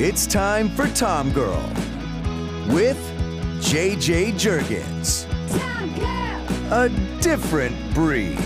It's 0.00 0.28
time 0.28 0.68
for 0.68 0.86
Tom 0.90 1.32
Girl 1.32 1.60
with 2.68 2.96
JJ 3.60 4.34
Jurgens. 4.34 5.26
A 6.70 6.88
different 7.20 7.74
breed. 7.94 8.38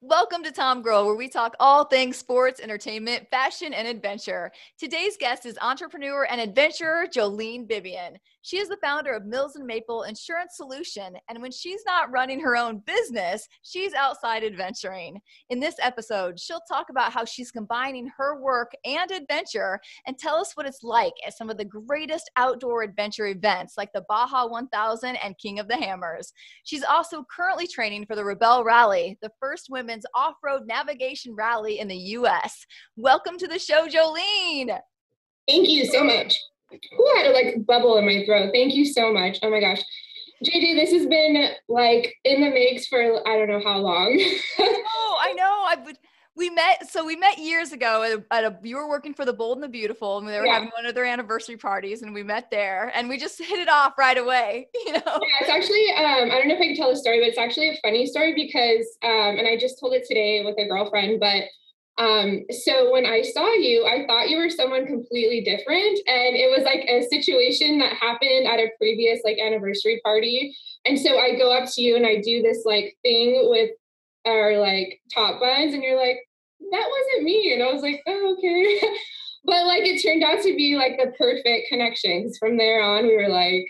Welcome 0.00 0.42
to 0.44 0.52
Tom 0.52 0.80
Girl, 0.80 1.04
where 1.04 1.14
we 1.14 1.28
talk 1.28 1.54
all 1.60 1.84
things 1.84 2.16
sports, 2.16 2.58
entertainment, 2.58 3.28
fashion, 3.30 3.74
and 3.74 3.86
adventure. 3.86 4.52
Today's 4.78 5.18
guest 5.18 5.44
is 5.44 5.58
entrepreneur 5.60 6.26
and 6.30 6.40
adventurer 6.40 7.06
Jolene 7.06 7.68
Bibian. 7.68 8.16
She 8.44 8.58
is 8.58 8.68
the 8.68 8.76
founder 8.78 9.12
of 9.12 9.24
Mills 9.24 9.54
and 9.54 9.64
Maple 9.64 10.02
Insurance 10.02 10.56
Solution, 10.56 11.16
and 11.28 11.40
when 11.40 11.52
she's 11.52 11.82
not 11.86 12.10
running 12.10 12.40
her 12.40 12.56
own 12.56 12.82
business, 12.84 13.46
she's 13.62 13.94
outside 13.94 14.42
adventuring. 14.42 15.20
In 15.50 15.60
this 15.60 15.76
episode, 15.80 16.40
she'll 16.40 16.62
talk 16.68 16.90
about 16.90 17.12
how 17.12 17.24
she's 17.24 17.52
combining 17.52 18.10
her 18.16 18.40
work 18.40 18.72
and 18.84 19.08
adventure 19.12 19.78
and 20.08 20.18
tell 20.18 20.34
us 20.34 20.56
what 20.56 20.66
it's 20.66 20.82
like 20.82 21.12
at 21.24 21.36
some 21.36 21.50
of 21.50 21.56
the 21.56 21.64
greatest 21.64 22.28
outdoor 22.36 22.82
adventure 22.82 23.28
events 23.28 23.74
like 23.76 23.92
the 23.92 24.04
Baja 24.08 24.48
1000 24.48 25.16
and 25.16 25.38
King 25.38 25.60
of 25.60 25.68
the 25.68 25.76
Hammers. 25.76 26.32
She's 26.64 26.82
also 26.82 27.24
currently 27.34 27.68
training 27.68 28.06
for 28.06 28.16
the 28.16 28.22
Rebelle 28.22 28.64
Rally, 28.64 29.18
the 29.22 29.30
first 29.38 29.68
women's 29.70 30.04
off 30.16 30.34
road 30.42 30.66
navigation 30.66 31.36
rally 31.36 31.78
in 31.78 31.86
the 31.86 31.96
US. 31.96 32.66
Welcome 32.96 33.38
to 33.38 33.46
the 33.46 33.60
show, 33.60 33.86
Jolene. 33.86 34.76
Thank 35.46 35.68
you 35.68 35.86
so 35.86 36.02
much. 36.02 36.40
I 36.72 37.22
had 37.22 37.30
a 37.30 37.32
like 37.32 37.66
bubble 37.66 37.96
in 37.98 38.06
my 38.06 38.24
throat. 38.24 38.50
Thank 38.52 38.74
you 38.74 38.84
so 38.84 39.12
much. 39.12 39.38
Oh 39.42 39.50
my 39.50 39.60
gosh. 39.60 39.82
JJ, 40.44 40.74
this 40.74 40.90
has 40.90 41.06
been 41.06 41.50
like 41.68 42.14
in 42.24 42.40
the 42.40 42.50
makes 42.50 42.86
for 42.86 43.00
I 43.00 43.38
don't 43.38 43.48
know 43.48 43.62
how 43.62 43.78
long. 43.78 44.18
oh, 44.58 45.18
I 45.20 45.32
know. 45.34 45.64
I 45.68 45.76
would 45.84 45.98
we 46.34 46.48
met 46.50 46.90
so 46.90 47.04
we 47.04 47.16
met 47.16 47.38
years 47.38 47.72
ago 47.72 48.02
at 48.02 48.12
a, 48.12 48.24
at 48.34 48.44
a, 48.44 48.58
you 48.62 48.76
were 48.76 48.88
working 48.88 49.12
for 49.12 49.24
the 49.24 49.32
bold 49.32 49.58
and 49.58 49.62
the 49.62 49.68
beautiful 49.68 50.18
and 50.18 50.26
they 50.26 50.38
were 50.38 50.46
yeah. 50.46 50.54
having 50.54 50.70
one 50.70 50.86
of 50.86 50.94
their 50.94 51.04
anniversary 51.04 51.56
parties 51.56 52.02
and 52.02 52.14
we 52.14 52.22
met 52.22 52.50
there 52.50 52.90
and 52.94 53.08
we 53.08 53.18
just 53.18 53.38
hit 53.42 53.58
it 53.58 53.68
off 53.68 53.98
right 53.98 54.18
away 54.18 54.68
you 54.86 54.92
know 54.92 55.02
yeah 55.06 55.40
it's 55.40 55.50
actually 55.50 55.86
um, 55.96 56.30
i 56.30 56.38
don't 56.38 56.48
know 56.48 56.54
if 56.54 56.60
i 56.60 56.66
can 56.66 56.76
tell 56.76 56.90
the 56.90 56.96
story 56.96 57.20
but 57.20 57.28
it's 57.28 57.38
actually 57.38 57.68
a 57.68 57.78
funny 57.82 58.06
story 58.06 58.34
because 58.34 58.86
um, 59.02 59.38
and 59.38 59.46
i 59.46 59.56
just 59.58 59.78
told 59.78 59.92
it 59.92 60.04
today 60.06 60.42
with 60.44 60.56
a 60.58 60.66
girlfriend 60.66 61.20
but 61.20 61.44
um, 61.98 62.44
so 62.50 62.90
when 62.90 63.04
I 63.04 63.22
saw 63.22 63.52
you, 63.52 63.84
I 63.84 64.06
thought 64.06 64.30
you 64.30 64.38
were 64.38 64.48
someone 64.48 64.86
completely 64.86 65.42
different. 65.42 65.98
And 66.06 66.36
it 66.36 66.50
was 66.50 66.64
like 66.64 66.84
a 66.88 67.06
situation 67.08 67.78
that 67.78 67.92
happened 67.94 68.46
at 68.46 68.58
a 68.58 68.70
previous 68.78 69.20
like 69.24 69.38
anniversary 69.38 70.00
party. 70.02 70.56
And 70.84 70.98
so 70.98 71.18
I 71.18 71.36
go 71.36 71.52
up 71.52 71.68
to 71.70 71.82
you 71.82 71.96
and 71.96 72.06
I 72.06 72.20
do 72.22 72.42
this 72.42 72.62
like 72.64 72.96
thing 73.02 73.48
with 73.50 73.70
our 74.26 74.58
like 74.58 75.00
top 75.12 75.40
buns, 75.40 75.74
and 75.74 75.82
you're 75.82 75.98
like, 75.98 76.18
that 76.70 76.88
wasn't 76.88 77.24
me. 77.24 77.52
And 77.52 77.62
I 77.62 77.72
was 77.72 77.82
like, 77.82 78.00
oh, 78.06 78.36
okay. 78.38 78.80
but 79.44 79.66
like 79.66 79.82
it 79.82 80.02
turned 80.02 80.24
out 80.24 80.42
to 80.42 80.56
be 80.56 80.76
like 80.76 80.98
the 80.98 81.12
perfect 81.18 81.68
connection. 81.68 82.22
Because 82.22 82.38
from 82.38 82.56
there 82.56 82.82
on, 82.82 83.06
we 83.06 83.16
were 83.16 83.28
like, 83.28 83.66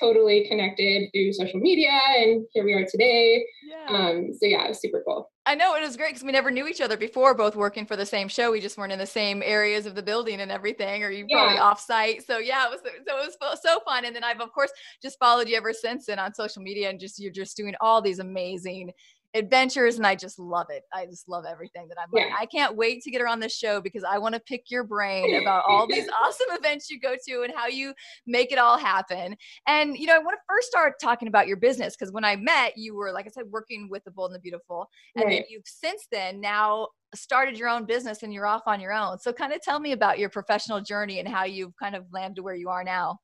totally 0.00 0.48
connected 0.48 1.08
through 1.12 1.32
social 1.32 1.60
media 1.60 1.92
and 2.16 2.46
here 2.52 2.64
we 2.64 2.72
are 2.72 2.86
today. 2.86 3.44
Yeah. 3.62 3.96
Um, 3.96 4.30
so 4.32 4.46
yeah, 4.46 4.64
it 4.64 4.68
was 4.68 4.80
super 4.80 5.02
cool. 5.06 5.30
I 5.46 5.54
know 5.54 5.74
it 5.74 5.82
was 5.82 5.96
great 5.98 6.10
because 6.10 6.24
we 6.24 6.32
never 6.32 6.50
knew 6.50 6.66
each 6.66 6.80
other 6.80 6.96
before, 6.96 7.34
both 7.34 7.54
working 7.54 7.84
for 7.84 7.96
the 7.96 8.06
same 8.06 8.28
show. 8.28 8.50
We 8.50 8.60
just 8.60 8.78
weren't 8.78 8.92
in 8.92 8.98
the 8.98 9.06
same 9.06 9.42
areas 9.44 9.84
of 9.84 9.94
the 9.94 10.02
building 10.02 10.40
and 10.40 10.50
everything, 10.50 11.04
or 11.04 11.10
you 11.10 11.26
yeah. 11.28 11.36
probably 11.36 11.58
off 11.58 11.80
site. 11.80 12.26
So 12.26 12.38
yeah, 12.38 12.66
it 12.66 12.70
was 12.70 12.80
so 12.80 13.18
it 13.18 13.36
was 13.40 13.60
so 13.62 13.80
fun. 13.80 14.06
And 14.06 14.16
then 14.16 14.24
I've 14.24 14.40
of 14.40 14.52
course 14.52 14.70
just 15.02 15.18
followed 15.18 15.46
you 15.48 15.56
ever 15.56 15.74
since 15.74 16.08
and 16.08 16.18
on 16.18 16.34
social 16.34 16.62
media 16.62 16.88
and 16.88 16.98
just 16.98 17.20
you're 17.20 17.30
just 17.30 17.58
doing 17.58 17.74
all 17.82 18.00
these 18.00 18.20
amazing 18.20 18.90
adventures 19.34 19.96
and 19.96 20.06
I 20.06 20.14
just 20.14 20.38
love 20.38 20.66
it. 20.70 20.84
I 20.92 21.06
just 21.06 21.28
love 21.28 21.44
everything 21.44 21.88
that 21.88 21.98
I'm 22.00 22.08
yeah. 22.12 22.26
like. 22.26 22.40
I 22.40 22.46
can't 22.46 22.76
wait 22.76 23.02
to 23.02 23.10
get 23.10 23.20
her 23.20 23.28
on 23.28 23.40
the 23.40 23.48
show 23.48 23.80
because 23.80 24.04
I 24.04 24.16
want 24.18 24.34
to 24.34 24.40
pick 24.40 24.70
your 24.70 24.84
brain 24.84 25.34
about 25.42 25.64
all 25.66 25.86
these 25.86 26.08
awesome 26.22 26.46
events 26.50 26.88
you 26.88 27.00
go 27.00 27.16
to 27.28 27.42
and 27.42 27.52
how 27.54 27.66
you 27.66 27.92
make 28.26 28.52
it 28.52 28.58
all 28.58 28.78
happen. 28.78 29.36
And 29.66 29.98
you 29.98 30.06
know, 30.06 30.14
I 30.14 30.18
want 30.18 30.36
to 30.36 30.42
first 30.48 30.68
start 30.68 30.94
talking 31.02 31.28
about 31.28 31.48
your 31.48 31.56
business 31.56 31.96
because 31.96 32.12
when 32.12 32.24
I 32.24 32.36
met, 32.36 32.74
you 32.76 32.94
were 32.94 33.12
like 33.12 33.26
I 33.26 33.30
said 33.30 33.44
working 33.50 33.88
with 33.90 34.04
the 34.04 34.10
Bold 34.10 34.30
and 34.30 34.36
the 34.36 34.40
Beautiful 34.40 34.88
and 35.16 35.24
right. 35.24 35.30
then 35.30 35.42
you've 35.48 35.64
since 35.66 36.06
then 36.12 36.40
now 36.40 36.88
started 37.14 37.58
your 37.58 37.68
own 37.68 37.84
business 37.84 38.22
and 38.22 38.32
you're 38.32 38.46
off 38.46 38.62
on 38.66 38.80
your 38.80 38.92
own. 38.92 39.18
So 39.18 39.32
kind 39.32 39.52
of 39.52 39.60
tell 39.62 39.80
me 39.80 39.92
about 39.92 40.18
your 40.18 40.28
professional 40.28 40.80
journey 40.80 41.18
and 41.18 41.28
how 41.28 41.44
you've 41.44 41.76
kind 41.76 41.94
of 41.94 42.04
landed 42.12 42.42
where 42.42 42.54
you 42.54 42.68
are 42.68 42.84
now. 42.84 43.18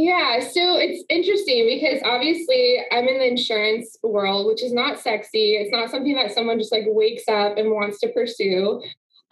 Yeah, 0.00 0.38
so 0.38 0.76
it's 0.76 1.02
interesting 1.08 1.66
because 1.66 2.00
obviously 2.04 2.78
I'm 2.92 3.08
in 3.08 3.18
the 3.18 3.26
insurance 3.26 3.96
world, 4.04 4.46
which 4.46 4.62
is 4.62 4.72
not 4.72 5.00
sexy. 5.00 5.56
It's 5.56 5.72
not 5.72 5.90
something 5.90 6.14
that 6.14 6.30
someone 6.30 6.60
just 6.60 6.70
like 6.70 6.84
wakes 6.86 7.24
up 7.26 7.58
and 7.58 7.72
wants 7.72 7.98
to 8.02 8.08
pursue. 8.10 8.80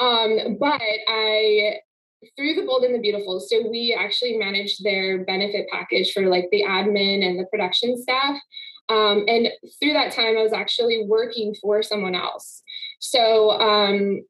Um, 0.00 0.56
but 0.58 0.82
I 0.82 1.76
through 2.36 2.54
the 2.54 2.66
bold 2.66 2.82
and 2.82 2.92
the 2.92 2.98
beautiful 2.98 3.38
so 3.38 3.68
we 3.70 3.96
actually 3.96 4.36
manage 4.38 4.78
their 4.78 5.24
benefit 5.24 5.68
package 5.70 6.12
for 6.12 6.26
like 6.26 6.48
the 6.50 6.64
admin 6.64 7.24
and 7.24 7.38
the 7.38 7.44
production 7.44 7.96
staff 7.96 8.36
um, 8.88 9.24
and 9.28 9.48
through 9.78 9.92
that 9.92 10.12
time 10.12 10.36
i 10.36 10.42
was 10.42 10.52
actually 10.52 11.04
working 11.06 11.54
for 11.60 11.82
someone 11.82 12.16
else 12.16 12.62
so 12.98 13.50
um, 13.50 14.20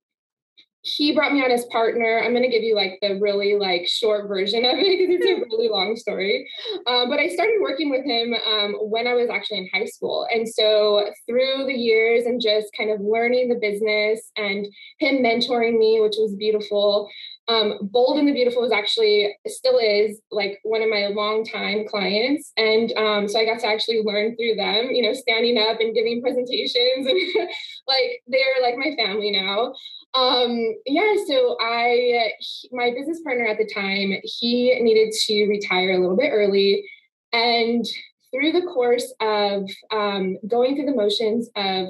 he 0.86 1.12
brought 1.12 1.32
me 1.32 1.42
on 1.42 1.50
as 1.50 1.64
partner. 1.66 2.22
I'm 2.22 2.30
going 2.30 2.44
to 2.44 2.48
give 2.48 2.62
you 2.62 2.76
like 2.76 2.98
the 3.02 3.18
really 3.20 3.56
like 3.56 3.88
short 3.88 4.28
version 4.28 4.64
of 4.64 4.78
it 4.78 4.98
because 4.98 5.16
it's 5.16 5.26
a 5.26 5.44
really 5.50 5.68
long 5.68 5.96
story. 5.96 6.48
Um, 6.86 7.08
but 7.08 7.18
I 7.18 7.28
started 7.28 7.56
working 7.60 7.90
with 7.90 8.04
him 8.04 8.34
um, 8.34 8.74
when 8.88 9.08
I 9.08 9.14
was 9.14 9.28
actually 9.28 9.58
in 9.58 9.68
high 9.74 9.86
school. 9.86 10.26
And 10.32 10.48
so 10.48 11.10
through 11.26 11.66
the 11.66 11.74
years 11.74 12.24
and 12.24 12.40
just 12.40 12.68
kind 12.76 12.90
of 12.90 13.00
learning 13.00 13.48
the 13.48 13.56
business 13.56 14.30
and 14.36 14.66
him 15.00 15.24
mentoring 15.24 15.76
me, 15.76 16.00
which 16.00 16.14
was 16.18 16.36
beautiful. 16.36 17.08
Um, 17.48 17.78
Bold 17.80 18.18
and 18.18 18.26
the 18.26 18.32
Beautiful 18.32 18.62
was 18.62 18.72
actually 18.72 19.36
still 19.46 19.78
is 19.78 20.20
like 20.32 20.58
one 20.64 20.82
of 20.82 20.90
my 20.90 21.08
longtime 21.14 21.86
clients, 21.86 22.52
and 22.56 22.92
um, 22.96 23.28
so 23.28 23.38
I 23.38 23.44
got 23.44 23.60
to 23.60 23.68
actually 23.68 24.02
learn 24.02 24.36
through 24.36 24.56
them. 24.56 24.90
You 24.90 25.02
know, 25.02 25.12
standing 25.12 25.56
up 25.56 25.78
and 25.78 25.94
giving 25.94 26.20
presentations, 26.20 27.06
and 27.06 27.16
like 27.86 28.22
they're 28.26 28.62
like 28.62 28.76
my 28.76 28.96
family 28.96 29.30
now. 29.30 29.74
Um, 30.16 30.74
yeah, 30.86 31.14
so 31.26 31.58
I, 31.60 32.30
my 32.72 32.90
business 32.90 33.20
partner 33.20 33.46
at 33.46 33.58
the 33.58 33.70
time, 33.72 34.14
he 34.24 34.74
needed 34.80 35.12
to 35.26 35.46
retire 35.46 35.92
a 35.92 36.00
little 36.00 36.16
bit 36.16 36.30
early. 36.32 36.88
And 37.32 37.84
through 38.32 38.52
the 38.52 38.62
course 38.62 39.12
of 39.20 39.68
um, 39.92 40.38
going 40.48 40.74
through 40.74 40.86
the 40.86 40.96
motions 40.96 41.50
of 41.54 41.88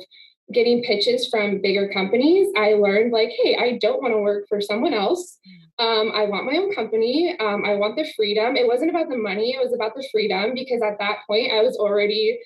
getting 0.52 0.82
pitches 0.82 1.28
from 1.28 1.60
bigger 1.60 1.88
companies, 1.88 2.48
I 2.56 2.74
learned 2.74 3.12
like, 3.12 3.30
hey, 3.30 3.56
I 3.56 3.78
don't 3.80 4.02
want 4.02 4.14
to 4.14 4.18
work 4.18 4.46
for 4.48 4.60
someone 4.60 4.92
else. 4.92 5.38
Um, 5.78 6.10
I 6.14 6.24
want 6.24 6.46
my 6.46 6.58
own 6.58 6.74
company. 6.74 7.36
Um, 7.38 7.64
I 7.64 7.74
want 7.74 7.96
the 7.96 8.10
freedom. 8.16 8.56
It 8.56 8.66
wasn't 8.66 8.90
about 8.90 9.08
the 9.08 9.16
money, 9.16 9.54
it 9.54 9.62
was 9.62 9.74
about 9.74 9.94
the 9.94 10.06
freedom 10.10 10.52
because 10.54 10.82
at 10.82 10.98
that 10.98 11.18
point 11.28 11.52
I 11.52 11.62
was 11.62 11.76
already 11.76 12.38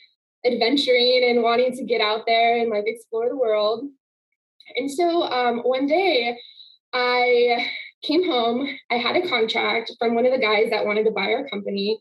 adventuring 0.45 1.25
and 1.29 1.43
wanting 1.43 1.75
to 1.77 1.85
get 1.85 2.01
out 2.01 2.25
there 2.27 2.59
and 2.59 2.71
like 2.71 2.85
explore 2.87 3.29
the 3.29 3.37
world. 3.37 3.85
And 4.77 4.91
so 4.91 5.23
um, 5.25 5.59
one 5.61 5.87
day 5.87 6.37
I 6.93 7.67
came 8.03 8.25
home, 8.25 8.69
I 8.91 8.97
had 8.97 9.17
a 9.17 9.29
contract 9.29 9.93
from 9.99 10.15
one 10.15 10.27
of 10.27 10.33
the 10.33 10.39
guys 10.39 10.71
that 10.71 10.87
wanted 10.87 11.05
to 11.05 11.11
buy 11.11 11.33
our 11.33 11.49
company. 11.49 11.99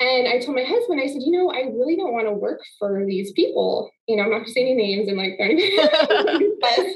And 0.00 0.26
I 0.26 0.40
told 0.40 0.56
my 0.56 0.64
husband, 0.64 1.00
I 1.00 1.06
said, 1.06 1.22
you 1.22 1.30
know, 1.30 1.52
I 1.52 1.60
really 1.60 1.96
don't 1.96 2.12
want 2.12 2.26
to 2.26 2.32
work 2.32 2.60
for 2.78 3.04
these 3.06 3.32
people. 3.32 3.90
You 4.08 4.16
know, 4.16 4.24
I'm 4.24 4.30
not 4.30 4.38
going 4.38 4.46
to 4.46 4.52
say 4.52 4.62
any 4.62 4.74
names 4.74 5.08
and 5.08 5.16
like, 5.16 5.38
but 6.60 6.86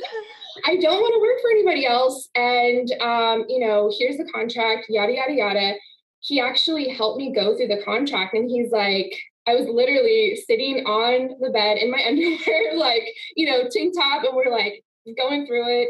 I 0.64 0.76
don't 0.76 1.00
want 1.00 1.14
to 1.14 1.20
work 1.20 1.40
for 1.40 1.50
anybody 1.50 1.86
else. 1.86 2.28
And, 2.34 2.90
um, 3.00 3.44
you 3.48 3.60
know, 3.60 3.92
here's 3.96 4.16
the 4.16 4.28
contract, 4.34 4.86
yada, 4.88 5.12
yada, 5.12 5.32
yada. 5.32 5.74
He 6.20 6.40
actually 6.40 6.88
helped 6.88 7.18
me 7.18 7.32
go 7.32 7.56
through 7.56 7.68
the 7.68 7.82
contract. 7.84 8.34
And 8.34 8.50
he's 8.50 8.72
like, 8.72 9.14
I 9.46 9.54
was 9.54 9.68
literally 9.68 10.36
sitting 10.44 10.84
on 10.86 11.36
the 11.40 11.50
bed 11.50 11.78
in 11.78 11.90
my 11.90 12.02
underwear, 12.08 12.76
like, 12.76 13.04
you 13.36 13.46
know, 13.46 13.68
tank 13.70 13.94
top, 13.96 14.24
and 14.24 14.34
we're 14.34 14.50
like, 14.50 14.82
going 15.14 15.46
through 15.46 15.82
it. 15.82 15.88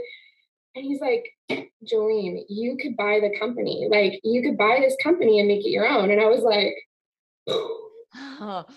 And 0.74 0.84
he's 0.84 1.00
like, 1.00 1.24
Jolene, 1.90 2.44
you 2.48 2.76
could 2.80 2.96
buy 2.96 3.20
the 3.20 3.38
company. 3.38 3.88
Like, 3.90 4.20
you 4.22 4.42
could 4.42 4.58
buy 4.58 4.78
this 4.80 4.96
company 5.02 5.38
and 5.38 5.48
make 5.48 5.64
it 5.64 5.70
your 5.70 5.86
own. 5.88 6.10
And 6.10 6.20
I 6.20 6.26
was 6.26 6.42
like, 6.42 6.74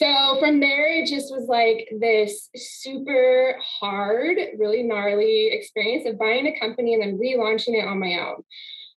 so 0.00 0.36
from 0.40 0.60
there, 0.60 0.86
it 0.88 1.06
just 1.06 1.30
was 1.30 1.46
like 1.46 1.88
this 2.00 2.48
super 2.56 3.54
hard, 3.80 4.38
really 4.58 4.82
gnarly 4.82 5.50
experience 5.52 6.06
of 6.06 6.18
buying 6.18 6.46
a 6.46 6.58
company 6.58 6.94
and 6.94 7.02
then 7.02 7.18
relaunching 7.18 7.74
it 7.74 7.86
on 7.86 8.00
my 8.00 8.18
own. 8.18 8.42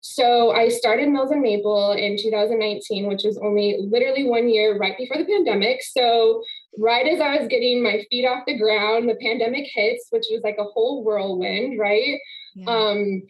So 0.00 0.52
I 0.52 0.68
started 0.68 1.08
Mills 1.08 1.30
and 1.30 1.40
Maple 1.40 1.92
in 1.92 2.16
2019, 2.18 3.06
which 3.06 3.22
was 3.24 3.38
only 3.38 3.78
literally 3.80 4.24
one 4.24 4.48
year 4.48 4.76
right 4.78 4.96
before 4.96 5.18
the 5.18 5.24
pandemic. 5.24 5.82
So 5.82 6.42
right 6.78 7.06
as 7.06 7.20
I 7.20 7.36
was 7.36 7.48
getting 7.48 7.82
my 7.82 8.04
feet 8.10 8.26
off 8.26 8.44
the 8.46 8.58
ground, 8.58 9.08
the 9.08 9.16
pandemic 9.16 9.68
hits, 9.72 10.06
which 10.10 10.26
was 10.30 10.40
like 10.42 10.56
a 10.58 10.64
whole 10.64 11.04
whirlwind, 11.04 11.78
right? 11.78 12.18
Yeah. 12.54 12.70
Um, 12.70 13.22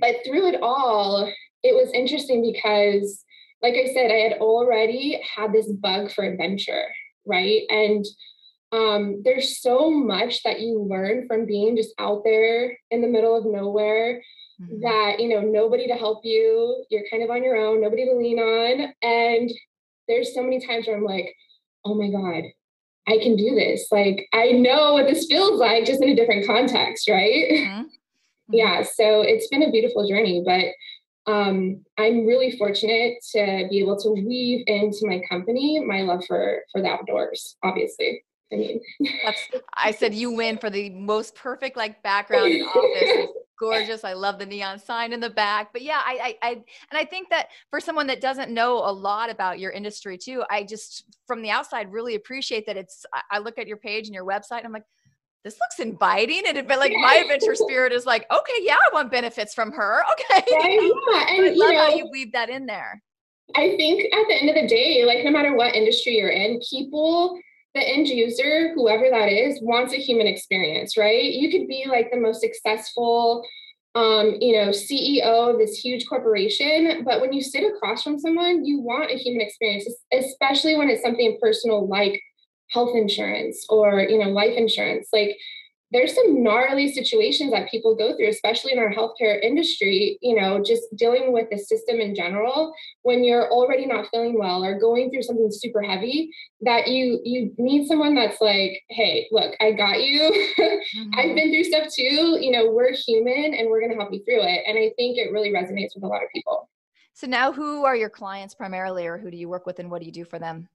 but 0.00 0.16
through 0.24 0.48
it 0.48 0.60
all, 0.62 1.30
it 1.62 1.74
was 1.74 1.92
interesting 1.92 2.42
because, 2.52 3.24
like 3.62 3.74
I 3.74 3.92
said, 3.92 4.10
I 4.10 4.18
had 4.18 4.38
already 4.40 5.20
had 5.36 5.52
this 5.52 5.70
bug 5.70 6.10
for 6.12 6.24
adventure, 6.24 6.84
right? 7.26 7.62
And 7.68 8.04
um, 8.72 9.22
there's 9.24 9.60
so 9.60 9.90
much 9.90 10.42
that 10.44 10.60
you 10.60 10.86
learn 10.88 11.26
from 11.26 11.46
being 11.46 11.76
just 11.76 11.92
out 11.98 12.22
there 12.24 12.78
in 12.90 13.00
the 13.00 13.08
middle 13.08 13.36
of 13.36 13.44
nowhere 13.44 14.22
mm-hmm. 14.60 14.80
that 14.80 15.20
you 15.20 15.28
know 15.28 15.40
nobody 15.40 15.88
to 15.88 15.94
help 15.94 16.20
you 16.24 16.84
you're 16.90 17.08
kind 17.10 17.22
of 17.22 17.30
on 17.30 17.42
your 17.42 17.56
own 17.56 17.80
nobody 17.80 18.06
to 18.06 18.14
lean 18.14 18.38
on 18.38 18.92
and 19.02 19.50
there's 20.06 20.34
so 20.34 20.42
many 20.42 20.64
times 20.64 20.86
where 20.86 20.96
i'm 20.96 21.04
like 21.04 21.34
oh 21.84 21.94
my 21.94 22.10
god 22.10 22.44
i 23.10 23.18
can 23.18 23.36
do 23.36 23.54
this 23.54 23.88
like 23.90 24.28
i 24.32 24.52
know 24.52 24.94
what 24.94 25.06
this 25.06 25.26
feels 25.26 25.58
like 25.58 25.84
just 25.84 26.02
in 26.02 26.08
a 26.08 26.16
different 26.16 26.46
context 26.46 27.08
right 27.08 27.44
mm-hmm. 27.52 27.82
yeah 28.50 28.82
so 28.82 29.22
it's 29.22 29.48
been 29.48 29.62
a 29.62 29.70
beautiful 29.70 30.06
journey 30.08 30.42
but 30.44 30.66
um, 31.26 31.84
I'm 31.98 32.26
really 32.26 32.56
fortunate 32.56 33.18
to 33.32 33.66
be 33.70 33.78
able 33.80 33.98
to 34.00 34.10
weave 34.10 34.64
into 34.66 35.06
my 35.06 35.20
company 35.28 35.78
my 35.80 36.00
love 36.00 36.24
for 36.26 36.62
for 36.72 36.80
the 36.80 36.88
outdoors. 36.88 37.56
Obviously, 37.62 38.24
I 38.52 38.56
mean, 38.56 38.80
That's, 39.24 39.48
I 39.74 39.90
said 39.92 40.14
you 40.14 40.32
win 40.32 40.58
for 40.58 40.70
the 40.70 40.90
most 40.90 41.34
perfect 41.34 41.76
like 41.76 42.02
background 42.02 42.52
in 42.52 42.62
office. 42.66 43.30
Gorgeous. 43.60 44.02
I 44.04 44.14
love 44.14 44.38
the 44.38 44.46
neon 44.46 44.78
sign 44.78 45.12
in 45.12 45.20
the 45.20 45.30
back. 45.30 45.72
But 45.72 45.82
yeah, 45.82 46.00
I, 46.04 46.36
I, 46.42 46.48
I, 46.48 46.50
and 46.52 46.64
I 46.94 47.04
think 47.04 47.28
that 47.28 47.48
for 47.68 47.78
someone 47.78 48.06
that 48.06 48.20
doesn't 48.20 48.50
know 48.50 48.78
a 48.78 48.90
lot 48.90 49.30
about 49.30 49.58
your 49.58 49.70
industry 49.70 50.16
too, 50.16 50.42
I 50.50 50.64
just 50.64 51.04
from 51.26 51.42
the 51.42 51.50
outside 51.50 51.92
really 51.92 52.14
appreciate 52.14 52.66
that 52.66 52.76
it's. 52.76 53.04
I 53.30 53.38
look 53.38 53.58
at 53.58 53.68
your 53.68 53.76
page 53.76 54.06
and 54.06 54.14
your 54.14 54.24
website, 54.24 54.58
and 54.58 54.66
I'm 54.66 54.72
like, 54.72 54.84
this 55.44 55.58
looks 55.58 55.78
inviting. 55.78 56.42
And 56.46 56.56
it, 56.56 56.66
but 56.66 56.78
like 56.78 56.92
my 57.00 57.16
adventure 57.16 57.54
spirit 57.54 57.92
is 57.92 58.06
like, 58.06 58.26
okay, 58.30 58.58
yeah, 58.60 58.74
I 58.76 58.94
want 58.94 59.10
benefits 59.10 59.54
from 59.54 59.72
her. 59.72 60.02
Okay, 60.12 60.44
right? 60.52 60.92
yeah, 61.12 61.34
and 61.34 61.46
I 61.46 61.50
love 61.54 61.70
know, 61.70 61.78
how 61.78 61.94
you 61.94 62.08
weave 62.10 62.32
that 62.32 62.48
in 62.48 62.66
there. 62.66 63.02
I 63.56 63.76
think 63.76 64.12
at 64.12 64.28
the 64.28 64.34
end 64.34 64.48
of 64.48 64.54
the 64.54 64.66
day, 64.66 65.04
like 65.04 65.24
no 65.24 65.30
matter 65.30 65.54
what 65.54 65.74
industry 65.74 66.16
you're 66.16 66.30
in, 66.30 66.60
people 66.68 67.38
the 67.74 67.86
end 67.86 68.08
user, 68.08 68.72
whoever 68.74 69.08
that 69.10 69.28
is, 69.28 69.60
wants 69.62 69.92
a 69.92 69.96
human 69.96 70.26
experience, 70.26 70.96
right? 70.96 71.24
You 71.24 71.50
could 71.50 71.68
be 71.68 71.86
like 71.88 72.10
the 72.10 72.18
most 72.18 72.40
successful, 72.40 73.44
um, 73.94 74.36
you 74.40 74.54
know, 74.54 74.70
CEO 74.70 75.52
of 75.52 75.58
this 75.58 75.78
huge 75.78 76.06
corporation, 76.08 77.04
but 77.04 77.20
when 77.20 77.32
you 77.32 77.42
sit 77.42 77.64
across 77.64 78.02
from 78.02 78.18
someone, 78.18 78.64
you 78.64 78.80
want 78.80 79.10
a 79.10 79.14
human 79.14 79.40
experience, 79.40 79.88
especially 80.12 80.76
when 80.76 80.88
it's 80.88 81.02
something 81.02 81.38
personal 81.40 81.86
like 81.88 82.20
health 82.70 82.94
insurance 82.94 83.66
or 83.68 84.00
you 84.00 84.18
know 84.18 84.30
life 84.30 84.54
insurance. 84.56 85.08
Like 85.12 85.36
there's 85.92 86.14
some 86.14 86.42
gnarly 86.42 86.92
situations 86.92 87.50
that 87.50 87.70
people 87.70 87.96
go 87.96 88.16
through, 88.16 88.28
especially 88.28 88.72
in 88.72 88.78
our 88.78 88.92
healthcare 88.92 89.42
industry, 89.42 90.18
you 90.20 90.40
know, 90.40 90.62
just 90.62 90.82
dealing 90.96 91.32
with 91.32 91.48
the 91.50 91.58
system 91.58 92.00
in 92.00 92.14
general, 92.14 92.72
when 93.02 93.24
you're 93.24 93.50
already 93.50 93.86
not 93.86 94.06
feeling 94.10 94.38
well 94.38 94.64
or 94.64 94.78
going 94.78 95.10
through 95.10 95.22
something 95.22 95.50
super 95.50 95.82
heavy, 95.82 96.30
that 96.60 96.88
you 96.88 97.20
you 97.24 97.52
need 97.58 97.86
someone 97.86 98.14
that's 98.14 98.40
like, 98.40 98.82
hey, 98.88 99.26
look, 99.32 99.54
I 99.60 99.72
got 99.72 100.02
you. 100.02 100.48
Mm-hmm. 100.60 101.18
I've 101.18 101.34
been 101.34 101.52
through 101.52 101.64
stuff 101.64 101.88
too. 101.92 102.38
You 102.40 102.50
know, 102.50 102.70
we're 102.70 102.92
human 102.92 103.54
and 103.54 103.68
we're 103.68 103.80
gonna 103.80 103.94
help 103.94 104.12
you 104.12 104.22
through 104.24 104.42
it. 104.42 104.62
And 104.66 104.76
I 104.78 104.90
think 104.96 105.18
it 105.18 105.32
really 105.32 105.50
resonates 105.50 105.94
with 105.94 106.04
a 106.04 106.06
lot 106.06 106.22
of 106.22 106.28
people. 106.34 106.68
So 107.12 107.26
now 107.26 107.52
who 107.52 107.84
are 107.84 107.94
your 107.94 108.10
clients 108.10 108.54
primarily 108.54 109.06
or 109.06 109.18
who 109.18 109.30
do 109.30 109.36
you 109.36 109.48
work 109.48 109.66
with 109.66 109.78
and 109.78 109.90
what 109.90 110.00
do 110.00 110.06
you 110.06 110.12
do 110.12 110.24
for 110.24 110.38
them? 110.38 110.68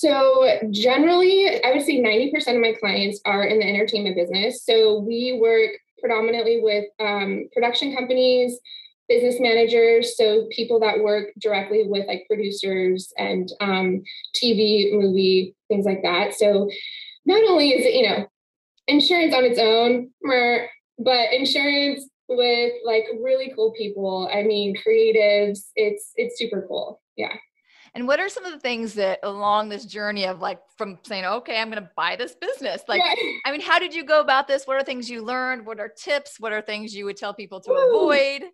So, 0.00 0.58
generally, 0.70 1.62
I 1.62 1.72
would 1.72 1.82
say 1.82 2.00
90% 2.00 2.54
of 2.54 2.60
my 2.60 2.74
clients 2.78 3.20
are 3.24 3.44
in 3.44 3.58
the 3.58 3.68
entertainment 3.68 4.16
business. 4.16 4.64
So, 4.64 5.00
we 5.00 5.38
work 5.40 5.70
predominantly 6.00 6.60
with 6.62 6.84
um, 7.00 7.48
production 7.52 7.94
companies, 7.94 8.58
business 9.08 9.40
managers, 9.40 10.16
so 10.16 10.46
people 10.50 10.80
that 10.80 11.00
work 11.00 11.28
directly 11.38 11.84
with 11.86 12.06
like 12.06 12.24
producers 12.28 13.12
and 13.18 13.50
um, 13.60 14.02
TV, 14.42 14.92
movie, 14.92 15.54
things 15.68 15.84
like 15.84 16.02
that. 16.02 16.34
So, 16.34 16.68
not 17.26 17.42
only 17.44 17.70
is 17.70 17.86
it, 17.86 17.94
you 17.94 18.08
know, 18.08 18.26
insurance 18.86 19.34
on 19.34 19.44
its 19.44 19.58
own, 19.58 20.10
but 20.98 21.32
insurance 21.32 22.08
with 22.28 22.72
like 22.84 23.04
really 23.20 23.52
cool 23.54 23.72
people. 23.72 24.30
I 24.32 24.42
mean, 24.42 24.74
creatives. 24.76 25.70
It's 25.76 26.12
it's 26.16 26.38
super 26.38 26.64
cool. 26.68 27.00
Yeah. 27.16 27.34
And 27.94 28.08
what 28.08 28.18
are 28.18 28.28
some 28.28 28.44
of 28.44 28.52
the 28.52 28.58
things 28.58 28.94
that 28.94 29.20
along 29.22 29.68
this 29.68 29.84
journey 29.84 30.26
of 30.26 30.40
like 30.40 30.60
from 30.76 30.98
saying, 31.04 31.24
okay, 31.24 31.60
I'm 31.60 31.70
going 31.70 31.82
to 31.82 31.90
buy 31.96 32.16
this 32.16 32.34
business? 32.34 32.82
Like, 32.88 33.00
yeah. 33.04 33.30
I 33.46 33.52
mean, 33.52 33.60
how 33.60 33.78
did 33.78 33.94
you 33.94 34.04
go 34.04 34.20
about 34.20 34.48
this? 34.48 34.66
What 34.66 34.76
are 34.76 34.82
things 34.82 35.08
you 35.08 35.22
learned? 35.22 35.64
What 35.64 35.78
are 35.78 35.88
tips? 35.88 36.40
What 36.40 36.52
are 36.52 36.60
things 36.60 36.94
you 36.94 37.04
would 37.04 37.16
tell 37.16 37.32
people 37.32 37.60
to 37.60 37.70
Ooh. 37.70 37.88
avoid? 37.88 38.50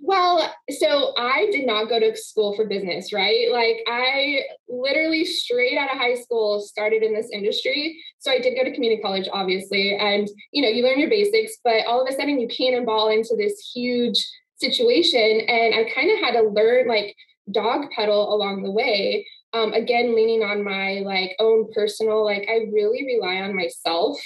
Well, 0.00 0.52
so 0.68 1.14
I 1.16 1.48
did 1.50 1.66
not 1.66 1.88
go 1.88 1.98
to 1.98 2.16
school 2.16 2.54
for 2.54 2.66
business, 2.66 3.12
right? 3.12 3.50
Like 3.50 3.78
I 3.88 4.42
literally 4.68 5.24
straight 5.24 5.78
out 5.78 5.90
of 5.90 5.98
high 5.98 6.14
school 6.14 6.60
started 6.60 7.02
in 7.02 7.14
this 7.14 7.30
industry. 7.32 8.02
So 8.18 8.30
I 8.30 8.38
did 8.38 8.54
go 8.56 8.64
to 8.64 8.74
community 8.74 9.00
college, 9.02 9.28
obviously. 9.32 9.96
And, 9.96 10.28
you 10.52 10.62
know, 10.62 10.68
you 10.68 10.84
learn 10.84 11.00
your 11.00 11.08
basics, 11.08 11.58
but 11.64 11.86
all 11.86 12.02
of 12.02 12.08
a 12.08 12.12
sudden 12.12 12.38
you 12.38 12.48
cannonball 12.48 13.08
into 13.08 13.34
this 13.36 13.70
huge 13.74 14.24
situation. 14.56 15.40
And 15.48 15.74
I 15.74 15.90
kind 15.94 16.10
of 16.10 16.18
had 16.18 16.32
to 16.32 16.48
learn 16.48 16.86
like 16.86 17.16
dog 17.50 17.90
pedal 17.90 18.34
along 18.34 18.62
the 18.62 18.70
way 18.70 19.26
um, 19.54 19.72
again 19.72 20.14
leaning 20.14 20.42
on 20.42 20.64
my 20.64 21.00
like 21.04 21.36
own 21.38 21.70
personal 21.72 22.24
like 22.24 22.46
i 22.50 22.66
really 22.72 23.04
rely 23.06 23.36
on 23.36 23.56
myself. 23.56 24.18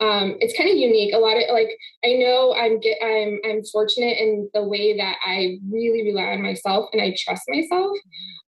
Um, 0.00 0.36
it's 0.38 0.56
kind 0.56 0.70
of 0.70 0.76
unique 0.76 1.12
a 1.12 1.18
lot 1.18 1.36
of 1.36 1.42
like 1.52 1.70
i 2.04 2.12
know 2.12 2.54
i'm 2.54 2.78
get 2.78 2.98
i'm 3.02 3.40
i'm 3.44 3.64
fortunate 3.64 4.16
in 4.16 4.48
the 4.54 4.62
way 4.62 4.96
that 4.96 5.16
i 5.26 5.58
really 5.68 6.04
rely 6.04 6.34
on 6.34 6.40
myself 6.40 6.88
and 6.92 7.02
i 7.02 7.16
trust 7.18 7.42
myself 7.48 7.96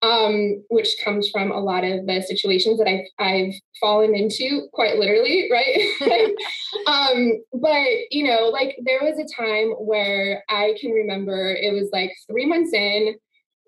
um, 0.02 0.62
which 0.68 0.90
comes 1.02 1.30
from 1.30 1.50
a 1.50 1.58
lot 1.58 1.84
of 1.84 2.06
the 2.06 2.20
situations 2.20 2.76
that 2.78 2.86
i've 2.86 3.06
i've 3.18 3.54
fallen 3.80 4.14
into 4.14 4.68
quite 4.74 4.98
literally 4.98 5.48
right? 5.50 6.34
Um, 6.86 7.42
but 7.54 7.88
you 8.10 8.26
know 8.26 8.50
like 8.50 8.76
there 8.84 9.00
was 9.00 9.18
a 9.18 9.34
time 9.34 9.70
where 9.78 10.44
i 10.50 10.76
can 10.78 10.90
remember 10.90 11.50
it 11.50 11.72
was 11.72 11.88
like 11.94 12.12
three 12.30 12.44
months 12.44 12.74
in 12.74 13.14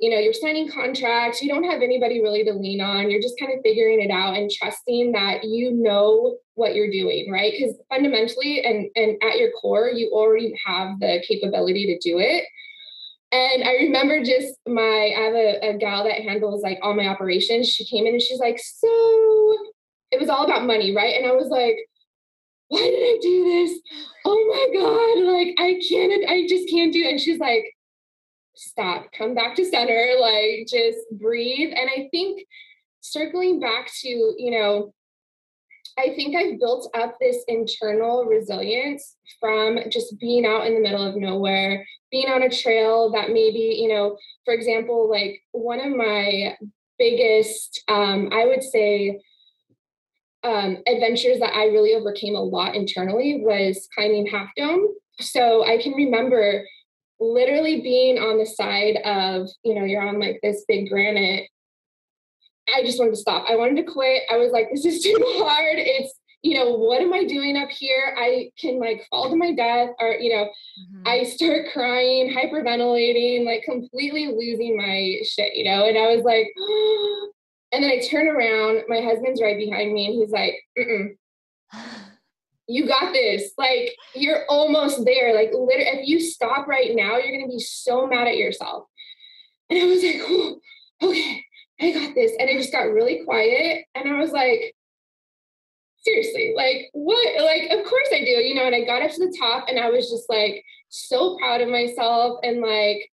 you 0.00 0.10
know 0.10 0.18
you're 0.18 0.32
signing 0.32 0.70
contracts 0.70 1.42
you 1.42 1.48
don't 1.48 1.64
have 1.64 1.82
anybody 1.82 2.22
really 2.22 2.42
to 2.42 2.52
lean 2.52 2.80
on 2.80 3.10
you're 3.10 3.20
just 3.20 3.38
kind 3.38 3.52
of 3.52 3.60
figuring 3.62 4.00
it 4.00 4.10
out 4.10 4.34
and 4.34 4.50
trusting 4.50 5.12
that 5.12 5.44
you 5.44 5.70
know 5.72 6.38
what 6.60 6.74
you're 6.74 6.90
doing 6.90 7.30
right? 7.32 7.52
Because 7.56 7.76
fundamentally 7.88 8.62
and 8.62 8.90
and 8.94 9.16
at 9.22 9.38
your 9.38 9.50
core 9.52 9.88
you 9.88 10.10
already 10.12 10.54
have 10.64 11.00
the 11.00 11.24
capability 11.26 11.86
to 11.86 12.08
do 12.08 12.18
it. 12.18 12.44
And 13.32 13.64
i 13.64 13.72
remember 13.84 14.22
just 14.22 14.54
my 14.68 15.14
i 15.16 15.20
have 15.20 15.34
a, 15.34 15.70
a 15.70 15.78
gal 15.78 16.04
that 16.04 16.20
handles 16.20 16.62
like 16.62 16.78
all 16.82 16.94
my 16.94 17.08
operations. 17.08 17.68
She 17.68 17.86
came 17.86 18.06
in 18.06 18.12
and 18.12 18.22
she's 18.22 18.38
like 18.38 18.58
so 18.58 19.56
it 20.10 20.20
was 20.20 20.28
all 20.28 20.44
about 20.44 20.66
money 20.66 20.94
right? 20.94 21.16
And 21.16 21.26
i 21.26 21.32
was 21.32 21.48
like 21.48 21.76
why 22.68 22.78
did 22.78 23.02
i 23.02 23.18
do 23.20 23.44
this? 23.44 23.80
Oh 24.24 24.46
my 24.52 24.80
god 24.80 25.32
like 25.32 25.54
i 25.58 25.80
can't 25.88 26.28
i 26.28 26.46
just 26.46 26.68
can't 26.68 26.92
do 26.92 27.00
it. 27.00 27.10
And 27.10 27.20
she's 27.20 27.38
like 27.38 27.64
stop, 28.60 29.06
come 29.16 29.34
back 29.34 29.56
to 29.56 29.64
center, 29.64 30.16
like 30.20 30.66
just 30.68 30.98
breathe. 31.12 31.72
And 31.74 31.88
I 31.88 32.08
think 32.10 32.46
circling 33.00 33.58
back 33.58 33.90
to, 34.00 34.08
you 34.08 34.50
know, 34.50 34.92
I 35.98 36.14
think 36.14 36.36
I've 36.36 36.58
built 36.58 36.88
up 36.94 37.16
this 37.18 37.42
internal 37.48 38.24
resilience 38.24 39.16
from 39.40 39.78
just 39.90 40.18
being 40.18 40.46
out 40.46 40.66
in 40.66 40.74
the 40.74 40.80
middle 40.80 41.02
of 41.02 41.16
nowhere, 41.16 41.86
being 42.10 42.28
on 42.28 42.42
a 42.42 42.50
trail 42.50 43.10
that 43.12 43.30
maybe, 43.30 43.78
you 43.80 43.88
know, 43.88 44.18
for 44.44 44.52
example, 44.52 45.10
like 45.10 45.42
one 45.52 45.80
of 45.80 45.96
my 45.96 46.56
biggest, 46.98 47.82
um, 47.88 48.28
I 48.30 48.46
would 48.46 48.62
say, 48.62 49.20
um, 50.42 50.78
adventures 50.86 51.40
that 51.40 51.54
I 51.54 51.66
really 51.66 51.94
overcame 51.94 52.34
a 52.34 52.42
lot 52.42 52.74
internally 52.74 53.42
was 53.42 53.88
climbing 53.94 54.26
Half 54.26 54.50
Dome. 54.56 54.86
So 55.18 55.64
I 55.64 55.78
can 55.78 55.92
remember 55.92 56.64
literally 57.20 57.80
being 57.82 58.18
on 58.18 58.38
the 58.38 58.46
side 58.46 58.96
of, 59.04 59.48
you 59.62 59.74
know, 59.74 59.84
you're 59.84 60.02
on 60.02 60.18
like 60.18 60.40
this 60.42 60.64
big 60.66 60.88
granite. 60.88 61.48
I 62.74 62.82
just 62.82 62.98
wanted 62.98 63.12
to 63.12 63.16
stop. 63.16 63.44
I 63.48 63.56
wanted 63.56 63.76
to 63.76 63.92
quit. 63.92 64.22
I 64.32 64.36
was 64.36 64.52
like, 64.52 64.68
this 64.72 64.84
is 64.84 65.02
too 65.02 65.18
hard. 65.20 65.76
It's, 65.76 66.14
you 66.42 66.58
know, 66.58 66.70
what 66.70 67.02
am 67.02 67.12
I 67.12 67.24
doing 67.24 67.56
up 67.56 67.68
here? 67.68 68.14
I 68.16 68.50
can 68.58 68.80
like 68.80 69.06
fall 69.10 69.28
to 69.28 69.36
my 69.36 69.52
death 69.52 69.90
or, 70.00 70.12
you 70.12 70.34
know, 70.34 70.44
mm-hmm. 70.44 71.02
I 71.06 71.24
start 71.24 71.66
crying, 71.72 72.34
hyperventilating, 72.34 73.44
like 73.44 73.62
completely 73.64 74.28
losing 74.28 74.76
my 74.76 75.16
shit, 75.24 75.54
you 75.54 75.64
know? 75.64 75.86
And 75.86 75.98
I 75.98 76.14
was 76.14 76.24
like, 76.24 76.46
and 77.72 77.84
then 77.84 77.90
I 77.90 78.00
turn 78.00 78.26
around, 78.26 78.84
my 78.88 79.02
husband's 79.02 79.42
right 79.42 79.58
behind 79.58 79.92
me 79.92 80.06
and 80.06 80.14
he's 80.14 80.30
like, 80.30 80.54
mm 80.78 81.16
you 82.70 82.86
got 82.86 83.12
this. 83.12 83.52
Like 83.58 83.96
you're 84.14 84.44
almost 84.48 85.04
there. 85.04 85.34
Like 85.34 85.50
literally, 85.52 86.00
if 86.00 86.08
you 86.08 86.20
stop 86.20 86.66
right 86.68 86.94
now, 86.94 87.18
you're 87.18 87.36
gonna 87.36 87.50
be 87.50 87.60
so 87.60 88.06
mad 88.06 88.28
at 88.28 88.36
yourself. 88.36 88.84
And 89.68 89.78
I 89.78 89.86
was 89.86 90.02
like, 90.02 90.20
oh, 90.20 90.60
okay, 91.02 91.44
I 91.80 91.90
got 91.92 92.14
this. 92.14 92.32
And 92.38 92.48
it 92.48 92.58
just 92.58 92.72
got 92.72 92.90
really 92.90 93.24
quiet. 93.24 93.86
And 93.94 94.08
I 94.08 94.18
was 94.18 94.32
like, 94.32 94.74
seriously, 95.98 96.52
like 96.56 96.90
what? 96.92 97.42
Like, 97.42 97.70
of 97.70 97.84
course 97.84 98.08
I 98.12 98.20
do, 98.20 98.30
you 98.30 98.54
know. 98.54 98.66
And 98.66 98.74
I 98.74 98.84
got 98.84 99.02
up 99.02 99.10
to 99.10 99.26
the 99.26 99.36
top 99.38 99.66
and 99.68 99.78
I 99.78 99.90
was 99.90 100.08
just 100.10 100.28
like 100.28 100.64
so 100.88 101.36
proud 101.38 101.60
of 101.60 101.68
myself 101.68 102.40
and 102.42 102.60
like, 102.60 103.10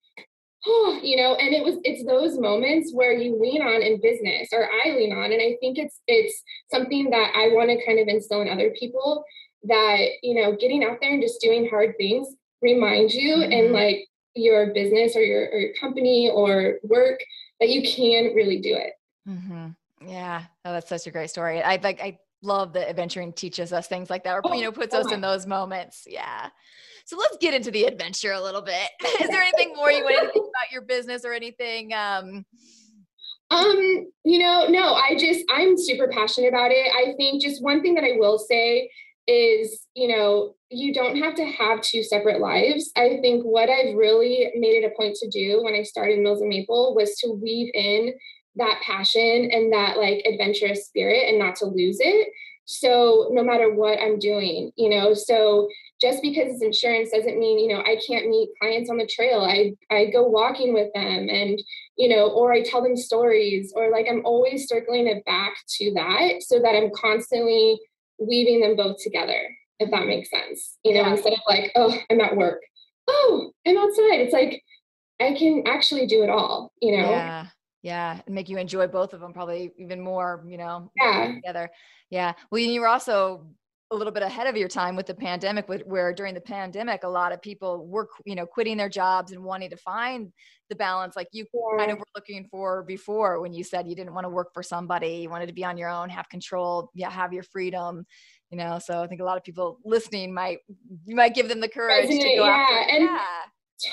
oh, 0.65 0.99
you 1.01 1.17
know, 1.17 1.35
and 1.35 1.53
it 1.53 1.63
was 1.63 1.75
it's 1.83 2.05
those 2.05 2.37
moments 2.37 2.91
where 2.93 3.13
you 3.13 3.39
lean 3.39 3.61
on 3.61 3.81
in 3.81 4.01
business 4.01 4.49
or 4.51 4.67
I 4.67 4.89
lean 4.89 5.13
on. 5.13 5.31
And 5.31 5.41
I 5.41 5.57
think 5.59 5.77
it's 5.77 5.99
it's 6.07 6.43
something 6.71 7.09
that 7.11 7.33
I 7.35 7.49
want 7.49 7.69
to 7.69 7.85
kind 7.85 7.99
of 7.99 8.07
instill 8.07 8.41
in 8.41 8.49
other 8.49 8.71
people 8.77 9.23
that, 9.63 10.05
you 10.21 10.41
know, 10.41 10.55
getting 10.55 10.83
out 10.83 10.97
there 11.01 11.11
and 11.11 11.21
just 11.21 11.41
doing 11.41 11.67
hard 11.69 11.95
things 11.97 12.27
remind 12.61 13.11
you 13.11 13.35
mm-hmm. 13.37 13.51
and 13.51 13.71
like 13.71 14.07
your 14.35 14.73
business 14.73 15.15
or 15.15 15.21
your 15.21 15.49
or 15.51 15.59
your 15.59 15.73
company 15.79 16.29
or 16.33 16.75
work 16.83 17.19
that 17.59 17.69
you 17.69 17.81
can 17.81 18.35
really 18.35 18.59
do 18.59 18.75
it. 18.75 18.93
Mm-hmm. 19.27 20.07
Yeah, 20.07 20.43
oh, 20.63 20.73
that's 20.73 20.89
such 20.89 21.07
a 21.07 21.11
great 21.11 21.29
story. 21.29 21.61
I 21.61 21.77
like 21.77 22.01
I 22.01 22.19
love 22.43 22.73
that 22.73 22.89
adventuring 22.89 23.33
teaches 23.33 23.73
us 23.73 23.87
things 23.87 24.09
like 24.09 24.23
that, 24.23 24.39
or 24.43 24.55
you 24.55 24.63
know, 24.63 24.71
puts 24.71 24.93
us 24.93 25.11
in 25.11 25.21
those 25.21 25.45
moments. 25.45 26.05
Yeah. 26.07 26.49
So 27.05 27.17
let's 27.17 27.37
get 27.37 27.53
into 27.53 27.71
the 27.71 27.85
adventure 27.85 28.33
a 28.33 28.41
little 28.41 28.61
bit. 28.61 28.89
Is 29.21 29.29
there 29.29 29.41
anything 29.41 29.73
more 29.75 29.89
you 29.91 30.03
want 30.03 30.27
to 30.27 30.31
think 30.33 30.45
about 30.45 30.71
your 30.71 30.81
business 30.81 31.23
or 31.23 31.31
anything? 31.31 31.93
Um, 31.93 32.45
um, 33.49 34.11
you 34.25 34.39
know, 34.39 34.67
no, 34.67 34.93
I 34.93 35.15
just 35.17 35.45
I'm 35.49 35.77
super 35.77 36.09
passionate 36.09 36.49
about 36.49 36.71
it. 36.71 36.91
I 36.93 37.15
think 37.15 37.41
just 37.41 37.63
one 37.63 37.81
thing 37.81 37.95
that 37.95 38.03
I 38.03 38.17
will 38.17 38.37
say 38.37 38.89
is, 39.27 39.85
you 39.93 40.07
know, 40.07 40.55
you 40.69 40.93
don't 40.93 41.17
have 41.17 41.35
to 41.35 41.45
have 41.45 41.81
two 41.81 42.03
separate 42.03 42.39
lives. 42.39 42.91
I 42.95 43.19
think 43.21 43.43
what 43.43 43.69
I've 43.69 43.95
really 43.95 44.51
made 44.55 44.83
it 44.83 44.91
a 44.91 44.95
point 44.97 45.15
to 45.17 45.29
do 45.29 45.61
when 45.63 45.75
I 45.75 45.83
started 45.83 46.19
Mills 46.19 46.41
and 46.41 46.49
Maple 46.49 46.95
was 46.95 47.15
to 47.19 47.31
weave 47.31 47.71
in 47.73 48.13
that 48.55 48.81
passion 48.83 49.49
and 49.51 49.71
that 49.71 49.97
like 49.97 50.25
adventurous 50.25 50.87
spirit 50.87 51.29
and 51.29 51.39
not 51.39 51.55
to 51.57 51.65
lose 51.65 51.97
it. 51.99 52.29
So 52.69 53.29
no 53.31 53.43
matter 53.43 53.73
what 53.73 53.97
I'm 53.99 54.19
doing, 54.19 54.71
you 54.75 54.89
know, 54.89 55.13
so 55.13 55.69
just 56.01 56.21
because 56.21 56.51
it's 56.51 56.61
insurance 56.61 57.11
doesn't 57.11 57.39
mean, 57.39 57.59
you 57.59 57.73
know, 57.73 57.81
I 57.81 57.97
can't 58.05 58.27
meet 58.27 58.49
clients 58.61 58.89
on 58.89 58.97
the 58.97 59.07
trail. 59.07 59.39
I 59.39 59.73
I 59.89 60.07
go 60.07 60.23
walking 60.23 60.73
with 60.73 60.91
them 60.93 61.29
and, 61.29 61.61
you 61.97 62.09
know, 62.09 62.29
or 62.29 62.51
I 62.51 62.63
tell 62.63 62.83
them 62.83 62.97
stories 62.97 63.71
or 63.73 63.89
like 63.89 64.07
I'm 64.09 64.25
always 64.25 64.67
circling 64.67 65.07
it 65.07 65.23
back 65.23 65.55
to 65.77 65.93
that 65.93 66.43
so 66.43 66.59
that 66.59 66.75
I'm 66.75 66.91
constantly 66.93 67.79
weaving 68.19 68.61
them 68.61 68.75
both 68.75 68.97
together, 69.03 69.49
if 69.79 69.91
that 69.91 70.07
makes 70.07 70.29
sense. 70.29 70.77
You 70.83 70.95
know, 70.95 71.01
yeah. 71.01 71.11
instead 71.11 71.33
of 71.33 71.39
like, 71.47 71.71
oh, 71.75 71.97
I'm 72.09 72.21
at 72.21 72.35
work. 72.35 72.61
Oh, 73.07 73.51
I'm 73.65 73.77
outside. 73.77 74.21
It's 74.21 74.33
like 74.33 74.61
I 75.19 75.33
can 75.33 75.63
actually 75.65 76.07
do 76.07 76.23
it 76.23 76.29
all, 76.29 76.71
you 76.81 76.97
know? 76.97 77.09
Yeah. 77.09 77.47
Yeah. 77.83 78.21
And 78.25 78.35
make 78.35 78.49
you 78.49 78.57
enjoy 78.57 78.87
both 78.87 79.13
of 79.13 79.21
them 79.21 79.33
probably 79.33 79.71
even 79.77 80.01
more, 80.01 80.43
you 80.47 80.57
know, 80.57 80.91
yeah. 80.95 81.33
together. 81.35 81.69
Yeah. 82.09 82.33
Well, 82.51 82.59
you 82.59 82.81
were 82.81 82.87
also 82.87 83.47
a 83.91 83.95
little 83.95 84.11
bit 84.11 84.23
ahead 84.23 84.47
of 84.47 84.57
your 84.57 84.67
time 84.67 84.95
with 84.95 85.05
the 85.05 85.13
pandemic 85.13 85.65
where 85.85 86.13
during 86.13 86.33
the 86.33 86.41
pandemic 86.41 87.03
a 87.03 87.07
lot 87.07 87.31
of 87.31 87.41
people 87.41 87.87
were 87.87 88.09
you 88.25 88.35
know 88.35 88.45
quitting 88.45 88.75
their 88.75 88.89
jobs 88.89 89.31
and 89.31 89.41
wanting 89.41 89.69
to 89.69 89.77
find 89.77 90.31
the 90.69 90.75
balance 90.75 91.15
like 91.15 91.27
you 91.31 91.45
yeah. 91.53 91.77
kind 91.77 91.91
of 91.91 91.97
were 91.97 92.05
looking 92.13 92.45
for 92.51 92.83
before 92.83 93.39
when 93.39 93.53
you 93.53 93.63
said 93.63 93.87
you 93.87 93.95
didn't 93.95 94.13
want 94.13 94.25
to 94.25 94.29
work 94.29 94.53
for 94.53 94.61
somebody 94.61 95.19
you 95.21 95.29
wanted 95.29 95.47
to 95.47 95.53
be 95.53 95.63
on 95.63 95.77
your 95.77 95.89
own 95.89 96.09
have 96.09 96.27
control 96.29 96.91
yeah 96.93 97.09
have 97.09 97.31
your 97.31 97.43
freedom 97.43 98.05
you 98.51 98.57
know 98.57 98.77
so 98.77 99.01
i 99.01 99.07
think 99.07 99.21
a 99.21 99.23
lot 99.23 99.37
of 99.37 99.43
people 99.43 99.79
listening 99.85 100.33
might 100.33 100.59
you 101.05 101.15
might 101.15 101.33
give 101.33 101.47
them 101.47 101.61
the 101.61 101.69
courage 101.69 102.09
to 102.09 102.17
go 102.17 102.45
yeah. 102.45 102.67
after 102.69 102.95
and 102.95 103.03
yeah. 103.03 103.21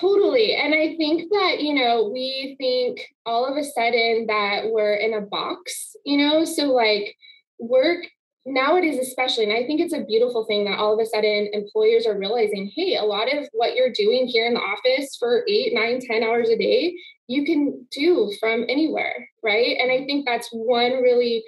totally 0.01 0.57
and 0.57 0.75
i 0.75 0.97
think 0.97 1.31
that 1.31 1.61
you 1.61 1.73
know 1.73 2.11
we 2.13 2.57
think 2.59 3.01
all 3.25 3.47
of 3.47 3.57
a 3.57 3.63
sudden 3.63 4.27
that 4.27 4.63
we're 4.65 4.95
in 4.95 5.15
a 5.15 5.21
box 5.21 5.95
you 6.05 6.19
know 6.19 6.45
so 6.45 6.73
like 6.73 7.15
work 7.61 8.05
nowadays 8.47 8.99
especially 8.99 9.45
and 9.45 9.53
i 9.53 9.67
think 9.67 9.81
it's 9.81 9.95
a 9.95 10.05
beautiful 10.05 10.45
thing 10.45 10.65
that 10.65 10.79
all 10.79 10.93
of 10.93 11.01
a 11.01 11.07
sudden 11.07 11.49
employers 11.53 12.07
are 12.07 12.19
realizing 12.19 12.71
hey 12.75 12.97
a 12.97 13.03
lot 13.03 13.33
of 13.33 13.49
what 13.53 13.75
you're 13.75 13.93
doing 13.93 14.27
here 14.27 14.47
in 14.47 14.55
the 14.55 14.61
office 14.61 15.17
for 15.19 15.45
eight 15.49 15.73
nine 15.73 15.99
ten 16.01 16.23
hours 16.23 16.49
a 16.51 16.57
day 16.57 16.95
you 17.27 17.45
can 17.45 17.87
do 17.91 18.31
from 18.41 18.65
anywhere 18.69 19.29
right? 19.43 19.77
And 19.81 19.91
i 19.91 20.05
think 20.05 20.27
that's 20.27 20.49
one 20.53 21.03
really 21.03 21.45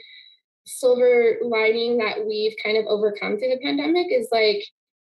silver 0.66 1.36
lining 1.42 1.98
that 1.98 2.26
we've 2.26 2.54
kind 2.62 2.76
of 2.76 2.86
overcome 2.86 3.38
through 3.38 3.50
the 3.50 3.60
pandemic 3.62 4.08
is 4.10 4.28
like 4.32 4.64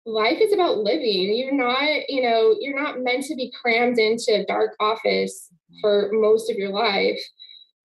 life 0.06 0.38
is 0.40 0.54
about 0.54 0.78
living. 0.78 1.36
You're 1.36 1.54
not 1.54 2.10
you 2.10 2.22
know 2.22 2.56
you're 2.60 2.80
not 2.80 3.02
meant 3.02 3.26
to 3.26 3.36
be 3.36 3.52
crammed 3.52 4.00
into 4.00 4.34
a 4.36 4.46
dark 4.46 4.76
office 4.80 5.50
mm-hmm. 5.52 5.80
for 5.82 6.10
most 6.14 6.50
of 6.50 6.58
your 6.58 6.70
life 6.70 7.20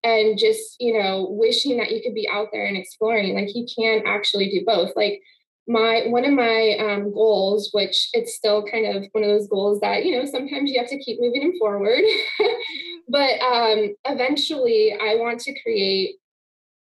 and 0.05 0.39
just 0.39 0.77
you 0.81 1.01
know 1.01 1.29
wishing 1.31 1.77
that 1.79 1.93
you 1.93 2.03
could 2.03 2.15
be 2.15 2.29
out 2.31 2.49
there 2.53 2.67
and 2.67 2.77
exploring 2.77 3.35
like 3.35 3.55
you 3.55 3.67
can 3.77 4.03
actually 4.07 4.51
do 4.51 4.65
both. 4.67 4.93
Like 4.97 5.21
my 5.69 6.03
one 6.09 6.25
of 6.25 6.33
my 6.33 6.77
um, 6.81 7.13
goals 7.13 7.71
which 7.73 8.09
it's 8.13 8.35
still 8.35 8.65
kind 8.65 8.97
of 8.97 9.05
one 9.13 9.23
of 9.23 9.31
those 9.31 9.49
goals 9.49 9.81
that 9.81 10.05
you 10.05 10.17
know 10.17 10.25
sometimes 10.25 10.71
you 10.71 10.79
have 10.81 10.89
to 10.89 10.99
keep 10.99 11.21
moving 11.21 11.43
them 11.43 11.59
forward 11.59 12.03
but 13.09 13.41
um, 13.41 13.95
eventually 14.07 14.93
i 15.01 15.15
want 15.15 15.39
to 15.39 15.55
create 15.63 16.17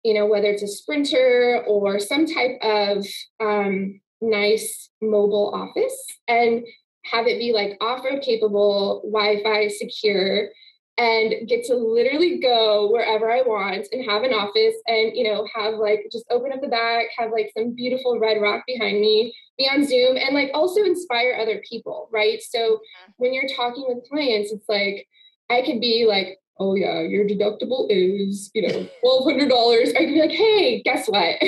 you 0.03 0.13
know 0.13 0.25
whether 0.25 0.47
it's 0.47 0.61
a 0.61 0.67
sprinter 0.67 1.63
or 1.67 1.99
some 1.99 2.25
type 2.25 2.57
of 2.61 3.05
um, 3.39 4.01
nice 4.21 4.89
mobile 5.01 5.51
office 5.55 6.05
and 6.27 6.65
have 7.05 7.27
it 7.27 7.39
be 7.39 7.53
like 7.53 7.77
off-road 7.79 8.21
capable 8.21 9.01
wi-fi 9.11 9.69
secure 9.69 10.49
and 10.97 11.47
get 11.47 11.65
to 11.65 11.75
literally 11.75 12.39
go 12.39 12.89
wherever 12.89 13.29
I 13.29 13.41
want 13.41 13.87
and 13.91 14.09
have 14.09 14.23
an 14.23 14.33
office 14.33 14.75
and, 14.87 15.11
you 15.15 15.25
know, 15.25 15.45
have 15.53 15.73
like 15.73 16.07
just 16.11 16.25
open 16.29 16.53
up 16.53 16.61
the 16.61 16.69
back, 16.69 17.07
have 17.17 17.31
like 17.31 17.51
some 17.55 17.75
beautiful 17.75 18.17
red 18.17 18.41
rock 18.41 18.63
behind 18.65 19.01
me, 19.01 19.35
be 19.57 19.65
on 19.65 19.85
Zoom 19.85 20.15
and 20.15 20.33
like 20.33 20.51
also 20.53 20.83
inspire 20.83 21.37
other 21.39 21.61
people, 21.69 22.07
right? 22.13 22.41
So 22.41 22.59
mm-hmm. 22.59 23.11
when 23.17 23.33
you're 23.33 23.49
talking 23.55 23.83
with 23.87 24.07
clients, 24.09 24.53
it's 24.53 24.69
like 24.69 25.07
I 25.49 25.63
could 25.63 25.81
be 25.81 26.05
like, 26.07 26.39
oh 26.59 26.75
yeah, 26.75 27.01
your 27.01 27.27
deductible 27.27 27.87
is, 27.89 28.49
you 28.53 28.65
know, 28.65 28.87
twelve 29.01 29.25
hundred 29.25 29.49
dollars. 29.49 29.89
I 29.89 30.05
could 30.05 30.13
be 30.13 30.21
like, 30.21 30.31
hey, 30.31 30.81
guess 30.81 31.07
what? 31.07 31.35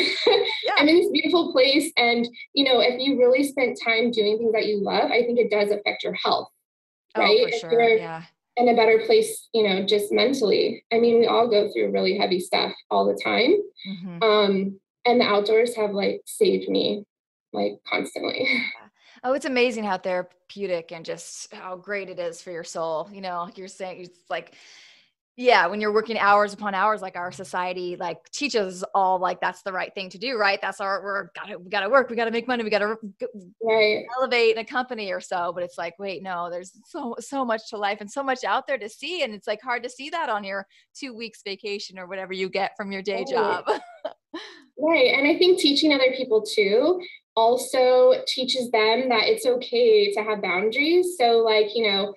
Yeah. 0.65 0.73
I'm 0.77 0.89
in 0.89 0.97
this 0.97 1.09
beautiful 1.09 1.53
place. 1.53 1.93
And, 1.95 2.27
you 2.53 2.65
know, 2.65 2.81
if 2.81 2.99
you 2.99 3.17
really 3.17 3.45
spent 3.45 3.79
time 3.81 4.11
doing 4.11 4.37
things 4.37 4.51
that 4.51 4.65
you 4.65 4.83
love, 4.83 5.09
I 5.09 5.21
think 5.23 5.39
it 5.39 5.49
does 5.49 5.71
affect 5.71 6.03
your 6.03 6.13
health. 6.13 6.49
Oh, 7.15 7.21
right. 7.21 7.39
Oh, 7.41 7.49
for 7.49 7.69
sure. 7.69 7.89
Yeah 7.97 8.23
in 8.57 8.67
a 8.67 8.75
better 8.75 9.03
place, 9.05 9.47
you 9.53 9.67
know, 9.67 9.85
just 9.85 10.11
mentally. 10.11 10.83
I 10.91 10.97
mean, 10.99 11.19
we 11.19 11.27
all 11.27 11.47
go 11.47 11.71
through 11.71 11.91
really 11.91 12.17
heavy 12.17 12.39
stuff 12.39 12.73
all 12.89 13.05
the 13.05 13.19
time. 13.23 13.55
Mm-hmm. 13.87 14.23
Um, 14.23 14.79
and 15.05 15.21
the 15.21 15.25
outdoors 15.25 15.75
have 15.75 15.91
like 15.91 16.21
saved 16.25 16.67
me 16.67 17.05
like 17.53 17.73
constantly. 17.87 18.49
Oh, 19.23 19.33
it's 19.33 19.45
amazing 19.45 19.83
how 19.83 19.97
therapeutic 19.97 20.91
and 20.91 21.03
just 21.03 21.51
how 21.51 21.75
great 21.75 22.07
it 22.07 22.19
is 22.19 22.39
for 22.39 22.51
your 22.51 22.63
soul. 22.63 23.09
You 23.11 23.21
know, 23.21 23.49
you're 23.55 23.67
saying 23.67 24.01
it's 24.01 24.19
like 24.29 24.53
yeah 25.37 25.67
when 25.67 25.79
you're 25.79 25.93
working 25.93 26.17
hours 26.17 26.51
upon 26.51 26.73
hours 26.73 26.99
like 26.99 27.15
our 27.15 27.31
society 27.31 27.95
like 27.95 28.29
teaches 28.31 28.83
all 28.95 29.19
like 29.19 29.39
that's 29.39 29.61
the 29.61 29.71
right 29.71 29.93
thing 29.93 30.09
to 30.09 30.17
do 30.17 30.35
right 30.35 30.59
that's 30.61 30.81
our 30.81 31.01
we're 31.03 31.29
gotta 31.35 31.59
we 31.59 31.69
gotta 31.69 31.87
work 31.87 32.09
we 32.09 32.15
gotta 32.15 32.31
make 32.31 32.47
money 32.47 32.63
we 32.63 32.71
gotta 32.71 32.97
right. 33.63 34.03
elevate 34.17 34.55
in 34.55 34.57
a 34.57 34.65
company 34.65 35.11
or 35.11 35.21
so 35.21 35.51
but 35.53 35.61
it's 35.63 35.77
like 35.77 35.93
wait 35.99 36.23
no 36.23 36.49
there's 36.49 36.71
so 36.85 37.15
so 37.19 37.45
much 37.45 37.69
to 37.69 37.77
life 37.77 38.01
and 38.01 38.11
so 38.11 38.23
much 38.23 38.43
out 38.43 38.65
there 38.65 38.79
to 38.79 38.89
see 38.89 39.21
and 39.21 39.33
it's 39.33 39.47
like 39.47 39.61
hard 39.61 39.83
to 39.83 39.89
see 39.89 40.09
that 40.09 40.27
on 40.27 40.43
your 40.43 40.65
two 40.95 41.13
weeks 41.13 41.43
vacation 41.43 41.99
or 41.99 42.07
whatever 42.07 42.33
you 42.33 42.49
get 42.49 42.75
from 42.75 42.91
your 42.91 43.03
day 43.03 43.17
right. 43.17 43.27
job 43.27 43.63
right 44.79 45.13
and 45.13 45.27
i 45.27 45.37
think 45.37 45.59
teaching 45.59 45.93
other 45.93 46.13
people 46.17 46.41
too 46.41 46.99
also 47.35 48.23
teaches 48.25 48.71
them 48.71 49.07
that 49.09 49.27
it's 49.27 49.45
okay 49.45 50.11
to 50.11 50.23
have 50.23 50.41
boundaries 50.41 51.15
so 51.15 51.43
like 51.45 51.75
you 51.75 51.87
know 51.87 52.11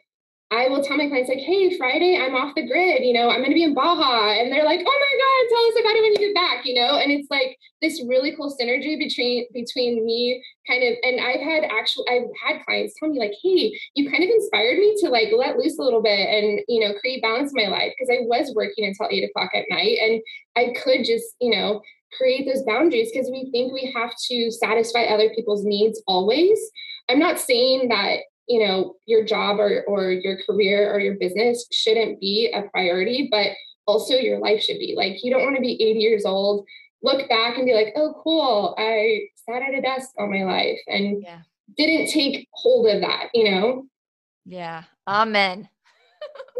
I 0.52 0.66
will 0.66 0.82
tell 0.82 0.96
my 0.96 1.06
clients 1.06 1.28
like, 1.28 1.38
hey, 1.38 1.78
Friday, 1.78 2.18
I'm 2.18 2.34
off 2.34 2.56
the 2.56 2.66
grid, 2.66 3.04
you 3.04 3.12
know, 3.12 3.30
I'm 3.30 3.38
going 3.38 3.50
to 3.50 3.54
be 3.54 3.62
in 3.62 3.72
Baja. 3.72 4.32
And 4.34 4.50
they're 4.50 4.64
like, 4.64 4.80
oh 4.80 4.98
my 5.00 5.14
God, 5.22 5.48
tell 5.48 5.66
us 5.66 5.78
about 5.78 5.94
it 5.94 6.02
when 6.02 6.12
you 6.12 6.18
get 6.18 6.34
back, 6.34 6.66
you 6.66 6.74
know? 6.74 6.98
And 6.98 7.12
it's 7.12 7.30
like 7.30 7.56
this 7.80 8.02
really 8.08 8.34
cool 8.34 8.52
synergy 8.60 8.98
between, 8.98 9.46
between 9.54 10.04
me 10.04 10.42
kind 10.66 10.82
of, 10.82 10.94
and 11.04 11.20
I've 11.20 11.40
had 11.40 11.70
actual, 11.70 12.04
I've 12.10 12.26
had 12.42 12.64
clients 12.64 12.94
tell 12.98 13.08
me 13.08 13.20
like, 13.20 13.34
hey, 13.40 13.78
you 13.94 14.10
kind 14.10 14.24
of 14.24 14.30
inspired 14.30 14.78
me 14.78 14.96
to 15.02 15.08
like 15.08 15.28
let 15.30 15.56
loose 15.56 15.78
a 15.78 15.82
little 15.82 16.02
bit 16.02 16.18
and, 16.18 16.60
you 16.66 16.80
know, 16.80 16.98
create 16.98 17.22
balance 17.22 17.52
in 17.54 17.62
my 17.62 17.70
life. 17.70 17.92
Cause 17.96 18.10
I 18.10 18.26
was 18.26 18.52
working 18.56 18.84
until 18.84 19.06
eight 19.08 19.30
o'clock 19.30 19.50
at 19.54 19.70
night 19.70 19.98
and 20.02 20.20
I 20.56 20.74
could 20.82 21.04
just, 21.04 21.26
you 21.40 21.54
know, 21.54 21.80
create 22.18 22.44
those 22.44 22.64
boundaries 22.64 23.10
because 23.12 23.30
we 23.30 23.48
think 23.52 23.72
we 23.72 23.94
have 23.94 24.10
to 24.30 24.50
satisfy 24.50 25.04
other 25.04 25.30
people's 25.30 25.64
needs 25.64 26.02
always. 26.08 26.58
I'm 27.08 27.20
not 27.20 27.38
saying 27.38 27.88
that 27.88 28.26
you 28.50 28.66
know 28.66 28.96
your 29.06 29.24
job 29.24 29.58
or 29.58 29.84
or 29.86 30.10
your 30.10 30.38
career 30.42 30.92
or 30.92 30.98
your 31.00 31.14
business 31.14 31.66
shouldn't 31.70 32.20
be 32.20 32.50
a 32.52 32.62
priority 32.70 33.28
but 33.30 33.48
also 33.86 34.14
your 34.14 34.38
life 34.38 34.62
should 34.62 34.78
be. 34.78 34.94
Like 34.96 35.24
you 35.24 35.32
don't 35.32 35.42
want 35.42 35.56
to 35.56 35.62
be 35.62 35.72
80 35.80 35.98
years 35.98 36.24
old 36.24 36.66
look 37.02 37.28
back 37.28 37.56
and 37.56 37.64
be 37.64 37.74
like 37.74 37.94
oh 37.96 38.14
cool 38.22 38.74
i 38.78 39.22
sat 39.34 39.62
at 39.62 39.74
a 39.74 39.80
desk 39.80 40.10
all 40.18 40.30
my 40.30 40.44
life 40.44 40.78
and 40.86 41.22
yeah. 41.22 41.40
didn't 41.76 42.10
take 42.10 42.46
hold 42.52 42.86
of 42.88 43.00
that 43.00 43.30
you 43.32 43.50
know? 43.50 43.86
Yeah. 44.44 44.84
Amen 45.06 45.68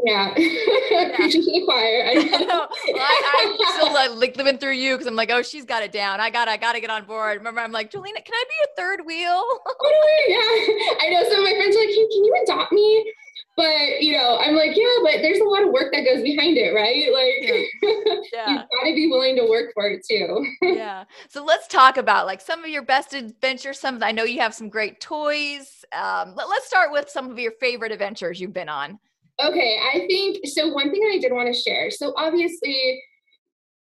yeah, 0.05 0.33
preaching 1.15 1.43
to 1.43 1.51
the 1.51 1.63
choir. 1.65 2.05
I, 2.07 2.15
know. 2.41 2.47
Well, 2.49 2.69
I, 2.97 3.57
I 3.59 3.73
still 3.75 3.93
like, 3.93 4.11
like 4.17 4.37
living 4.37 4.59
through 4.59 4.73
you 4.73 4.95
because 4.95 5.07
I'm 5.07 5.17
like, 5.17 5.31
oh, 5.31 5.43
she's 5.43 5.65
got 5.65 5.83
it 5.83 5.93
down. 5.93 6.21
I 6.21 6.31
got, 6.31 6.49
I 6.49 6.57
got 6.57 6.73
to 6.73 6.81
get 6.81 6.91
on 6.91 7.05
board. 7.05 7.39
Remember, 7.39 7.61
I'm 7.61 7.73
like, 7.73 7.91
Jolena, 7.91 8.25
can 8.25 8.35
I 8.35 8.45
be 8.49 8.65
a 8.65 8.77
third 8.77 9.07
wheel? 9.07 9.45
totally. 9.67 10.23
Yeah, 10.29 10.95
I 11.01 11.09
know. 11.11 11.23
Some 11.29 11.41
of 11.41 11.45
my 11.45 11.55
friends 11.57 11.77
are 11.77 11.81
like, 11.81 11.89
hey, 11.89 12.09
can 12.11 12.25
you 12.25 12.45
adopt 12.45 12.73
me? 12.73 13.13
but 13.57 14.01
you 14.01 14.17
know, 14.17 14.39
I'm 14.39 14.55
like, 14.55 14.75
yeah, 14.75 14.87
but 15.03 15.21
there's 15.21 15.41
a 15.41 15.45
lot 15.45 15.63
of 15.63 15.71
work 15.71 15.93
that 15.93 16.05
goes 16.05 16.23
behind 16.23 16.57
it, 16.57 16.73
right? 16.73 17.13
Like 17.13 17.35
yeah. 17.41 18.15
yeah. 18.33 18.51
you've 18.51 18.63
got 18.63 18.89
to 18.89 18.95
be 18.95 19.09
willing 19.09 19.37
to 19.37 19.47
work 19.51 19.73
for 19.75 19.91
it 19.91 20.07
too. 20.09 20.47
yeah. 20.63 21.05
So 21.29 21.45
let's 21.45 21.67
talk 21.67 21.99
about 21.99 22.27
like 22.27 22.41
some 22.41 22.65
of 22.65 22.71
your 22.71 22.83
best 22.83 23.13
adventures. 23.13 23.79
Some 23.79 24.03
I 24.03 24.13
know 24.13 24.25
you 24.25 24.41
have 24.41 24.55
some 24.55 24.71
great 24.71 25.01
toys. 25.01 25.85
Um, 25.93 26.35
let, 26.37 26.49
let's 26.49 26.67
start 26.67 26.91
with 26.91 27.11
some 27.11 27.31
of 27.31 27.39
your 27.39 27.53
favorite 27.61 27.93
adventures 27.93 28.41
you've 28.41 28.55
been 28.55 28.71
on. 28.71 28.99
Okay, 29.43 29.79
I 29.83 30.07
think 30.07 30.47
so. 30.47 30.73
One 30.73 30.91
thing 30.91 31.03
I 31.13 31.19
did 31.19 31.33
want 31.33 31.53
to 31.53 31.59
share. 31.59 31.91
So 31.91 32.13
obviously, 32.17 33.03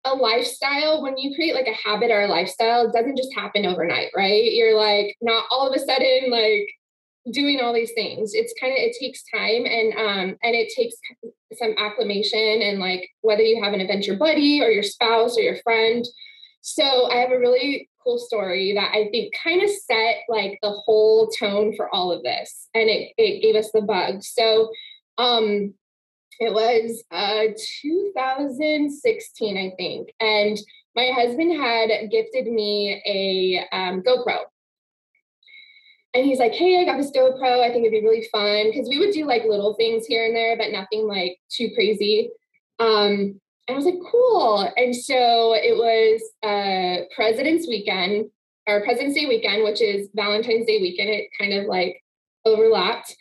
a 0.06 0.16
lifestyle 0.16 1.02
when 1.04 1.18
you 1.18 1.36
create 1.36 1.54
like 1.54 1.68
a 1.68 1.90
habit 1.90 2.10
or 2.10 2.22
a 2.22 2.28
lifestyle 2.28 2.88
it 2.88 2.94
doesn't 2.94 3.18
just 3.18 3.34
happen 3.36 3.66
overnight 3.66 4.08
right 4.16 4.54
you're 4.54 4.78
like 4.78 5.16
not 5.22 5.44
all 5.52 5.68
of 5.68 5.76
a 5.76 5.80
sudden 5.80 6.32
like 6.32 6.70
doing 7.34 7.60
all 7.60 7.74
these 7.74 7.92
things 7.92 8.32
it's 8.34 8.54
kind 8.60 8.72
of 8.72 8.80
it 8.80 8.96
takes 9.00 9.24
time 9.24 9.66
and 9.66 9.94
um 9.94 10.38
and 10.42 10.56
it 10.56 10.72
takes 10.76 10.96
some 11.54 11.76
acclimation 11.78 12.62
and 12.62 12.80
like 12.80 13.10
whether 13.22 13.42
you 13.42 13.62
have 13.62 13.74
an 13.74 13.82
adventure 13.82 14.16
buddy 14.16 14.62
or 14.62 14.70
your 14.70 14.84
spouse 14.84 15.38
or 15.38 15.42
your 15.42 15.58
friend 15.58 16.06
so 16.62 17.12
i 17.12 17.18
have 17.18 17.32
a 17.32 17.40
really 17.40 17.90
cool 18.02 18.18
story 18.18 18.74
that 18.74 18.92
i 18.94 19.10
think 19.12 19.34
kind 19.44 19.62
of 19.62 19.70
set 19.70 20.20
like 20.30 20.58
the 20.62 20.72
whole 20.72 21.28
tone 21.28 21.76
for 21.76 21.94
all 21.94 22.12
of 22.12 22.24
this 22.24 22.70
and 22.74 22.90
it, 22.90 23.12
it 23.18 23.42
gave 23.42 23.56
us 23.56 23.70
the 23.74 23.82
bug 23.82 24.24
so 24.24 24.70
um 25.20 25.74
it 26.40 26.52
was 26.52 27.04
uh 27.12 27.46
2016 27.82 29.58
i 29.58 29.72
think 29.78 30.10
and 30.20 30.58
my 30.96 31.12
husband 31.14 31.56
had 31.56 32.10
gifted 32.10 32.48
me 32.48 33.00
a 33.06 33.68
um, 33.76 34.02
gopro 34.02 34.40
and 36.14 36.26
he's 36.26 36.40
like, 36.40 36.54
Hey, 36.54 36.82
I 36.82 36.86
got 36.86 36.98
this 36.98 37.12
GoPro. 37.12 37.62
I 37.62 37.72
think 37.72 37.86
it'd 37.86 37.92
be 37.92 38.06
really 38.06 38.28
fun. 38.32 38.74
Cause 38.74 38.90
we 38.90 38.98
would 38.98 39.12
do 39.14 39.26
like 39.26 39.44
little 39.44 39.76
things 39.76 40.06
here 40.06 40.26
and 40.26 40.36
there, 40.36 40.58
but 40.58 40.72
nothing 40.72 41.08
like 41.08 41.38
too 41.50 41.70
crazy. 41.76 42.32
Um, 42.80 43.40
and 43.68 43.76
I 43.76 43.76
was 43.76 43.86
like, 43.86 44.00
cool. 44.12 44.68
And 44.78 44.96
so 44.96 45.54
it 45.54 45.78
was 45.78 46.22
uh, 46.42 47.06
President's 47.16 47.68
Weekend 47.68 48.32
or 48.68 48.84
President's 48.84 49.16
Day 49.16 49.28
weekend, 49.28 49.64
which 49.64 49.82
is 49.82 50.10
Valentine's 50.16 50.66
Day 50.66 50.80
weekend. 50.82 51.10
It 51.10 51.30
kind 51.40 51.54
of 51.54 51.66
like 51.66 52.04
overlapped. 52.46 53.16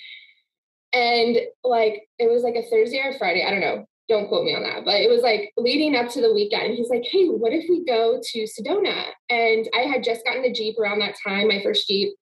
And 0.92 1.38
like 1.64 2.08
it 2.18 2.30
was 2.30 2.42
like 2.42 2.54
a 2.54 2.68
Thursday 2.68 2.98
or 2.98 3.16
Friday. 3.18 3.44
I 3.44 3.50
don't 3.50 3.60
know. 3.60 3.86
Don't 4.08 4.28
quote 4.28 4.44
me 4.44 4.54
on 4.54 4.62
that. 4.62 4.84
But 4.84 5.00
it 5.00 5.10
was 5.10 5.20
like 5.20 5.52
leading 5.56 5.94
up 5.94 6.10
to 6.12 6.22
the 6.22 6.32
weekend. 6.32 6.74
He's 6.74 6.88
like, 6.88 7.04
hey, 7.10 7.26
what 7.26 7.52
if 7.52 7.66
we 7.68 7.84
go 7.84 8.20
to 8.22 8.44
Sedona? 8.44 9.04
And 9.28 9.68
I 9.74 9.80
had 9.80 10.02
just 10.02 10.24
gotten 10.24 10.44
a 10.44 10.52
Jeep 10.52 10.78
around 10.78 11.00
that 11.00 11.16
time, 11.22 11.48
my 11.48 11.60
first 11.62 11.86
Jeep. 11.86 12.14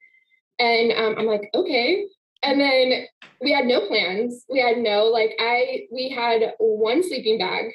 And 0.58 0.90
um, 0.92 1.14
I'm 1.16 1.26
like, 1.26 1.48
okay. 1.54 2.06
And 2.42 2.60
then 2.60 3.06
we 3.40 3.52
had 3.52 3.66
no 3.66 3.86
plans. 3.86 4.44
We 4.48 4.60
had 4.60 4.78
no, 4.78 5.04
like, 5.04 5.36
I, 5.38 5.86
we 5.92 6.08
had 6.08 6.54
one 6.58 7.02
sleeping 7.02 7.38
bag, 7.38 7.66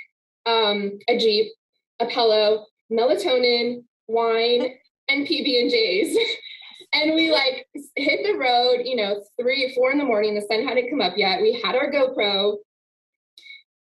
um, 0.46 1.00
a 1.08 1.18
Jeep, 1.18 1.52
a 2.00 2.06
pillow, 2.06 2.66
melatonin, 2.92 3.84
wine, 4.08 4.74
and 5.10 5.28
PB 5.28 5.62
and 5.62 5.70
J's. 5.70 6.18
and 6.94 7.16
we 7.16 7.32
like 7.32 7.68
hit 7.96 8.22
the 8.26 8.38
road, 8.38 8.82
you 8.86 8.96
know, 8.96 9.22
three, 9.40 9.74
four 9.74 9.92
in 9.92 9.98
the 9.98 10.06
morning. 10.06 10.36
The 10.36 10.42
sun 10.42 10.68
hadn't 10.68 10.90
come 10.90 11.02
up 11.02 11.14
yet. 11.16 11.42
We 11.42 11.62
had 11.64 11.76
our 11.76 11.92
GoPro. 11.92 12.58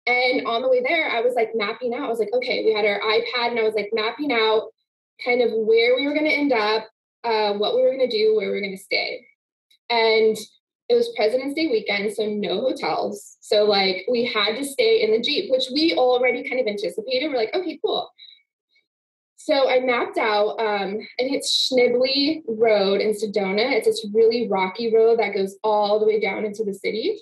And 0.06 0.46
on 0.48 0.62
the 0.62 0.70
way 0.70 0.82
there, 0.82 1.10
I 1.10 1.22
was 1.22 1.34
like 1.34 1.52
mapping 1.54 1.94
out. 1.94 2.04
I 2.04 2.10
was 2.10 2.20
like, 2.20 2.34
okay, 2.34 2.64
we 2.64 2.74
had 2.74 2.86
our 2.86 3.00
iPad 3.00 3.52
and 3.52 3.60
I 3.60 3.64
was 3.64 3.76
like 3.76 3.90
mapping 3.94 4.32
out 4.32 4.70
kind 5.24 5.42
of 5.42 5.52
where 5.52 5.96
we 5.96 6.06
were 6.06 6.14
going 6.14 6.26
to 6.26 6.32
end 6.32 6.54
up, 6.54 6.88
uh, 7.24 7.54
what 7.54 7.76
we 7.76 7.82
were 7.82 7.96
going 7.96 8.10
to 8.10 8.18
do, 8.18 8.36
where 8.36 8.48
we 8.48 8.54
were 8.54 8.62
going 8.62 8.78
to 8.78 8.84
stay. 8.84 9.26
And 9.90 10.38
it 10.90 10.96
was 10.96 11.14
President's 11.16 11.56
Day 11.56 11.68
weekend, 11.68 12.14
so 12.14 12.26
no 12.26 12.62
hotels. 12.62 13.38
So, 13.42 13.66
like, 13.66 14.06
we 14.10 14.26
had 14.26 14.56
to 14.56 14.64
stay 14.64 15.02
in 15.02 15.12
the 15.12 15.20
Jeep, 15.20 15.52
which 15.52 15.66
we 15.74 15.94
already 15.98 16.48
kind 16.48 16.62
of 16.62 16.68
anticipated. 16.68 17.30
We're 17.30 17.38
like, 17.38 17.54
okay, 17.54 17.80
cool. 17.84 18.10
So 19.48 19.70
I 19.70 19.80
mapped 19.80 20.18
out, 20.18 20.60
um, 20.60 20.98
and 20.98 21.34
it's 21.34 21.72
Schnebly 21.72 22.44
Road 22.50 23.00
in 23.00 23.12
Sedona. 23.12 23.72
It's 23.72 23.88
this 23.88 24.06
really 24.14 24.50
rocky 24.50 24.94
road 24.94 25.20
that 25.20 25.34
goes 25.34 25.56
all 25.64 26.02
the 26.02 26.06
way 26.06 26.20
down 26.20 26.44
into 26.44 26.66
the 26.66 26.74
city 26.74 27.22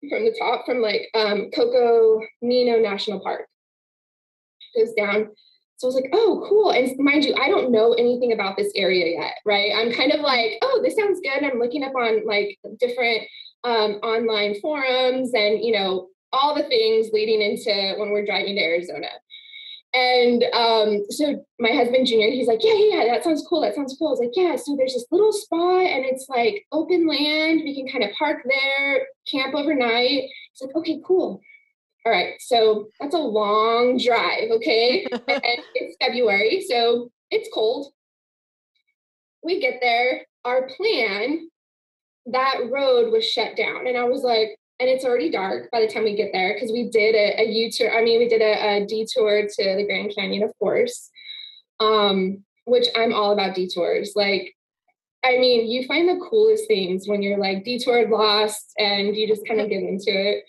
from 0.00 0.26
the 0.26 0.36
top, 0.38 0.66
from 0.66 0.82
like 0.82 1.08
um, 1.14 1.48
Coconino 1.54 2.82
National 2.82 3.20
Park. 3.20 3.46
Goes 4.76 4.92
down 4.92 5.30
so 5.78 5.86
I 5.86 5.88
was 5.88 5.94
like, 5.94 6.10
oh, 6.12 6.44
cool. 6.46 6.72
And 6.72 6.94
mind 6.98 7.24
you, 7.24 7.34
I 7.40 7.48
don't 7.48 7.72
know 7.72 7.94
anything 7.94 8.34
about 8.34 8.58
this 8.58 8.70
area 8.76 9.18
yet, 9.18 9.36
right? 9.46 9.72
I'm 9.74 9.90
kind 9.90 10.12
of 10.12 10.20
like, 10.20 10.58
oh, 10.60 10.82
this 10.84 10.94
sounds 10.94 11.22
good. 11.22 11.42
I'm 11.42 11.58
looking 11.58 11.84
up 11.84 11.94
on 11.94 12.26
like 12.26 12.58
different 12.78 13.22
um, 13.64 13.92
online 14.02 14.60
forums 14.60 15.32
and, 15.32 15.64
you 15.64 15.72
know, 15.72 16.08
all 16.34 16.54
the 16.54 16.64
things 16.64 17.08
leading 17.14 17.40
into 17.40 17.94
when 17.96 18.10
we're 18.10 18.26
driving 18.26 18.56
to 18.56 18.62
Arizona. 18.62 19.06
And 19.92 20.44
um, 20.52 21.04
so 21.10 21.44
my 21.58 21.70
husband, 21.70 22.06
Junior, 22.06 22.30
he's 22.30 22.46
like, 22.46 22.62
yeah, 22.62 22.74
yeah, 22.76 23.04
that 23.12 23.24
sounds 23.24 23.44
cool. 23.48 23.60
That 23.60 23.74
sounds 23.74 23.96
cool. 23.98 24.08
I 24.08 24.10
was 24.12 24.20
like, 24.20 24.30
yeah. 24.34 24.54
So 24.56 24.76
there's 24.76 24.94
this 24.94 25.06
little 25.10 25.32
spot 25.32 25.86
and 25.86 26.04
it's 26.04 26.28
like 26.28 26.64
open 26.70 27.08
land. 27.08 27.62
We 27.64 27.74
can 27.74 27.88
kind 27.90 28.04
of 28.04 28.16
park 28.16 28.42
there, 28.44 29.06
camp 29.30 29.54
overnight. 29.54 30.28
He's 30.52 30.62
like, 30.62 30.76
okay, 30.76 31.00
cool 31.04 31.40
all 32.06 32.12
right, 32.12 32.34
so 32.40 32.88
that's 32.98 33.14
a 33.14 33.18
long 33.18 33.98
drive, 33.98 34.50
okay? 34.50 35.04
and 35.12 35.60
it's 35.74 35.96
February, 36.00 36.64
so 36.66 37.10
it's 37.30 37.48
cold. 37.52 37.92
We 39.42 39.60
get 39.60 39.80
there, 39.82 40.26
our 40.44 40.68
plan, 40.68 41.48
that 42.26 42.60
road 42.70 43.12
was 43.12 43.28
shut 43.28 43.56
down. 43.56 43.86
And 43.86 43.98
I 43.98 44.04
was 44.04 44.22
like, 44.22 44.58
and 44.80 44.88
it's 44.88 45.04
already 45.04 45.30
dark 45.30 45.70
by 45.70 45.80
the 45.80 45.86
time 45.86 46.04
we 46.04 46.16
get 46.16 46.32
there 46.32 46.54
because 46.54 46.72
we 46.72 46.88
did 46.88 47.14
a, 47.14 47.42
a 47.42 47.44
U-turn. 47.44 47.92
I 47.94 48.02
mean, 48.02 48.18
we 48.18 48.28
did 48.28 48.42
a, 48.42 48.82
a 48.82 48.86
detour 48.86 49.42
to 49.42 49.76
the 49.76 49.84
Grand 49.84 50.12
Canyon, 50.14 50.42
of 50.42 50.58
course, 50.58 51.10
um, 51.78 52.44
which 52.64 52.86
I'm 52.96 53.12
all 53.12 53.32
about 53.32 53.54
detours. 53.54 54.12
Like, 54.16 54.54
I 55.24 55.38
mean, 55.38 55.70
you 55.70 55.86
find 55.86 56.08
the 56.08 56.24
coolest 56.30 56.66
things 56.66 57.06
when 57.06 57.22
you're 57.22 57.38
like 57.38 57.64
detoured, 57.64 58.08
lost, 58.10 58.72
and 58.78 59.14
you 59.14 59.28
just 59.28 59.46
kind 59.46 59.60
of 59.60 59.68
get 59.68 59.82
into 59.82 60.10
it 60.10 60.44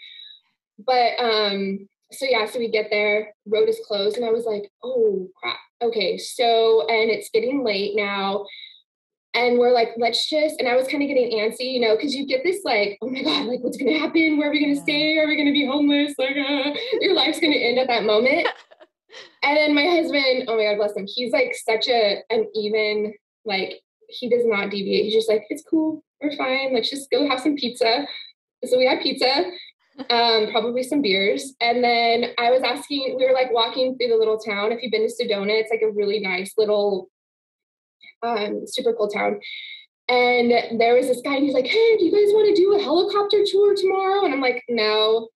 but 0.86 1.20
um 1.20 1.88
so 2.12 2.26
yeah 2.26 2.46
so 2.46 2.60
we 2.60 2.70
get 2.70 2.88
there 2.89 3.34
road 3.46 3.70
is 3.70 3.80
closed 3.88 4.17
and 4.17 4.26
i 4.26 4.32
was 4.32 4.46
like 4.46 4.72
oh 4.84 5.28
crap 5.36 5.58
okay 5.82 6.17
so 6.17 6.86
and 6.88 7.10
it's 7.10 7.30
getting 7.30 7.63
late 7.63 7.96
now 7.96 8.46
and 9.34 9.58
we're 9.58 9.72
like 9.72 9.89
let's 9.98 10.30
just 10.30 10.60
and 10.60 10.67
i 10.67 10.76
was 10.76 10.88
kind 10.88 11.02
of 11.02 11.08
getting 11.08 11.38
antsy 11.38 11.72
you 11.72 11.80
know 11.80 11.96
because 11.96 12.13
you 12.13 12.26
get 12.26 12.44
this 12.44 12.62
like 12.63 12.98
oh 13.02 13.10
my 13.10 13.22
god 13.22 13.46
like 13.46 13.60
what's 13.62 13.78
gonna 13.78 13.98
happen 13.98 14.38
where 14.38 14.50
are 14.50 14.52
we 14.52 14.60
gonna 14.60 14.80
stay 14.80 15.17
are 15.17 15.28
we 15.28 15.38
gonna 15.38 15.52
be 15.52 15.65
homeless 15.65 16.13
like 16.17 16.36
uh, 16.36 16.72
your 17.00 17.13
life's 17.13 17.39
gonna 17.39 17.56
end 17.56 17.80
at 17.80 17.88
that 17.88 18.04
moment 18.04 18.48
and 19.44 19.58
then 19.58 19.76
my 19.76 19.86
husband 19.86 20.44
oh 20.48 20.58
my 20.58 20.63
god 20.63 20.78
bless 20.78 20.96
him 20.96 21.06
he's 21.08 21.32
like 21.32 21.54
such 21.54 21.88
a 21.88 22.22
an 22.30 22.48
even 22.56 23.13
like 23.46 23.80
he 24.08 24.30
does 24.30 24.46
not 24.46 24.70
deviate 24.70 25.06
he's 25.06 25.13
just 25.13 25.30
like 25.30 25.44
it's 25.50 25.63
cool 25.63 26.04
we're 26.22 26.36
fine 26.36 26.74
let's 26.74 26.89
just 26.89 27.10
go 27.10 27.28
have 27.28 27.39
some 27.39 27.56
pizza 27.56 28.06
so 28.65 28.78
we 28.78 28.86
had 28.86 29.02
pizza 29.02 29.46
um, 30.10 30.50
probably 30.52 30.84
some 30.84 31.02
beers. 31.02 31.54
And 31.62 31.84
then 31.84 32.32
I 32.38 32.52
was 32.52 32.63
asking, 32.63 33.15
we 33.17 33.26
were 33.26 33.34
like 33.34 33.52
walking 33.52 33.98
through 33.98 34.10
the 34.10 34.15
little 34.15 34.38
town. 34.38 34.72
If 34.72 34.82
you've 34.82 34.91
been 34.91 35.08
to 35.08 35.13
Sedona, 35.13 35.60
it's 35.60 35.72
like 35.72 35.82
a 35.82 35.91
really 35.91 36.20
nice 36.20 36.54
little, 36.58 37.10
um, 38.23 38.63
super 38.67 38.93
cool 38.93 39.07
town. 39.07 39.39
And 40.10 40.79
there 40.79 40.95
was 40.95 41.07
this 41.07 41.21
guy, 41.21 41.36
and 41.36 41.43
he's 41.43 41.53
like, 41.53 41.67
Hey, 41.67 41.97
do 41.97 42.05
you 42.05 42.12
guys 42.12 42.34
want 42.34 42.53
to 42.53 42.62
do 42.62 42.75
a 42.75 42.81
helicopter 42.81 43.43
tour 43.45 43.75
tomorrow? 43.75 44.25
And 44.25 44.34
I'm 44.34 44.41
like, 44.41 44.63
No. 44.67 45.29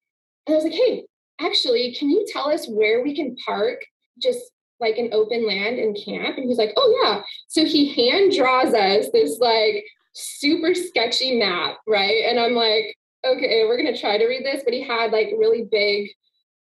And 0.47 0.53
I 0.53 0.55
was 0.55 0.63
like, 0.63 0.73
Hey, 0.73 1.05
actually, 1.39 1.95
can 1.95 2.09
you 2.09 2.25
tell 2.27 2.49
us 2.49 2.67
where 2.67 3.03
we 3.03 3.15
can 3.15 3.35
park 3.45 3.85
just 4.21 4.39
like 4.79 4.97
an 4.97 5.09
open 5.13 5.47
land 5.47 5.79
and 5.79 5.95
camp? 5.95 6.37
And 6.37 6.47
he's 6.47 6.57
like, 6.57 6.73
Oh, 6.75 6.99
yeah. 7.03 7.21
So 7.47 7.63
he 7.63 7.93
hand 7.93 8.33
draws 8.35 8.73
us 8.73 9.09
this 9.13 9.39
like 9.39 9.85
super 10.13 10.73
sketchy 10.73 11.37
map, 11.37 11.77
right? 11.87 12.25
And 12.25 12.39
I'm 12.39 12.53
like, 12.53 12.97
okay, 13.25 13.65
we're 13.65 13.81
going 13.81 13.93
to 13.93 13.99
try 13.99 14.17
to 14.17 14.27
read 14.27 14.45
this. 14.45 14.63
But 14.63 14.73
he 14.73 14.81
had 14.81 15.11
like 15.11 15.29
really 15.37 15.67
big 15.69 16.11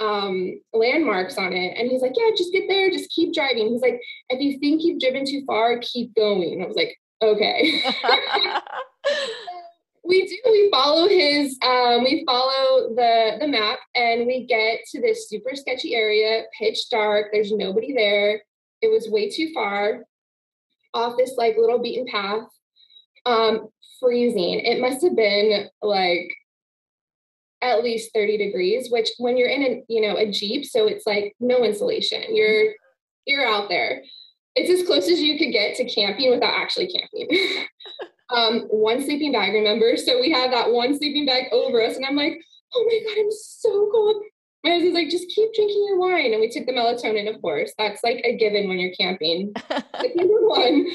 um, 0.02 0.60
landmarks 0.74 1.38
on 1.38 1.54
it. 1.54 1.78
And 1.78 1.90
he's 1.90 2.02
like, 2.02 2.14
yeah, 2.18 2.32
just 2.36 2.52
get 2.52 2.68
there, 2.68 2.90
just 2.90 3.12
keep 3.12 3.34
driving. 3.34 3.70
He's 3.70 3.82
like, 3.82 4.02
if 4.30 4.42
you 4.42 4.60
think 4.60 4.82
you've 4.84 5.00
driven 5.00 5.26
too 5.26 5.44
far, 5.46 5.78
keep 5.80 6.16
going. 6.16 6.54
And 6.54 6.64
I 6.64 6.68
was 6.68 6.76
like, 6.76 6.98
okay. 7.22 7.84
we 10.04 10.28
do 10.28 10.38
we 10.52 10.70
follow 10.72 11.08
his 11.08 11.58
um, 11.64 12.04
we 12.04 12.24
follow 12.26 12.94
the 12.96 13.38
the 13.40 13.48
map 13.48 13.80
and 13.96 14.26
we 14.26 14.46
get 14.46 14.80
to 14.90 15.00
this 15.00 15.30
super 15.30 15.56
sketchy 15.56 15.96
area 15.96 16.44
pitch 16.58 16.90
dark 16.90 17.28
there's 17.32 17.52
nobody 17.52 17.94
there 17.94 18.42
it 18.82 18.92
was 18.92 19.10
way 19.10 19.30
too 19.30 19.52
far 19.54 20.04
off 20.94 21.18
this 21.18 21.36
like 21.38 21.56
little 21.58 21.80
beaten 21.80 22.06
path 22.08 22.48
um 23.26 23.70
freezing 24.00 24.60
it 24.60 24.82
must 24.82 25.04
have 25.04 25.16
been 25.16 25.70
like 25.82 26.34
at 27.62 27.84
least 27.84 28.12
30 28.14 28.38
degrees 28.38 28.90
which 28.90 29.10
when 29.18 29.38
you're 29.38 29.50
in 29.50 29.64
a 29.64 29.84
you 29.88 30.02
know 30.02 30.18
a 30.18 30.32
jeep 30.32 30.66
so 30.66 30.88
it's 30.88 31.06
like 31.06 31.36
no 31.40 31.64
insulation 31.64 32.24
you're 32.30 32.74
you're 33.26 33.46
out 33.46 33.70
there 33.70 34.02
it's 34.56 34.70
as 34.70 34.86
close 34.86 35.10
as 35.10 35.22
you 35.22 35.38
could 35.38 35.52
get 35.52 35.76
to 35.76 35.86
camping 35.86 36.30
without 36.30 36.54
actually 36.54 36.88
camping 36.88 37.28
Um, 38.34 38.62
one 38.70 39.04
sleeping 39.04 39.32
bag, 39.32 39.54
remember? 39.54 39.98
So 39.98 40.20
we 40.20 40.32
have 40.32 40.52
that 40.52 40.72
one 40.72 40.98
sleeping 40.98 41.26
bag 41.26 41.46
over 41.52 41.84
us, 41.84 41.96
and 41.96 42.06
I'm 42.06 42.16
like, 42.16 42.42
oh 42.74 42.86
my 42.88 43.00
god, 43.06 43.22
I'm 43.22 43.32
so 43.32 43.90
cold. 43.92 44.24
My 44.64 44.72
husband's 44.72 44.96
like, 44.96 45.10
just 45.10 45.28
keep 45.30 45.54
drinking 45.54 45.86
your 45.88 46.00
wine. 46.00 46.34
And 46.34 46.40
we 46.40 46.50
took 46.50 46.66
the 46.66 46.72
melatonin, 46.72 47.34
of 47.34 47.42
course. 47.42 47.74
That's 47.78 48.04
like 48.04 48.22
a 48.24 48.38
given 48.38 48.70
when 48.70 48.80
you're 48.80 48.94
camping. 48.94 49.54
number 50.16 50.48
one. 50.48 50.88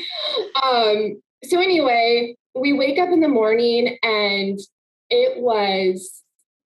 Um, 0.63 1.21
so 1.45 1.61
anyway, 1.61 2.37
we 2.55 2.73
wake 2.73 2.99
up 2.99 3.09
in 3.09 3.21
the 3.21 3.29
morning 3.29 3.99
and 4.03 4.59
it 5.11 5.43
was 5.43 6.23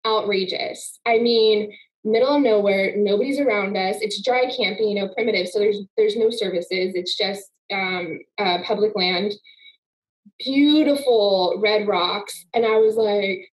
outrageous. 0.06 1.00
I 1.04 1.18
mean, 1.18 1.72
middle 2.06 2.36
of 2.36 2.42
nowhere, 2.42 2.94
nobody's 2.96 3.40
around 3.40 3.76
us. 3.76 3.96
It's 4.00 4.22
dry 4.22 4.44
camping, 4.56 4.88
you 4.88 4.94
know, 4.94 5.12
primitive. 5.12 5.48
So 5.48 5.58
there's 5.58 5.80
there's 5.96 6.16
no 6.16 6.30
services. 6.30 6.94
It's 6.94 7.16
just 7.16 7.50
um, 7.72 8.20
uh, 8.38 8.58
public 8.64 8.92
land. 8.94 9.32
Beautiful 10.38 11.58
red 11.62 11.88
rocks, 11.88 12.46
and 12.54 12.64
I 12.64 12.76
was 12.76 12.96
like, 12.96 13.50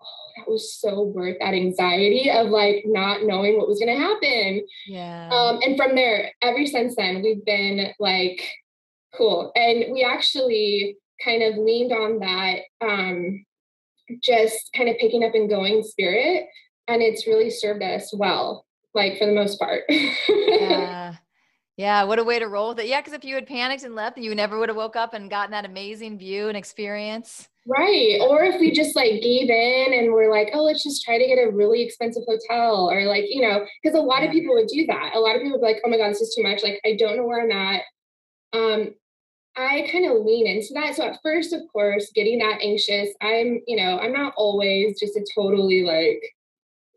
oh, 0.00 0.32
that 0.36 0.50
was 0.50 0.74
so 0.74 1.02
worth 1.02 1.36
that 1.40 1.54
anxiety 1.54 2.30
of 2.30 2.48
like 2.48 2.84
not 2.86 3.24
knowing 3.24 3.56
what 3.56 3.68
was 3.68 3.78
going 3.78 3.94
to 3.94 4.02
happen. 4.02 4.66
Yeah. 4.86 5.30
Um, 5.30 5.60
and 5.62 5.76
from 5.76 5.94
there, 5.94 6.32
ever 6.42 6.66
since 6.66 6.96
then, 6.96 7.22
we've 7.22 7.44
been 7.44 7.92
like, 7.98 8.46
cool, 9.16 9.52
and 9.54 9.92
we 9.92 10.04
actually 10.04 10.98
kind 11.24 11.42
of 11.42 11.56
leaned 11.56 11.92
on 11.92 12.18
that 12.18 12.58
um, 12.82 13.45
just 14.22 14.70
kind 14.74 14.88
of 14.88 14.96
picking 14.98 15.24
up 15.24 15.34
and 15.34 15.48
going 15.48 15.82
spirit 15.82 16.46
and 16.88 17.02
it's 17.02 17.26
really 17.26 17.50
served 17.50 17.82
us 17.82 18.12
well 18.14 18.64
like 18.94 19.18
for 19.18 19.26
the 19.26 19.32
most 19.32 19.58
part. 19.58 19.82
Yeah. 20.28 21.16
Yeah 21.76 22.04
what 22.04 22.18
a 22.18 22.24
way 22.24 22.38
to 22.38 22.48
roll 22.48 22.70
with 22.70 22.80
it. 22.80 22.86
Yeah 22.86 23.00
because 23.00 23.12
if 23.12 23.24
you 23.24 23.34
had 23.34 23.46
panicked 23.46 23.82
and 23.84 23.94
left 23.94 24.18
you 24.18 24.34
never 24.34 24.58
would 24.58 24.70
have 24.70 24.76
woke 24.76 24.96
up 24.96 25.12
and 25.12 25.28
gotten 25.28 25.50
that 25.50 25.64
amazing 25.64 26.18
view 26.18 26.48
and 26.48 26.56
experience. 26.56 27.48
Right 27.66 28.18
or 28.20 28.44
if 28.44 28.60
we 28.60 28.70
just 28.70 28.96
like 28.96 29.22
gave 29.22 29.50
in 29.50 29.92
and 29.92 30.12
we're 30.12 30.30
like 30.30 30.50
oh 30.54 30.62
let's 30.62 30.82
just 30.82 31.04
try 31.04 31.18
to 31.18 31.26
get 31.26 31.36
a 31.36 31.50
really 31.50 31.82
expensive 31.82 32.22
hotel 32.26 32.90
or 32.90 33.04
like 33.04 33.24
you 33.28 33.42
know 33.42 33.66
because 33.82 33.98
a 33.98 34.02
lot 34.02 34.22
yeah. 34.22 34.28
of 34.28 34.32
people 34.32 34.54
would 34.54 34.68
do 34.68 34.86
that. 34.86 35.14
A 35.14 35.20
lot 35.20 35.36
of 35.36 35.42
people 35.42 35.58
would 35.58 35.66
be 35.66 35.72
like 35.72 35.82
oh 35.84 35.90
my 35.90 35.98
god 35.98 36.10
this 36.10 36.20
is 36.20 36.34
too 36.34 36.42
much. 36.42 36.62
Like 36.62 36.80
i 36.86 36.96
don't 36.96 37.16
know 37.16 37.26
where 37.26 37.42
i'm 37.42 37.52
at. 37.52 37.82
Um 38.52 38.94
I 39.56 39.88
kind 39.90 40.04
of 40.04 40.24
lean 40.24 40.46
into 40.46 40.74
that. 40.74 40.96
So 40.96 41.04
at 41.04 41.18
first, 41.22 41.52
of 41.52 41.62
course, 41.72 42.10
getting 42.14 42.38
that 42.40 42.60
anxious, 42.62 43.08
I'm, 43.22 43.60
you 43.66 43.76
know, 43.76 43.98
I'm 43.98 44.12
not 44.12 44.34
always 44.36 45.00
just 45.00 45.16
a 45.16 45.26
totally 45.34 45.82
like 45.82 46.22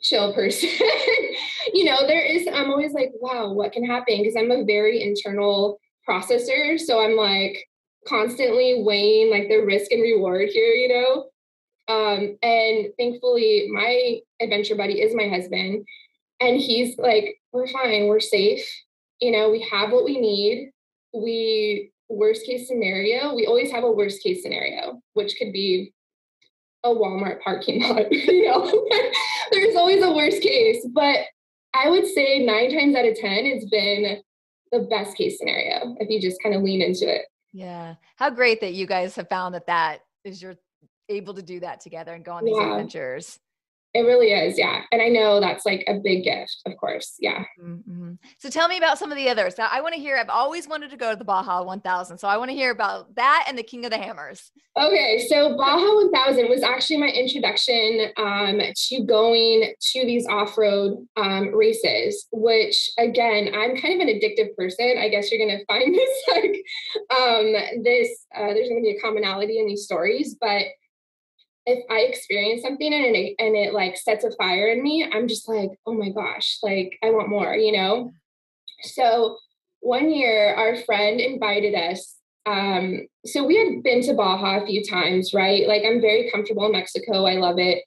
chill 0.01 0.33
person. 0.33 0.69
you 1.73 1.85
know, 1.85 2.05
there 2.05 2.23
is, 2.23 2.47
I'm 2.51 2.69
always 2.69 2.93
like, 2.93 3.11
wow, 3.15 3.53
what 3.53 3.71
can 3.71 3.85
happen? 3.85 4.17
Because 4.17 4.35
I'm 4.35 4.51
a 4.51 4.65
very 4.65 5.01
internal 5.01 5.79
processor. 6.07 6.77
So 6.79 7.01
I'm 7.01 7.15
like 7.15 7.65
constantly 8.07 8.83
weighing 8.83 9.29
like 9.29 9.47
the 9.47 9.59
risk 9.59 9.91
and 9.91 10.01
reward 10.01 10.49
here, 10.49 10.73
you 10.73 10.89
know? 10.89 11.25
Um, 11.87 12.37
and 12.43 12.87
thankfully, 12.97 13.69
my 13.71 14.19
adventure 14.41 14.75
buddy 14.75 15.01
is 15.01 15.15
my 15.15 15.27
husband. 15.27 15.87
And 16.41 16.57
he's 16.57 16.97
like, 16.97 17.37
we're 17.51 17.67
fine, 17.67 18.07
we're 18.07 18.19
safe. 18.19 18.65
You 19.19 19.31
know, 19.31 19.49
we 19.49 19.67
have 19.71 19.91
what 19.91 20.05
we 20.05 20.19
need. 20.19 20.71
We 21.13 21.91
worst 22.09 22.45
case 22.45 22.67
scenario, 22.67 23.35
we 23.35 23.45
always 23.45 23.71
have 23.71 23.83
a 23.83 23.91
worst 23.91 24.23
case 24.23 24.41
scenario, 24.41 25.01
which 25.13 25.35
could 25.37 25.53
be 25.53 25.93
a 26.83 26.89
Walmart 26.89 27.41
parking 27.41 27.81
lot. 27.87 28.11
you 28.11 28.45
know, 28.45 28.87
there's 29.51 29.75
always 29.75 30.03
a 30.03 30.11
worst 30.11 30.41
case, 30.41 30.85
but 30.93 31.19
I 31.73 31.89
would 31.89 32.07
say 32.07 32.39
nine 32.39 32.73
times 32.73 32.95
out 32.95 33.05
of 33.05 33.15
10, 33.15 33.45
it's 33.45 33.69
been 33.69 34.21
the 34.71 34.87
best 34.89 35.17
case 35.17 35.37
scenario 35.37 35.95
if 35.99 36.09
you 36.09 36.21
just 36.21 36.41
kind 36.41 36.55
of 36.55 36.61
lean 36.61 36.81
into 36.81 37.07
it. 37.13 37.25
Yeah. 37.53 37.95
How 38.15 38.29
great 38.29 38.61
that 38.61 38.73
you 38.73 38.85
guys 38.85 39.15
have 39.15 39.29
found 39.29 39.55
that 39.55 39.67
that 39.67 40.01
is 40.23 40.41
you're 40.41 40.57
able 41.09 41.33
to 41.33 41.41
do 41.41 41.59
that 41.61 41.81
together 41.81 42.13
and 42.13 42.23
go 42.23 42.33
on 42.33 42.45
these 42.45 42.55
yeah. 42.57 42.71
adventures. 42.71 43.39
It 43.93 44.01
really 44.01 44.31
is, 44.33 44.57
yeah. 44.57 44.81
And 44.91 45.01
I 45.01 45.07
know 45.07 45.39
that's 45.39 45.65
like 45.65 45.83
a 45.87 45.95
big 45.95 46.23
gift, 46.23 46.61
of 46.67 46.77
course. 46.77 47.15
Yeah. 47.19 47.43
Mm-hmm. 47.59 48.13
So 48.37 48.49
tell 48.49 48.67
me 48.67 48.77
about 48.77 48.99
some 48.99 49.11
of 49.11 49.17
the 49.17 49.29
others. 49.29 49.57
Now, 49.57 49.67
I 49.71 49.81
want 49.81 49.95
to 49.95 49.99
hear. 49.99 50.15
I've 50.15 50.29
always 50.29 50.67
wanted 50.67 50.91
to 50.91 50.97
go 50.97 51.11
to 51.11 51.17
the 51.17 51.25
Baja 51.25 51.63
1000, 51.63 52.19
so 52.19 52.27
I 52.27 52.37
want 52.37 52.51
to 52.51 52.55
hear 52.55 52.69
about 52.69 53.15
that 53.15 53.45
and 53.47 53.57
the 53.57 53.63
King 53.63 53.85
of 53.85 53.91
the 53.91 53.97
Hammers. 53.97 54.51
Okay, 54.77 55.25
so 55.27 55.57
Baja 55.57 55.95
1000 56.11 56.49
was 56.49 56.61
actually 56.61 56.97
my 56.97 57.07
introduction 57.07 58.11
um, 58.17 58.61
to 58.75 59.03
going 59.05 59.73
to 59.79 60.05
these 60.05 60.27
off-road 60.27 61.07
um, 61.17 61.55
races. 61.55 62.27
Which, 62.31 62.91
again, 62.99 63.49
I'm 63.55 63.75
kind 63.75 63.99
of 63.99 64.07
an 64.07 64.13
addictive 64.13 64.55
person. 64.55 64.97
I 64.99 65.09
guess 65.09 65.31
you're 65.31 65.45
going 65.45 65.57
to 65.57 65.65
find 65.65 65.95
this 65.95 66.23
like 66.27 66.63
um, 67.19 67.83
this. 67.83 68.25
Uh, 68.35 68.53
there's 68.53 68.69
going 68.69 68.83
to 68.83 68.87
be 68.87 68.95
a 68.95 69.01
commonality 69.01 69.59
in 69.59 69.65
these 69.65 69.83
stories, 69.83 70.35
but 70.39 70.61
if 71.69 71.83
I 71.89 71.99
experience 71.99 72.61
something 72.61 72.93
and 72.93 73.15
it 73.15 73.35
and 73.39 73.55
it 73.55 73.73
like 73.73 73.97
sets 73.97 74.23
a 74.23 74.31
fire 74.31 74.67
in 74.69 74.81
me, 74.81 75.07
I'm 75.11 75.27
just 75.27 75.47
like, 75.47 75.69
oh 75.85 75.93
my 75.93 76.09
gosh, 76.09 76.57
like 76.63 76.97
I 77.03 77.11
want 77.11 77.29
more, 77.29 77.53
you 77.53 77.71
know? 77.71 78.11
So 78.81 79.37
one 79.81 80.11
year 80.11 80.55
our 80.55 80.75
friend 80.77 81.19
invited 81.19 81.75
us. 81.75 82.15
Um, 82.45 83.07
so 83.25 83.45
we 83.45 83.57
had 83.57 83.83
been 83.83 84.01
to 84.03 84.13
Baja 84.13 84.63
a 84.63 84.65
few 84.65 84.83
times, 84.83 85.33
right? 85.33 85.67
Like 85.67 85.83
I'm 85.85 86.01
very 86.01 86.31
comfortable 86.31 86.65
in 86.65 86.71
Mexico. 86.71 87.25
I 87.25 87.35
love 87.35 87.59
it. 87.59 87.83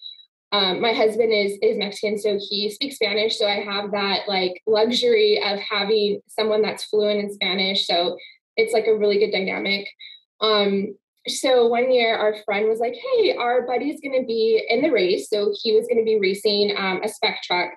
Um, 0.53 0.81
my 0.83 0.93
husband 0.93 1.33
is 1.33 1.59
is 1.63 1.79
Mexican, 1.79 2.19
so 2.19 2.39
he 2.39 2.71
speaks 2.71 2.97
Spanish. 2.97 3.39
So 3.39 3.47
I 3.47 3.63
have 3.63 3.91
that 3.93 4.29
like 4.29 4.63
luxury 4.67 5.43
of 5.43 5.59
having 5.59 6.21
someone 6.29 6.63
that's 6.63 6.85
fluent 6.85 7.21
in 7.21 7.33
Spanish. 7.33 7.87
So 7.87 8.17
it's 8.57 8.75
like 8.75 8.87
a 8.87 8.97
really 8.97 9.19
good 9.19 9.33
dynamic. 9.33 9.89
Um, 10.41 10.95
so 11.29 11.67
one 11.67 11.93
year 11.93 12.17
our 12.17 12.37
friend 12.45 12.69
was 12.69 12.81
like 12.81 12.95
hey 12.95 13.35
our 13.37 13.67
buddy's 13.67 14.01
going 14.01 14.21
to 14.21 14.27
be 14.27 14.65
in 14.69 14.83
the 14.83 14.91
race. 14.91 15.29
So 15.29 15.53
he 15.61 15.73
was 15.73 15.87
going 15.87 15.99
to 15.99 16.05
be 16.05 16.19
racing 16.19 16.75
um, 16.77 17.01
a 17.03 17.09
spec 17.09 17.43
truck 17.43 17.71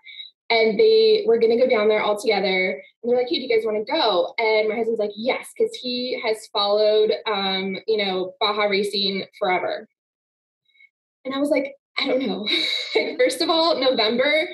and 0.49 0.79
they 0.79 1.23
were 1.27 1.39
going 1.39 1.57
to 1.57 1.63
go 1.63 1.69
down 1.69 1.87
there 1.87 2.01
all 2.01 2.19
together 2.19 2.81
and 3.03 3.11
they're 3.11 3.19
like 3.19 3.29
hey 3.29 3.35
do 3.35 3.41
you 3.41 3.55
guys 3.55 3.65
want 3.65 3.85
to 3.85 3.91
go? 3.91 4.33
And 4.37 4.69
my 4.69 4.75
husband's 4.75 4.99
like 4.99 5.11
yes 5.15 5.49
because 5.57 5.75
he 5.75 6.19
has 6.25 6.47
followed 6.51 7.11
um, 7.27 7.77
you 7.87 8.03
know 8.03 8.33
baja 8.39 8.63
racing 8.63 9.25
forever. 9.39 9.87
And 11.23 11.33
i 11.33 11.39
was 11.39 11.49
like 11.49 11.73
i 11.99 12.07
don't 12.07 12.25
know. 12.25 12.47
Like 12.95 13.17
first 13.17 13.41
of 13.41 13.49
all 13.49 13.79
november 13.79 14.47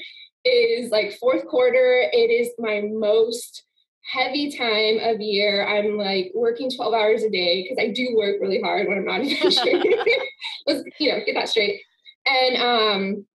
is 0.44 0.92
like 0.92 1.14
fourth 1.14 1.46
quarter. 1.48 2.04
It 2.12 2.32
is 2.32 2.50
my 2.58 2.82
most 2.92 3.64
heavy 4.04 4.56
time 4.56 5.00
of 5.02 5.22
year. 5.22 5.66
I'm 5.66 5.98
like 5.98 6.32
working 6.34 6.70
12 6.70 6.94
hours 6.94 7.24
a 7.24 7.30
day 7.30 7.64
because 7.64 7.78
I 7.82 7.92
do 7.92 8.16
work 8.16 8.38
really 8.42 8.62
hard 8.62 8.88
when 8.88 8.98
I'm 8.98 9.06
not 9.06 9.22
in 9.22 9.28
Let's, 10.68 10.84
you 11.00 11.12
know, 11.12 11.20
get 11.26 11.36
that 11.36 11.50
straight. 11.50 11.82
And 12.26 12.58
um, 12.58 13.26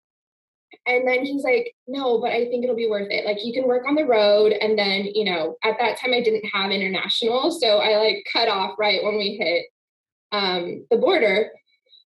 and 0.86 1.06
then 1.06 1.24
he's 1.24 1.42
like, 1.42 1.74
no, 1.88 2.20
but 2.20 2.30
I 2.30 2.44
think 2.46 2.62
it'll 2.62 2.76
be 2.76 2.88
worth 2.88 3.10
it. 3.10 3.24
Like 3.24 3.44
you 3.44 3.52
can 3.52 3.66
work 3.66 3.86
on 3.88 3.96
the 3.96 4.04
road. 4.04 4.52
And 4.52 4.78
then, 4.78 5.06
you 5.06 5.24
know, 5.24 5.56
at 5.64 5.76
that 5.78 5.98
time 5.98 6.14
I 6.14 6.22
didn't 6.22 6.48
have 6.52 6.70
international. 6.70 7.50
So 7.50 7.78
I 7.78 7.96
like 7.96 8.24
cut 8.32 8.48
off 8.48 8.76
right 8.78 9.02
when 9.02 9.16
we 9.16 9.36
hit 9.36 9.66
um 10.32 10.86
the 10.90 10.96
border. 10.96 11.50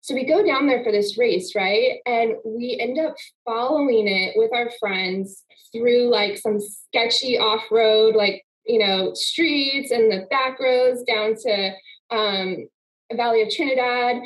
So 0.02 0.14
we 0.14 0.26
go 0.26 0.46
down 0.46 0.68
there 0.68 0.84
for 0.84 0.94
this 0.94 1.18
race, 1.18 1.54
right? 1.56 2.00
And 2.06 2.36
we 2.46 2.78
end 2.80 2.98
up 3.00 3.16
following 3.46 4.08
it 4.08 4.34
with 4.38 4.52
our 4.54 4.72
friends 4.80 5.44
through 5.74 6.10
like 6.10 6.38
some 6.38 6.60
sketchy 6.60 7.38
off-road, 7.38 8.16
like 8.16 8.44
you 8.66 8.80
know, 8.80 9.14
streets 9.14 9.92
and 9.92 10.12
the 10.12 10.28
back 10.30 10.60
roads 10.60 11.04
down 11.04 11.36
to 11.36 11.72
um, 12.12 12.68
Valley 13.14 13.42
of 13.42 13.50
Trinidad. 13.50 14.22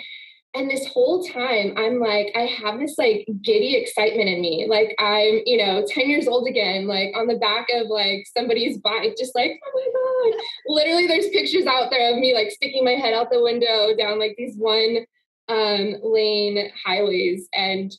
And 0.55 0.69
this 0.69 0.85
whole 0.85 1.23
time, 1.23 1.73
I'm 1.77 1.99
like, 1.99 2.31
I 2.35 2.41
have 2.41 2.79
this 2.79 2.95
like 2.99 3.27
giddy 3.41 3.75
excitement 3.75 4.29
in 4.29 4.39
me. 4.39 4.67
Like 4.69 4.95
I'm, 4.99 5.41
you 5.45 5.57
know, 5.57 5.83
10 5.87 6.09
years 6.09 6.27
old 6.27 6.47
again, 6.47 6.87
like 6.87 7.15
on 7.15 7.25
the 7.25 7.37
back 7.37 7.67
of 7.73 7.87
like 7.87 8.27
somebody's 8.37 8.77
bike, 8.77 9.15
just 9.17 9.33
like, 9.33 9.59
oh 9.65 9.71
my 9.73 10.31
God. 10.31 10.41
Literally, 10.67 11.07
there's 11.07 11.29
pictures 11.29 11.65
out 11.65 11.89
there 11.89 12.13
of 12.13 12.19
me 12.19 12.35
like 12.35 12.51
sticking 12.51 12.85
my 12.85 12.91
head 12.91 13.15
out 13.15 13.31
the 13.31 13.41
window 13.41 13.95
down 13.97 14.19
like 14.19 14.35
these 14.37 14.55
one 14.55 15.05
um, 15.49 15.95
lane 16.03 16.69
highways. 16.85 17.47
And 17.51 17.91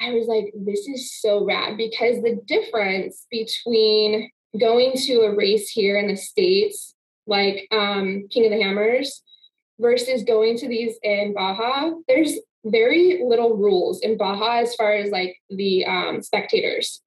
I 0.00 0.12
was 0.12 0.26
like, 0.28 0.52
this 0.54 0.86
is 0.86 1.20
so 1.20 1.44
rad 1.44 1.76
because 1.76 2.22
the 2.22 2.40
difference 2.46 3.26
between 3.30 4.30
going 4.58 4.92
to 4.94 5.20
a 5.22 5.34
race 5.34 5.70
here 5.70 5.98
in 5.98 6.08
the 6.08 6.16
States, 6.16 6.94
like 7.26 7.66
um, 7.72 8.26
King 8.30 8.46
of 8.46 8.50
the 8.50 8.62
Hammers, 8.62 9.22
versus 9.78 10.22
going 10.22 10.56
to 10.58 10.68
these 10.68 10.96
in 11.02 11.34
Baja, 11.34 11.92
there's 12.08 12.34
very 12.64 13.22
little 13.24 13.56
rules 13.56 14.00
in 14.00 14.16
Baja 14.16 14.58
as 14.58 14.74
far 14.74 14.92
as 14.92 15.10
like 15.10 15.36
the 15.50 15.84
um, 15.86 16.22
spectators. 16.22 17.02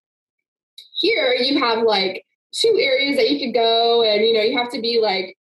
Here 0.95 1.33
you 1.33 1.59
have 1.59 1.83
like 1.83 2.25
two 2.53 2.77
areas 2.79 3.17
that 3.17 3.29
you 3.29 3.39
could 3.39 3.53
go, 3.53 4.03
and 4.03 4.25
you 4.25 4.33
know, 4.33 4.41
you 4.41 4.57
have 4.57 4.71
to 4.71 4.81
be 4.81 4.99
like 5.01 5.37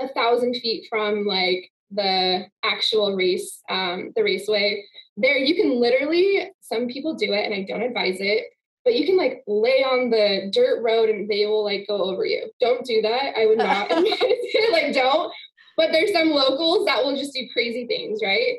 a 0.00 0.08
thousand 0.08 0.54
feet 0.54 0.86
from 0.88 1.24
like 1.24 1.70
the 1.90 2.46
actual 2.64 3.14
race, 3.14 3.60
um, 3.68 4.12
the 4.16 4.22
raceway. 4.22 4.84
There, 5.16 5.36
you 5.36 5.54
can 5.54 5.78
literally, 5.78 6.50
some 6.60 6.86
people 6.88 7.14
do 7.14 7.32
it, 7.32 7.44
and 7.44 7.52
I 7.52 7.64
don't 7.68 7.82
advise 7.82 8.16
it 8.20 8.44
but 8.84 8.94
you 8.94 9.06
can 9.06 9.16
like 9.16 9.42
lay 9.46 9.84
on 9.84 10.10
the 10.10 10.50
dirt 10.52 10.82
road 10.82 11.08
and 11.08 11.28
they 11.28 11.46
will 11.46 11.64
like 11.64 11.86
go 11.86 11.96
over 11.96 12.24
you. 12.24 12.50
Don't 12.60 12.84
do 12.84 13.02
that. 13.02 13.36
I 13.36 13.46
would 13.46 13.58
not. 13.58 13.90
like 14.72 14.92
don't. 14.92 15.32
but 15.76 15.92
there's 15.92 16.12
some 16.12 16.30
locals 16.30 16.86
that 16.86 17.04
will 17.04 17.16
just 17.16 17.32
do 17.32 17.48
crazy 17.52 17.86
things, 17.86 18.20
right? 18.22 18.56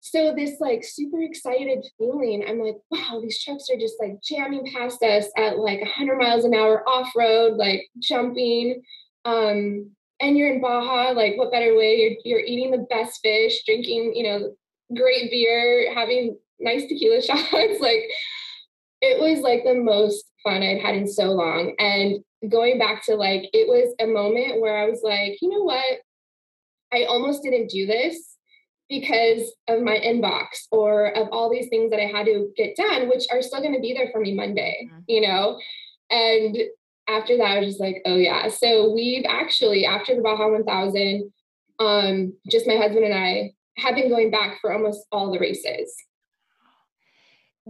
So 0.00 0.34
this 0.34 0.60
like 0.60 0.84
super 0.84 1.20
excited 1.22 1.84
feeling, 1.98 2.44
I'm 2.48 2.60
like, 2.60 2.76
wow, 2.90 3.20
these 3.20 3.42
trucks 3.42 3.68
are 3.70 3.78
just 3.78 3.96
like 4.00 4.22
jamming 4.22 4.70
past 4.72 5.02
us 5.02 5.26
at 5.36 5.58
like 5.58 5.80
100 5.80 6.16
miles 6.16 6.44
an 6.44 6.54
hour 6.54 6.88
off 6.88 7.12
road, 7.16 7.56
like 7.56 7.88
jumping. 7.98 8.82
Um, 9.24 9.90
and 10.20 10.36
you're 10.36 10.52
in 10.52 10.60
Baja, 10.60 11.12
like 11.12 11.36
what 11.36 11.52
better 11.52 11.76
way? 11.76 11.96
You're, 11.96 12.38
you're 12.38 12.46
eating 12.46 12.70
the 12.70 12.86
best 12.88 13.20
fish, 13.22 13.64
drinking, 13.64 14.14
you 14.14 14.22
know, 14.24 14.54
great 14.96 15.30
beer, 15.30 15.92
having 15.94 16.38
nice 16.60 16.82
tequila 16.82 17.20
shots. 17.22 17.80
like 17.80 18.08
it 19.00 19.20
was 19.20 19.40
like 19.40 19.64
the 19.64 19.74
most 19.74 20.24
fun 20.42 20.62
I'd 20.62 20.80
had 20.80 20.96
in 20.96 21.06
so 21.06 21.32
long. 21.32 21.74
And 21.78 22.24
going 22.50 22.78
back 22.78 23.04
to 23.06 23.14
like, 23.14 23.48
it 23.52 23.68
was 23.68 23.94
a 24.00 24.06
moment 24.06 24.60
where 24.60 24.76
I 24.76 24.88
was 24.88 25.00
like, 25.02 25.38
you 25.40 25.50
know 25.50 25.62
what? 25.62 25.98
I 26.92 27.04
almost 27.04 27.42
didn't 27.42 27.70
do 27.70 27.86
this 27.86 28.36
because 28.88 29.52
of 29.68 29.82
my 29.82 29.98
inbox 29.98 30.46
or 30.72 31.14
of 31.14 31.28
all 31.30 31.50
these 31.50 31.68
things 31.68 31.90
that 31.90 32.00
I 32.00 32.06
had 32.06 32.26
to 32.26 32.50
get 32.56 32.76
done, 32.76 33.08
which 33.08 33.24
are 33.30 33.42
still 33.42 33.60
going 33.60 33.74
to 33.74 33.80
be 33.80 33.92
there 33.92 34.08
for 34.10 34.20
me 34.20 34.34
Monday, 34.34 34.88
mm-hmm. 34.90 35.00
you 35.06 35.20
know? 35.20 35.60
And 36.10 36.56
after 37.08 37.36
that, 37.36 37.56
I 37.56 37.58
was 37.58 37.68
just 37.68 37.80
like, 37.80 38.02
oh 38.06 38.16
yeah. 38.16 38.48
So 38.48 38.90
we've 38.92 39.26
actually, 39.28 39.84
after 39.84 40.16
the 40.16 40.22
Baja 40.22 40.48
1000, 40.48 41.30
um, 41.78 42.32
just 42.50 42.66
my 42.66 42.76
husband 42.76 43.04
and 43.04 43.14
I 43.14 43.52
have 43.76 43.94
been 43.94 44.08
going 44.08 44.30
back 44.30 44.58
for 44.60 44.72
almost 44.72 45.06
all 45.12 45.30
the 45.32 45.38
races. 45.38 45.94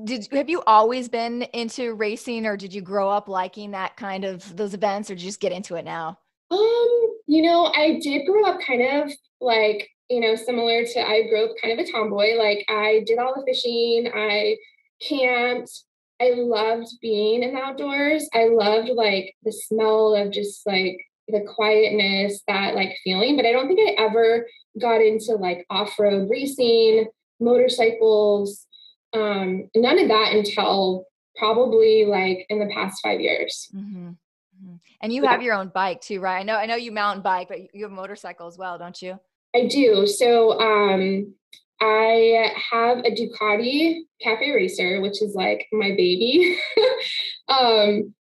Did 0.05 0.29
have 0.33 0.49
you 0.49 0.63
always 0.67 1.09
been 1.09 1.43
into 1.53 1.95
racing 1.95 2.47
or 2.47 2.57
did 2.57 2.73
you 2.73 2.81
grow 2.81 3.09
up 3.09 3.29
liking 3.29 3.73
that 3.73 3.97
kind 3.97 4.25
of 4.25 4.57
those 4.57 4.75
events 4.75 5.11
or 5.11 5.15
just 5.15 5.41
get 5.41 5.53
into 5.53 5.75
it 5.77 5.85
now? 5.85 6.19
Um, 6.51 6.89
you 7.27 7.43
know, 7.43 7.73
I 7.77 7.99
did 8.03 8.27
grow 8.27 8.45
up 8.45 8.61
kind 8.61 8.83
of 8.83 9.13
like, 9.41 9.89
you 10.09 10.21
know, 10.21 10.35
similar 10.35 10.85
to 10.85 11.01
I 11.01 11.29
grew 11.29 11.47
up 11.47 11.57
kind 11.61 11.79
of 11.79 11.87
a 11.87 11.91
tomboy. 11.91 12.37
Like 12.37 12.65
I 12.69 13.03
did 13.07 13.19
all 13.19 13.35
the 13.35 13.45
fishing, 13.47 14.11
I 14.15 14.57
camped, 15.01 15.85
I 16.21 16.33
loved 16.35 16.89
being 17.01 17.43
in 17.43 17.55
the 17.55 17.61
outdoors. 17.61 18.29
I 18.35 18.49
loved 18.49 18.89
like 18.89 19.35
the 19.43 19.53
smell 19.53 20.15
of 20.15 20.33
just 20.33 20.67
like 20.67 20.99
the 21.29 21.45
quietness, 21.55 22.43
that 22.49 22.75
like 22.75 22.97
feeling. 23.05 23.37
But 23.37 23.47
I 23.47 23.53
don't 23.53 23.69
think 23.69 23.81
I 23.81 24.03
ever 24.03 24.47
got 24.81 25.01
into 25.01 25.35
like 25.35 25.67
off-road 25.71 26.29
racing, 26.31 27.07
motorcycles, 27.41 28.67
um, 29.13 29.69
none 29.75 29.99
of 29.99 30.09
that 30.09 30.33
until 30.33 31.07
probably 31.37 32.05
like 32.05 32.47
in 32.49 32.59
the 32.59 32.71
past 32.75 33.01
five 33.03 33.21
years. 33.21 33.69
Mm-hmm. 33.75 34.09
Mm-hmm. 34.09 34.75
And 35.01 35.13
you 35.13 35.23
yeah. 35.23 35.31
have 35.31 35.43
your 35.43 35.55
own 35.55 35.69
bike 35.69 36.01
too, 36.01 36.21
right? 36.21 36.41
I 36.41 36.43
know 36.43 36.57
I 36.57 36.67
know 36.67 36.77
you 36.77 36.93
mountain 36.93 37.23
bike, 37.23 37.49
but 37.49 37.75
you 37.75 37.85
have 37.85 37.93
a 37.93 37.95
motorcycle 37.95 38.47
as 38.47 38.59
well, 38.59 38.79
don't 38.79 39.01
you? 39.01 39.19
I 39.55 39.67
do. 39.67 40.07
So 40.07 40.61
um 40.61 41.35
I 41.81 42.53
have 42.73 42.99
a 42.99 43.11
Ducati 43.11 44.01
Cafe 44.21 44.51
Racer, 44.51 45.01
which 45.01 45.23
is 45.23 45.35
like 45.35 45.69
my 45.73 45.91
baby. 45.91 46.59
um, 47.49 48.15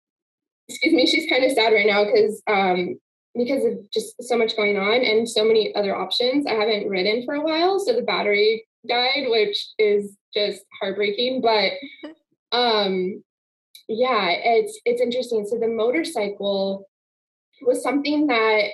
excuse 0.68 0.94
me, 0.94 1.06
she's 1.06 1.28
kind 1.28 1.44
of 1.44 1.52
sad 1.52 1.72
right 1.72 1.86
now 1.86 2.04
because 2.04 2.40
um, 2.46 2.98
because 3.34 3.64
of 3.64 3.90
just 3.90 4.22
so 4.22 4.36
much 4.36 4.56
going 4.56 4.76
on 4.76 5.02
and 5.02 5.28
so 5.28 5.44
many 5.44 5.74
other 5.74 5.96
options. 5.96 6.46
I 6.46 6.54
haven't 6.54 6.88
ridden 6.88 7.24
for 7.24 7.34
a 7.34 7.40
while, 7.40 7.80
so 7.80 7.94
the 7.94 8.02
battery 8.02 8.64
died, 8.86 9.26
which 9.28 9.68
is 9.78 10.16
just 10.34 10.62
heartbreaking. 10.80 11.40
But 11.40 11.72
um, 12.52 13.22
yeah, 13.88 14.28
it's 14.30 14.78
it's 14.84 15.00
interesting. 15.00 15.46
So 15.46 15.58
the 15.58 15.68
motorcycle 15.68 16.88
was 17.62 17.82
something 17.82 18.26
that 18.26 18.68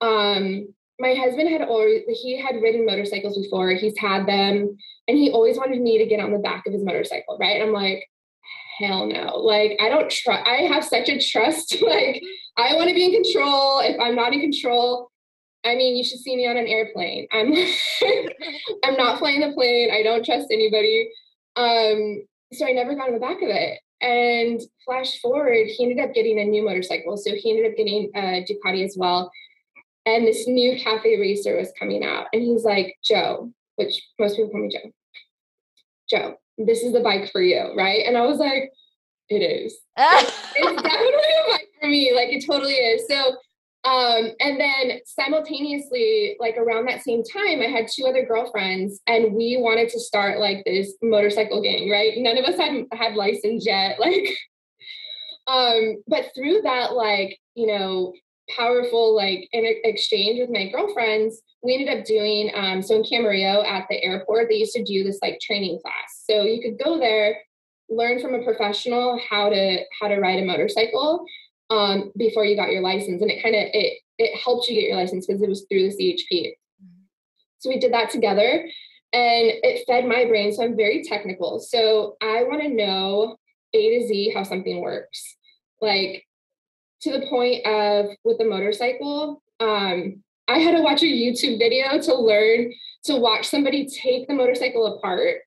um 0.00 0.66
my 1.00 1.14
husband 1.14 1.48
had 1.48 1.62
always 1.62 2.02
he 2.08 2.40
had 2.40 2.60
ridden 2.62 2.86
motorcycles 2.86 3.38
before 3.38 3.70
he's 3.70 3.98
had 3.98 4.26
them 4.26 4.76
and 5.08 5.18
he 5.18 5.30
always 5.30 5.56
wanted 5.56 5.80
me 5.80 5.98
to 5.98 6.06
get 6.06 6.20
on 6.20 6.32
the 6.32 6.38
back 6.38 6.66
of 6.66 6.72
his 6.72 6.84
motorcycle 6.84 7.36
right 7.38 7.60
i'm 7.62 7.72
like 7.72 8.06
hell 8.78 9.06
no 9.06 9.36
like 9.38 9.76
i 9.80 9.88
don't 9.88 10.10
trust 10.10 10.46
i 10.46 10.62
have 10.62 10.84
such 10.84 11.08
a 11.08 11.18
trust 11.18 11.80
like 11.86 12.22
i 12.58 12.74
want 12.74 12.88
to 12.88 12.94
be 12.94 13.04
in 13.04 13.22
control 13.22 13.80
if 13.80 13.98
i'm 14.00 14.14
not 14.14 14.32
in 14.32 14.40
control 14.40 15.10
i 15.64 15.74
mean 15.74 15.96
you 15.96 16.04
should 16.04 16.18
see 16.18 16.36
me 16.36 16.46
on 16.46 16.56
an 16.56 16.66
airplane. 16.66 17.26
I'm 17.32 17.52
i'm 18.84 18.96
not 18.96 19.18
flying 19.18 19.40
the 19.40 19.52
plane. 19.52 19.90
I 19.92 20.02
don't 20.02 20.24
trust 20.24 20.48
anybody. 20.50 21.10
Um 21.56 22.24
so 22.52 22.66
i 22.66 22.72
never 22.72 22.94
got 22.94 23.08
on 23.08 23.14
the 23.14 23.20
back 23.20 23.42
of 23.42 23.48
it. 23.48 23.80
And 24.00 24.60
flash 24.84 25.20
forward 25.20 25.66
he 25.66 25.84
ended 25.84 26.04
up 26.04 26.14
getting 26.14 26.38
a 26.38 26.44
new 26.44 26.64
motorcycle. 26.64 27.16
So 27.16 27.34
he 27.34 27.50
ended 27.50 27.70
up 27.70 27.76
getting 27.76 28.10
a 28.14 28.44
ducati 28.44 28.84
as 28.84 28.96
well. 28.98 29.30
And 30.06 30.26
this 30.26 30.46
new 30.46 30.78
cafe 30.78 31.18
racer 31.18 31.56
was 31.56 31.72
coming 31.78 32.04
out. 32.04 32.26
And 32.32 32.42
he's 32.42 32.64
like 32.64 32.96
joe 33.04 33.52
which 33.76 34.02
most 34.18 34.36
people 34.36 34.50
call 34.50 34.62
me 34.62 34.70
joe. 34.70 34.90
Joe 36.10 36.36
this 36.58 36.82
is 36.82 36.92
the 36.92 37.00
bike 37.00 37.30
for 37.32 37.42
you 37.42 37.74
right? 37.76 38.06
And 38.06 38.16
i 38.16 38.22
was 38.22 38.38
like 38.38 38.70
it 39.28 39.36
is. 39.36 39.78
It's 40.56 40.82
definitely 40.82 41.32
a 41.46 41.50
bike 41.50 41.68
for 41.80 41.88
me. 41.88 42.12
Like 42.14 42.28
it 42.28 42.44
totally 42.46 42.74
is. 42.74 43.08
So 43.08 43.36
um, 43.84 44.30
and 44.40 44.58
then 44.58 45.00
simultaneously, 45.04 46.36
like 46.40 46.56
around 46.56 46.86
that 46.86 47.02
same 47.02 47.22
time, 47.22 47.60
I 47.60 47.66
had 47.66 47.86
two 47.92 48.06
other 48.06 48.24
girlfriends, 48.24 49.00
and 49.06 49.34
we 49.34 49.58
wanted 49.60 49.90
to 49.90 50.00
start 50.00 50.38
like 50.38 50.64
this 50.64 50.94
motorcycle 51.02 51.62
gang, 51.62 51.90
right? 51.90 52.12
None 52.16 52.38
of 52.38 52.44
us 52.44 52.56
had 52.56 52.84
had 52.92 53.14
license 53.14 53.66
yet, 53.66 53.98
like. 54.00 54.28
Um, 55.46 56.02
but 56.06 56.30
through 56.34 56.62
that, 56.62 56.94
like 56.94 57.38
you 57.54 57.66
know, 57.66 58.14
powerful 58.56 59.14
like 59.14 59.48
in 59.52 59.64
exchange 59.84 60.40
with 60.40 60.50
my 60.50 60.68
girlfriends 60.68 61.40
we 61.62 61.74
ended 61.74 61.98
up 61.98 62.04
doing 62.04 62.50
um, 62.54 62.82
so 62.82 62.96
in 62.96 63.02
camarillo 63.02 63.64
at 63.64 63.86
the 63.88 64.02
airport 64.02 64.48
they 64.48 64.56
used 64.56 64.74
to 64.74 64.84
do 64.84 65.02
this 65.02 65.18
like 65.22 65.40
training 65.40 65.78
class 65.80 66.24
so 66.28 66.42
you 66.42 66.60
could 66.60 66.78
go 66.82 66.98
there 66.98 67.38
learn 67.88 68.20
from 68.20 68.34
a 68.34 68.42
professional 68.42 69.18
how 69.30 69.48
to 69.48 69.78
how 69.98 70.08
to 70.08 70.16
ride 70.16 70.42
a 70.42 70.44
motorcycle 70.44 71.24
um, 71.70 72.12
before 72.16 72.44
you 72.44 72.56
got 72.56 72.70
your 72.70 72.82
license 72.82 73.22
and 73.22 73.30
it 73.30 73.42
kind 73.42 73.54
of 73.54 73.62
it 73.72 73.98
it 74.18 74.38
helped 74.38 74.68
you 74.68 74.74
get 74.74 74.88
your 74.88 74.96
license 74.96 75.26
because 75.26 75.42
it 75.42 75.48
was 75.48 75.66
through 75.68 75.90
the 75.90 76.20
chp 76.32 76.52
so 77.58 77.68
we 77.68 77.78
did 77.78 77.92
that 77.92 78.10
together 78.10 78.64
and 79.12 79.52
it 79.62 79.84
fed 79.86 80.06
my 80.06 80.24
brain 80.26 80.52
so 80.52 80.62
i'm 80.62 80.76
very 80.76 81.02
technical. 81.02 81.60
So 81.60 82.16
i 82.20 82.42
want 82.44 82.62
to 82.62 82.68
know 82.68 83.36
a 83.74 84.00
to 84.00 84.06
z 84.06 84.32
how 84.34 84.42
something 84.42 84.80
works. 84.80 85.36
Like 85.80 86.24
to 87.02 87.12
the 87.12 87.26
point 87.26 87.66
of 87.66 88.06
with 88.24 88.38
the 88.38 88.44
motorcycle, 88.44 89.42
um, 89.60 90.22
I 90.48 90.58
had 90.58 90.76
to 90.76 90.82
watch 90.82 91.02
a 91.02 91.06
YouTube 91.06 91.58
video 91.58 92.00
to 92.00 92.14
learn 92.14 92.72
to 93.04 93.16
watch 93.16 93.46
somebody 93.46 93.86
take 93.86 94.28
the 94.28 94.34
motorcycle 94.34 94.86
apart, 94.86 95.40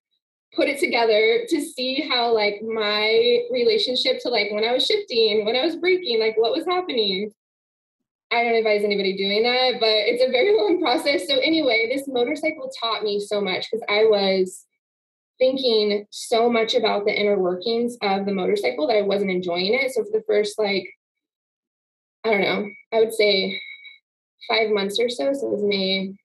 put 0.57 0.67
it 0.67 0.79
together 0.79 1.45
to 1.47 1.61
see 1.61 2.05
how 2.09 2.33
like 2.33 2.61
my 2.63 3.43
relationship 3.51 4.19
to 4.21 4.29
like 4.29 4.51
when 4.51 4.65
I 4.65 4.73
was 4.73 4.85
shifting, 4.85 5.45
when 5.45 5.55
I 5.55 5.63
was 5.63 5.77
breaking, 5.77 6.19
like 6.19 6.35
what 6.35 6.51
was 6.51 6.65
happening. 6.65 7.31
I 8.29 8.43
don't 8.43 8.55
advise 8.55 8.83
anybody 8.83 9.15
doing 9.15 9.43
that, 9.43 9.79
but 9.79 9.87
it's 9.87 10.21
a 10.21 10.29
very 10.29 10.57
long 10.57 10.81
process. 10.81 11.27
So 11.27 11.35
anyway, 11.35 11.89
this 11.89 12.09
motorcycle 12.09 12.69
taught 12.81 13.03
me 13.03 13.21
so 13.21 13.39
much 13.39 13.67
because 13.71 13.85
I 13.87 14.03
was 14.03 14.65
thinking 15.39 16.05
so 16.09 16.49
much 16.49 16.73
about 16.73 17.05
the 17.05 17.17
inner 17.17 17.37
workings 17.37 17.95
of 18.01 18.25
the 18.25 18.33
motorcycle 18.33 18.87
that 18.87 18.97
I 18.97 19.03
wasn't 19.03 19.31
enjoying 19.31 19.75
it. 19.75 19.91
So 19.91 20.03
for 20.03 20.09
the 20.11 20.23
first 20.27 20.59
like 20.59 20.89
I 22.25 22.31
don't 22.31 22.41
know, 22.41 22.67
I 22.91 22.99
would 22.99 23.13
say 23.13 23.61
five 24.49 24.71
months 24.71 24.99
or 24.99 25.07
so. 25.07 25.31
So 25.33 25.47
it 25.47 25.51
was 25.51 25.63
May. 25.63 26.15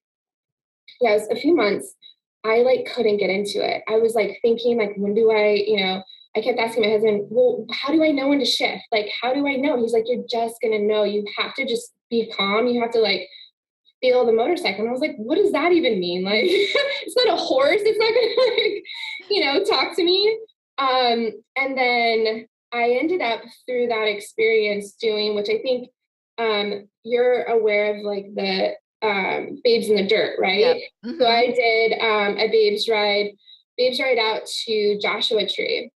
Was 1.00 1.28
a 1.30 1.36
few 1.36 1.54
months. 1.54 1.94
I 2.44 2.58
like 2.62 2.90
couldn't 2.94 3.18
get 3.18 3.30
into 3.30 3.64
it. 3.64 3.82
I 3.88 3.98
was 3.98 4.14
like 4.14 4.38
thinking, 4.42 4.78
like, 4.78 4.94
when 4.96 5.14
do 5.14 5.30
I, 5.30 5.64
you 5.66 5.76
know, 5.76 6.02
I 6.36 6.40
kept 6.40 6.58
asking 6.58 6.84
my 6.84 6.90
husband, 6.90 7.26
well, 7.30 7.66
how 7.70 7.92
do 7.92 8.02
I 8.02 8.10
know 8.10 8.28
when 8.28 8.38
to 8.38 8.44
shift? 8.44 8.82
Like, 8.90 9.08
how 9.20 9.34
do 9.34 9.46
I 9.46 9.56
know? 9.56 9.80
He's 9.80 9.92
like, 9.92 10.04
you're 10.06 10.24
just 10.28 10.56
gonna 10.62 10.78
know. 10.78 11.04
You 11.04 11.24
have 11.38 11.54
to 11.54 11.66
just 11.66 11.92
be 12.10 12.32
calm. 12.36 12.66
You 12.66 12.80
have 12.80 12.90
to 12.92 13.00
like 13.00 13.28
feel 14.00 14.26
the 14.26 14.32
motorcycle. 14.32 14.80
And 14.80 14.88
I 14.88 14.92
was 14.92 15.00
like, 15.00 15.16
what 15.16 15.36
does 15.36 15.52
that 15.52 15.72
even 15.72 16.00
mean? 16.00 16.24
Like, 16.24 16.44
it's 16.46 17.16
not 17.16 17.34
a 17.34 17.40
horse. 17.40 17.80
It's 17.84 17.98
not 17.98 18.14
gonna 18.14 18.62
like, 18.64 18.84
you 19.30 19.44
know, 19.44 19.64
talk 19.64 19.94
to 19.96 20.04
me. 20.04 20.38
Um, 20.78 21.32
and 21.56 21.78
then 21.78 22.46
I 22.72 22.98
ended 23.00 23.20
up 23.20 23.42
through 23.66 23.88
that 23.88 24.08
experience 24.08 24.92
doing, 24.92 25.34
which 25.34 25.48
I 25.50 25.58
think 25.58 25.90
um, 26.38 26.88
you're 27.04 27.44
aware 27.44 27.94
of 27.94 28.02
like 28.04 28.26
the 28.34 28.72
um, 29.02 29.60
Babes 29.64 29.88
in 29.88 29.96
the 29.96 30.06
Dirt, 30.06 30.38
right? 30.40 30.60
Yep. 30.60 30.76
Mm-hmm. 31.04 31.18
So 31.18 31.26
I 31.26 31.46
did 31.46 31.92
um, 32.00 32.38
a 32.38 32.48
Babes 32.48 32.88
ride, 32.88 33.32
Babes 33.76 34.00
ride 34.00 34.18
out 34.18 34.46
to 34.66 34.98
Joshua 35.00 35.48
Tree. 35.48 35.90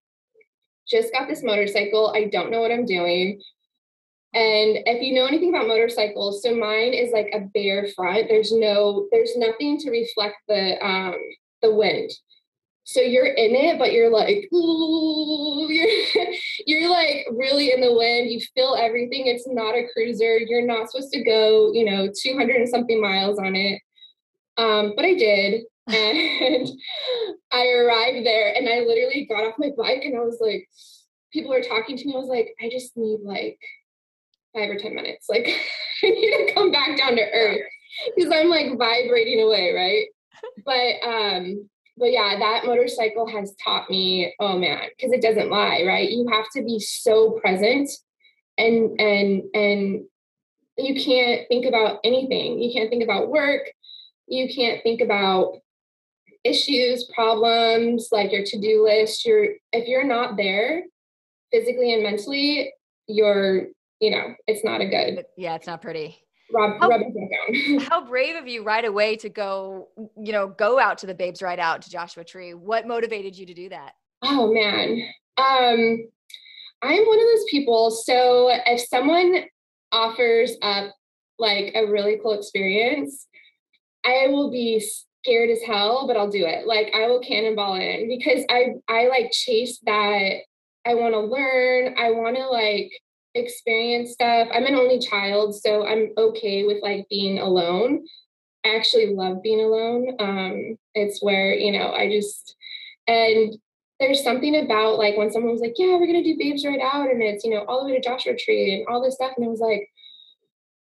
Just 0.89 1.13
got 1.13 1.29
this 1.29 1.43
motorcycle. 1.43 2.13
I 2.15 2.25
don't 2.25 2.51
know 2.51 2.61
what 2.61 2.73
I'm 2.73 2.87
doing. 2.87 3.41
And 4.35 4.79
if 4.87 5.03
you 5.03 5.15
know 5.15 5.27
anything 5.27 5.51
about 5.51 5.69
motorcycles, 5.69 6.43
so 6.43 6.55
mine 6.55 6.95
is 6.95 7.13
like 7.13 7.31
a 7.35 7.41
bare 7.41 7.89
front. 7.95 8.29
There's 8.29 8.53
no, 8.53 9.09
there's 9.11 9.37
nothing 9.37 9.79
to 9.79 9.91
reflect 9.91 10.37
the 10.49 10.83
um, 10.85 11.17
the 11.61 11.75
wind. 11.75 12.11
So 12.85 13.01
you're 13.01 13.27
in 13.27 13.55
it, 13.55 13.79
but 13.79 13.93
you're 13.93 14.11
like, 14.11 14.49
ooh, 14.53 15.67
you're, 15.71 16.35
you're 16.67 16.91
like 16.91 17.27
really 17.33 17.73
in 17.73 17.81
the 17.81 17.95
wind. 17.95 18.31
You 18.31 18.41
feel 18.55 18.77
everything. 18.79 19.27
It's 19.27 19.47
not 19.47 19.75
a 19.75 19.87
cruiser. 19.93 20.39
You're 20.39 20.67
not 20.67 20.91
supposed 20.91 21.13
to 21.13 21.23
go, 21.23 21.73
you 21.73 21.85
know, 21.85 22.09
200 22.15 22.57
and 22.57 22.69
something 22.69 23.01
miles 23.01 23.39
on 23.39 23.55
it. 23.55 23.81
Um, 24.57 24.95
but 24.97 25.05
I 25.05 25.15
did. 25.15 25.63
And 25.89 26.69
I 27.51 27.67
arrived 27.71 28.25
there 28.25 28.55
and 28.55 28.69
I 28.69 28.87
literally 28.87 29.27
got 29.29 29.43
off 29.43 29.59
my 29.59 29.71
bike 29.77 30.05
and 30.05 30.17
I 30.17 30.21
was 30.21 30.39
like, 30.41 30.69
people 31.33 31.51
were 31.51 31.61
talking 31.61 31.97
to 31.97 32.07
me. 32.07 32.15
I 32.15 32.19
was 32.19 32.29
like, 32.29 32.55
I 32.63 32.71
just 32.71 32.97
need 32.97 33.19
like 33.25 33.59
five 34.55 34.71
or 34.71 34.77
10 34.77 34.95
minutes. 34.95 35.27
Like, 35.29 35.47
I 36.05 36.11
need 36.11 36.47
to 36.47 36.55
come 36.55 36.71
back 36.71 36.97
down 36.97 37.17
to 37.17 37.23
earth 37.23 37.67
because 38.15 38.33
I'm 38.33 38.49
like 38.49 38.79
vibrating 38.79 39.43
away, 39.43 39.73
right? 39.75 40.07
But 40.65 41.07
um, 41.07 41.69
but 41.97 42.13
yeah, 42.13 42.39
that 42.39 42.65
motorcycle 42.65 43.29
has 43.29 43.55
taught 43.63 43.91
me, 43.91 44.35
oh 44.41 44.59
man, 44.59 44.89
because 44.97 45.13
it 45.13 45.23
doesn't 45.23 45.51
lie, 45.51 45.85
right? 45.87 46.11
You 46.11 46.29
have 46.33 46.47
to 46.55 46.63
be 46.63 46.81
so 46.81 47.33
present 47.33 47.91
and 48.59 49.01
and 49.01 49.43
and 49.55 50.05
you 50.79 51.03
can't 51.03 51.47
think 51.49 51.67
about 51.67 52.01
anything. 52.05 52.61
You 52.61 52.73
can't 52.73 52.91
think 52.91 53.05
about 53.05 53.29
work. 53.29 53.71
You 54.27 54.53
can't 54.55 54.83
think 54.83 55.01
about 55.01 55.59
issues, 56.45 57.09
problems, 57.15 58.09
like 58.11 58.33
your 58.33 58.45
to-do 58.45 58.85
list. 58.85 59.27
You're 59.27 59.49
if 59.73 59.87
you're 59.87 60.05
not 60.05 60.37
there 60.37 60.85
physically 61.53 61.93
and 61.93 62.03
mentally, 62.03 62.73
you're, 63.07 63.67
you 64.01 64.11
know, 64.11 64.35
it's 64.47 64.65
not 64.65 64.81
a 64.81 64.87
good. 64.87 65.25
Yeah, 65.37 65.55
it's 65.55 65.67
not 65.67 65.83
pretty. 65.83 66.22
Rob, 66.53 66.81
how, 66.81 66.89
down. 66.89 67.79
how 67.81 68.05
brave 68.05 68.37
of 68.37 68.47
you 68.47 68.63
right 68.63 68.85
away 68.85 69.17
to 69.17 69.29
go, 69.29 69.89
you 70.17 70.33
know, 70.33 70.49
go 70.49 70.79
out 70.79 70.99
to 70.99 71.07
the 71.07 71.15
Babes 71.15 71.43
Ride 71.43 71.59
Out 71.59 71.83
to 71.83 71.91
Joshua 71.91 72.25
Tree. 72.25 72.55
What 72.55 72.87
motivated 72.87 73.37
you 73.37 73.47
to 73.47 73.55
do 73.55 73.69
that? 73.71 73.95
Oh 74.23 74.53
man. 74.53 75.03
Um, 75.37 76.09
I'm 76.83 77.07
one 77.07 77.19
of 77.19 77.27
those 77.33 77.45
people. 77.51 77.91
So 77.91 78.51
if 78.67 78.81
someone 78.81 79.45
offers 79.91 80.57
up 80.63 80.95
like 81.39 81.73
a 81.75 81.87
really 81.87 82.19
cool 82.23 82.33
experience, 82.33 83.27
I 84.05 84.27
will 84.29 84.51
be 84.51 84.85
scared 85.25 85.51
as 85.51 85.63
hell, 85.63 86.07
but 86.07 86.17
I'll 86.17 86.31
do 86.31 86.45
it. 86.45 86.67
Like 86.67 86.93
I 86.95 87.07
will 87.07 87.21
cannonball 87.21 87.75
in 87.75 88.09
because 88.09 88.45
I 88.51 88.75
I 88.89 89.09
like 89.09 89.31
chase 89.33 89.79
that 89.87 90.39
I 90.85 90.95
want 90.95 91.15
to 91.15 91.21
learn. 91.21 91.95
I 91.99 92.11
want 92.11 92.37
to 92.37 92.47
like 92.47 92.91
experience 93.35 94.13
stuff. 94.13 94.49
I'm 94.53 94.67
an 94.67 94.75
only 94.75 94.99
child, 94.99 95.55
so 95.55 95.87
I'm 95.87 96.11
okay 96.17 96.65
with 96.65 96.83
like 96.83 97.07
being 97.09 97.39
alone. 97.39 98.05
I 98.65 98.77
actually 98.77 99.15
love 99.15 99.43
being 99.43 99.61
alone. 99.61 100.17
Um, 100.19 100.79
it's 100.95 101.23
where, 101.23 101.55
you 101.55 101.73
know, 101.73 101.93
I 101.93 102.11
just 102.11 102.57
and 103.09 103.57
there's 103.99 104.23
something 104.23 104.57
about 104.57 104.99
like 104.99 105.17
when 105.17 105.31
someone 105.31 105.53
was 105.53 105.61
like, 105.61 105.75
Yeah, 105.77 105.97
we're 105.97 106.07
gonna 106.07 106.25
do 106.25 106.37
Babes 106.39 106.65
Ride 106.65 106.81
Out, 106.81 107.11
and 107.11 107.23
it's, 107.23 107.45
you 107.45 107.51
know, 107.51 107.65
all 107.67 107.81
the 107.81 107.91
way 107.91 107.99
to 107.99 108.03
Joshua 108.03 108.37
Tree 108.37 108.75
and 108.75 108.87
all 108.89 109.03
this 109.03 109.15
stuff. 109.15 109.33
And 109.37 109.47
I 109.47 109.49
was 109.49 109.61
like, 109.61 109.89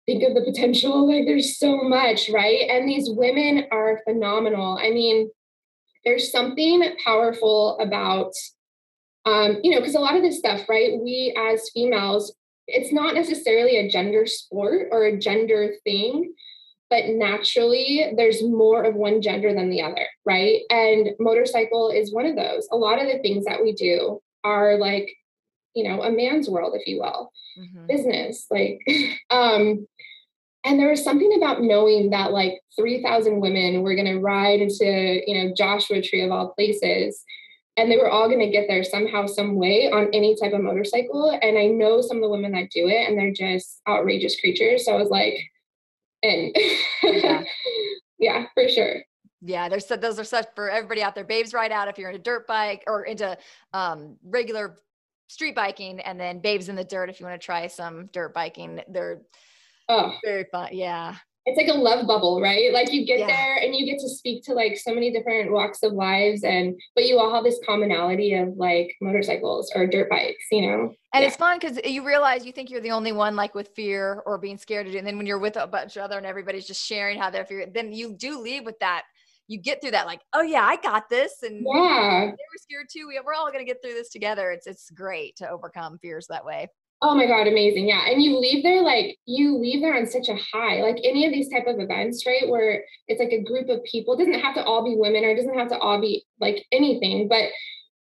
think 0.07 0.22
of 0.22 0.35
the 0.35 0.42
potential. 0.42 1.07
Like 1.16 1.27
there's 1.27 1.59
so 1.59 1.83
much, 1.83 2.29
right? 2.31 2.68
And 2.68 2.88
these 2.88 3.09
women 3.11 3.66
are 3.70 4.01
phenomenal. 4.05 4.79
I 4.79 4.90
mean, 4.90 5.31
there's 6.05 6.31
something 6.33 6.83
powerful 7.05 7.79
about 7.79 8.33
um, 9.26 9.58
you 9.62 9.72
know, 9.72 9.80
because 9.80 9.96
a 9.96 10.00
lot 10.00 10.16
of 10.16 10.22
this 10.22 10.38
stuff, 10.38 10.68
right? 10.68 10.98
We 10.98 11.34
as 11.36 11.68
females, 11.74 12.34
it's 12.68 12.92
not 12.92 13.14
necessarily 13.14 13.76
a 13.76 13.90
gender 13.90 14.24
sport 14.24 14.88
or 14.92 15.04
a 15.04 15.18
gender 15.18 15.74
thing, 15.84 16.32
but 16.88 17.06
naturally 17.08 18.12
there's 18.16 18.42
more 18.42 18.84
of 18.84 18.94
one 18.94 19.20
gender 19.20 19.52
than 19.52 19.68
the 19.68 19.82
other, 19.82 20.06
right? 20.24 20.60
And 20.70 21.10
motorcycle 21.18 21.90
is 21.90 22.14
one 22.14 22.26
of 22.26 22.36
those. 22.36 22.68
A 22.70 22.76
lot 22.76 23.00
of 23.00 23.08
the 23.08 23.18
things 23.18 23.44
that 23.44 23.62
we 23.62 23.72
do 23.72 24.20
are 24.44 24.78
like, 24.78 25.12
you 25.74 25.88
know, 25.88 26.02
a 26.02 26.10
man's 26.10 26.48
world, 26.48 26.74
if 26.76 26.86
you 26.86 27.00
will, 27.00 27.32
mm-hmm. 27.58 27.86
business, 27.86 28.46
like, 28.50 28.80
um, 29.30 29.86
and 30.64 30.80
there 30.80 30.90
was 30.90 31.04
something 31.04 31.32
about 31.36 31.62
knowing 31.62 32.10
that 32.10 32.32
like 32.32 32.60
3000 32.74 33.40
women 33.40 33.82
were 33.82 33.94
going 33.94 34.06
to 34.06 34.18
ride 34.18 34.60
into 34.60 35.22
you 35.24 35.34
know 35.34 35.54
joshua 35.56 36.02
tree 36.02 36.22
of 36.22 36.32
all 36.32 36.52
places 36.54 37.22
and 37.76 37.90
they 37.90 37.96
were 37.96 38.10
all 38.10 38.28
going 38.28 38.40
to 38.40 38.50
get 38.50 38.66
there 38.68 38.82
somehow 38.82 39.26
some 39.26 39.56
way 39.56 39.90
on 39.90 40.08
any 40.12 40.34
type 40.36 40.52
of 40.52 40.62
motorcycle. 40.62 41.38
And 41.42 41.58
i 41.58 41.66
know 41.66 42.00
some 42.00 42.18
of 42.18 42.22
the 42.22 42.28
women 42.28 42.52
that 42.52 42.70
do 42.70 42.88
it 42.88 43.08
and 43.08 43.18
they're 43.18 43.32
just 43.32 43.80
outrageous 43.88 44.38
creatures. 44.40 44.84
So 44.84 44.94
i 44.94 44.96
was 44.96 45.10
like 45.10 45.34
and 46.22 46.56
yeah, 47.02 47.42
yeah 48.18 48.46
for 48.54 48.68
sure. 48.68 49.02
Yeah 49.42 49.68
there's 49.68 49.86
those 49.86 50.18
are 50.18 50.24
such 50.24 50.46
for 50.54 50.70
everybody 50.70 51.02
out 51.02 51.14
there 51.14 51.24
babes 51.24 51.52
ride 51.52 51.72
out 51.72 51.88
if 51.88 51.98
you're 51.98 52.10
into 52.10 52.22
dirt 52.22 52.46
bike 52.46 52.82
or 52.86 53.04
into 53.04 53.36
um, 53.72 54.16
regular 54.24 54.78
street 55.28 55.54
biking 55.54 56.00
and 56.00 56.18
then 56.18 56.40
babes 56.40 56.68
in 56.68 56.76
the 56.76 56.84
dirt 56.84 57.10
if 57.10 57.20
you 57.20 57.26
want 57.26 57.40
to 57.40 57.44
try 57.44 57.66
some 57.66 58.08
dirt 58.12 58.32
biking. 58.32 58.80
They're 58.88 59.22
oh. 59.88 60.14
very 60.24 60.46
fun 60.50 60.70
yeah 60.72 61.16
it's 61.46 61.56
like 61.56 61.68
a 61.68 61.78
love 61.78 62.09
bubble, 62.09 62.40
right? 62.40 62.72
Like 62.72 62.92
you 62.92 63.06
get 63.06 63.20
yeah. 63.20 63.26
there 63.28 63.56
and 63.59 63.74
you 63.74 63.87
get 63.87 64.00
to 64.00 64.09
speak 64.09 64.42
to 64.44 64.52
like 64.52 64.76
so 64.76 64.92
many 64.92 65.12
different 65.12 65.52
walks 65.52 65.80
of 65.85 65.92
lives 65.92 66.42
and 66.42 66.78
but 66.96 67.06
you 67.06 67.20
all 67.20 67.32
have 67.32 67.44
this 67.44 67.61
commonality 67.64 68.35
of 68.35 68.56
like 68.56 68.92
motorcycles 69.00 69.70
or 69.76 69.87
dirt 69.87 70.11
bikes, 70.11 70.44
you 70.50 70.62
know. 70.62 70.92
And 71.14 71.22
yeah. 71.22 71.28
it's 71.28 71.37
fun 71.37 71.59
because 71.61 71.78
you 71.85 72.04
realize 72.04 72.44
you 72.44 72.50
think 72.50 72.68
you're 72.68 72.80
the 72.80 72.90
only 72.90 73.12
one 73.12 73.37
like 73.37 73.54
with 73.54 73.68
fear 73.76 74.24
or 74.26 74.38
being 74.38 74.59
scared 74.59 74.87
to 74.87 74.92
do. 74.92 74.98
And 74.98 75.06
then 75.06 75.16
when 75.18 75.26
you're 75.26 75.38
with 75.38 75.56
a 75.56 75.68
bunch 75.68 75.96
of 75.96 76.02
other 76.02 76.18
and 76.18 76.26
everybody's 76.26 76.66
just 76.66 76.85
sharing 76.85 77.16
how 77.16 77.30
they're 77.30 77.46
fear, 77.46 77.64
then 77.72 77.92
you 77.92 78.14
do 78.14 78.40
leave 78.40 78.64
with 78.64 78.80
that. 78.80 79.04
You 79.46 79.59
get 79.59 79.80
through 79.80 79.92
that 79.92 80.06
like, 80.06 80.22
oh 80.32 80.42
yeah, 80.42 80.64
I 80.64 80.74
got 80.74 81.09
this. 81.09 81.44
And 81.44 81.64
yeah, 81.64 82.24
they 82.24 82.30
were 82.30 82.59
scared 82.59 82.88
too. 82.92 83.06
We, 83.06 83.20
we're 83.24 83.35
all 83.35 83.52
gonna 83.52 83.64
get 83.64 83.80
through 83.80 83.94
this 83.94 84.09
together. 84.09 84.50
It's 84.50 84.66
it's 84.66 84.90
great 84.90 85.37
to 85.37 85.48
overcome 85.48 85.98
fears 85.98 86.26
that 86.26 86.44
way. 86.44 86.70
Oh 87.02 87.14
my 87.14 87.26
God, 87.26 87.46
amazing. 87.46 87.88
Yeah. 87.88 88.09
And 88.09 88.22
you 88.22 88.38
leave 88.38 88.62
there 88.62 88.80
like 88.82 89.18
you 89.26 89.59
leave 89.59 89.82
there 89.82 89.96
on 89.96 90.06
such 90.06 90.28
a 90.28 90.38
high, 90.52 90.80
like 90.80 90.96
any 91.04 91.26
of 91.26 91.32
these 91.32 91.50
type 91.50 91.66
of 91.66 91.78
events, 91.78 92.24
right? 92.26 92.48
Where 92.48 92.85
it's 93.06 93.20
like 93.20 93.32
a 93.32 93.42
group 93.42 93.68
of 93.68 93.85
people. 93.85 94.14
It 94.14 94.18
doesn't 94.18 94.40
have 94.40 94.54
to 94.54 94.64
all 94.64 94.82
be 94.82 94.96
women 94.96 95.24
or 95.24 95.30
it 95.30 95.37
doesn't 95.37 95.59
have 95.59 95.68
to 95.68 95.78
all 95.78 96.00
be 96.00 96.24
like 96.40 96.64
anything. 96.72 97.28
But 97.28 97.50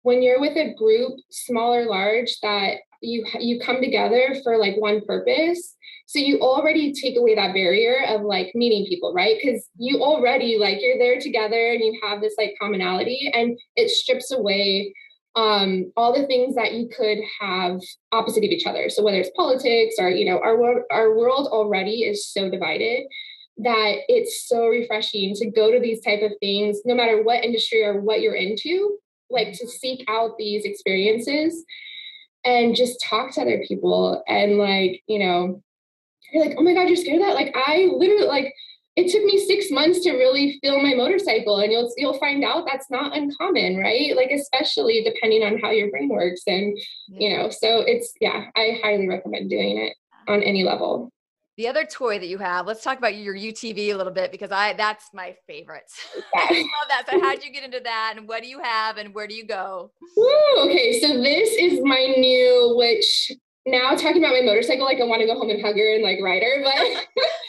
when 0.04 0.22
you're 0.22 0.40
with 0.40 0.56
a 0.56 0.74
group, 0.76 1.14
small 1.30 1.74
or 1.74 1.86
large, 1.86 2.38
that 2.42 2.78
you 3.02 3.26
you 3.40 3.60
come 3.60 3.82
together 3.82 4.36
for 4.44 4.58
like 4.58 4.76
one 4.78 5.02
purpose. 5.06 5.76
So 6.08 6.20
you 6.20 6.40
already 6.40 6.94
take 6.94 7.18
away 7.18 7.36
that 7.36 7.54
barrier 7.54 8.06
of 8.08 8.22
like 8.22 8.52
meeting 8.54 8.86
people, 8.86 9.14
right? 9.14 9.36
Because 9.42 9.68
you 9.78 10.02
already 10.02 10.58
like 10.58 10.78
you're 10.82 11.00
there 11.00 11.20
together 11.20 11.72
and 11.72 11.80
you 11.82 12.00
have 12.04 12.22
this 12.22 12.36
like 12.38 12.56
commonality 12.62 13.32
and 13.34 13.58
it 13.76 13.90
strips 13.90 14.32
away 14.32 14.94
um, 15.36 15.92
all 15.98 16.14
the 16.14 16.28
things 16.28 16.56
that 16.56 16.74
you 16.74 16.88
could 16.96 17.18
have 17.42 17.82
opposite 18.12 18.44
of 18.44 18.52
each 18.52 18.66
other. 18.66 18.90
So 18.90 19.04
whether 19.04 19.18
it's 19.18 19.32
politics 19.36 19.96
or 20.00 20.10
you 20.10 20.26
know 20.26 20.40
our 20.40 20.60
world, 20.60 20.84
our 20.92 21.16
world 21.16 21.48
already 21.48 22.04
is 22.04 22.28
so 22.28 22.50
divided 22.50 23.08
that 23.58 23.96
it's 24.10 24.48
so 24.48 24.68
refreshing 24.68 25.34
to 25.36 25.50
go 25.50 25.72
to 25.72 25.80
these 25.80 26.02
type 26.02 26.22
of 26.22 26.34
things, 26.42 26.82
no 26.84 26.94
matter 26.94 27.24
what 27.24 27.44
industry 27.44 27.84
or 27.84 28.02
what 28.02 28.20
you're 28.20 28.36
into, 28.36 28.98
like 29.30 29.54
to 29.54 29.68
seek 29.68 30.04
out 30.10 30.38
these 30.38 30.66
experiences 30.66 31.64
and 32.44 32.76
just 32.76 33.04
talk 33.04 33.32
to 33.34 33.42
other 33.42 33.64
people 33.68 34.24
and 34.28 34.58
like 34.58 35.02
you 35.08 35.20
know 35.20 35.62
you're 36.32 36.46
like 36.46 36.56
oh 36.58 36.64
my 36.64 36.74
god 36.74 36.88
you're 36.88 36.96
scared 36.96 37.20
of 37.20 37.28
that 37.28 37.36
like 37.36 37.54
i 37.56 37.90
literally 37.92 38.28
like 38.28 38.54
it 38.96 39.12
took 39.12 39.24
me 39.24 39.38
six 39.46 39.70
months 39.72 40.00
to 40.02 40.12
really 40.12 40.58
feel 40.62 40.82
my 40.82 40.94
motorcycle 40.94 41.60
and 41.60 41.72
you'll 41.72 41.92
you'll 41.98 42.18
find 42.18 42.44
out 42.44 42.66
that's 42.66 42.90
not 42.90 43.16
uncommon 43.16 43.78
right? 43.78 44.16
Like 44.16 44.32
especially 44.32 45.04
depending 45.04 45.44
on 45.44 45.60
how 45.60 45.72
your 45.72 45.90
brain 45.90 46.10
works 46.10 46.44
and 46.48 46.78
you 47.08 47.36
know 47.36 47.50
so 47.50 47.82
it's 47.82 48.14
yeah 48.22 48.46
i 48.56 48.80
highly 48.84 49.08
recommend 49.08 49.50
doing 49.50 49.78
it 49.78 49.96
on 50.28 50.42
any 50.42 50.64
level. 50.64 51.10
The 51.58 51.70
other 51.70 51.86
toy 51.86 52.20
that 52.20 52.28
you 52.28 52.38
have 52.40 52.68
let's 52.68 52.84
talk 52.84 52.98
about 52.98 53.16
your 53.16 53.36
utv 53.36 53.78
a 53.78 53.94
little 53.96 54.14
bit 54.14 54.32
because 54.32 54.52
i 54.52 54.74
that's 54.74 55.10
my 55.14 55.36
favorite. 55.48 55.92
I 56.36 56.54
love 56.54 56.90
that. 56.90 57.04
So 57.10 57.20
how'd 57.20 57.44
you 57.44 57.52
get 57.52 57.64
into 57.64 57.82
that 57.82 58.14
and 58.18 58.28
what 58.28 58.44
do 58.44 58.50
you 58.50 58.60
have 58.60 58.98
and 58.98 59.14
where 59.14 59.28
do 59.28 59.36
you 59.36 59.46
go? 59.46 59.92
Woo, 60.16 60.64
okay 60.66 61.00
so 61.00 61.22
this 61.22 61.50
is 61.54 61.82
my 61.84 62.14
new 62.18 62.76
which 62.78 63.32
now 63.66 63.96
talking 63.96 64.24
about 64.24 64.34
my 64.34 64.42
motorcycle 64.42 64.86
like 64.86 65.00
i 65.02 65.04
want 65.04 65.20
to 65.22 65.26
go 65.26 65.34
home 65.34 65.50
and 65.50 65.60
hug 65.60 65.76
her 65.76 65.96
and 65.96 66.04
like 66.04 66.20
ride 66.22 66.44
her 66.44 66.64
but 66.64 67.08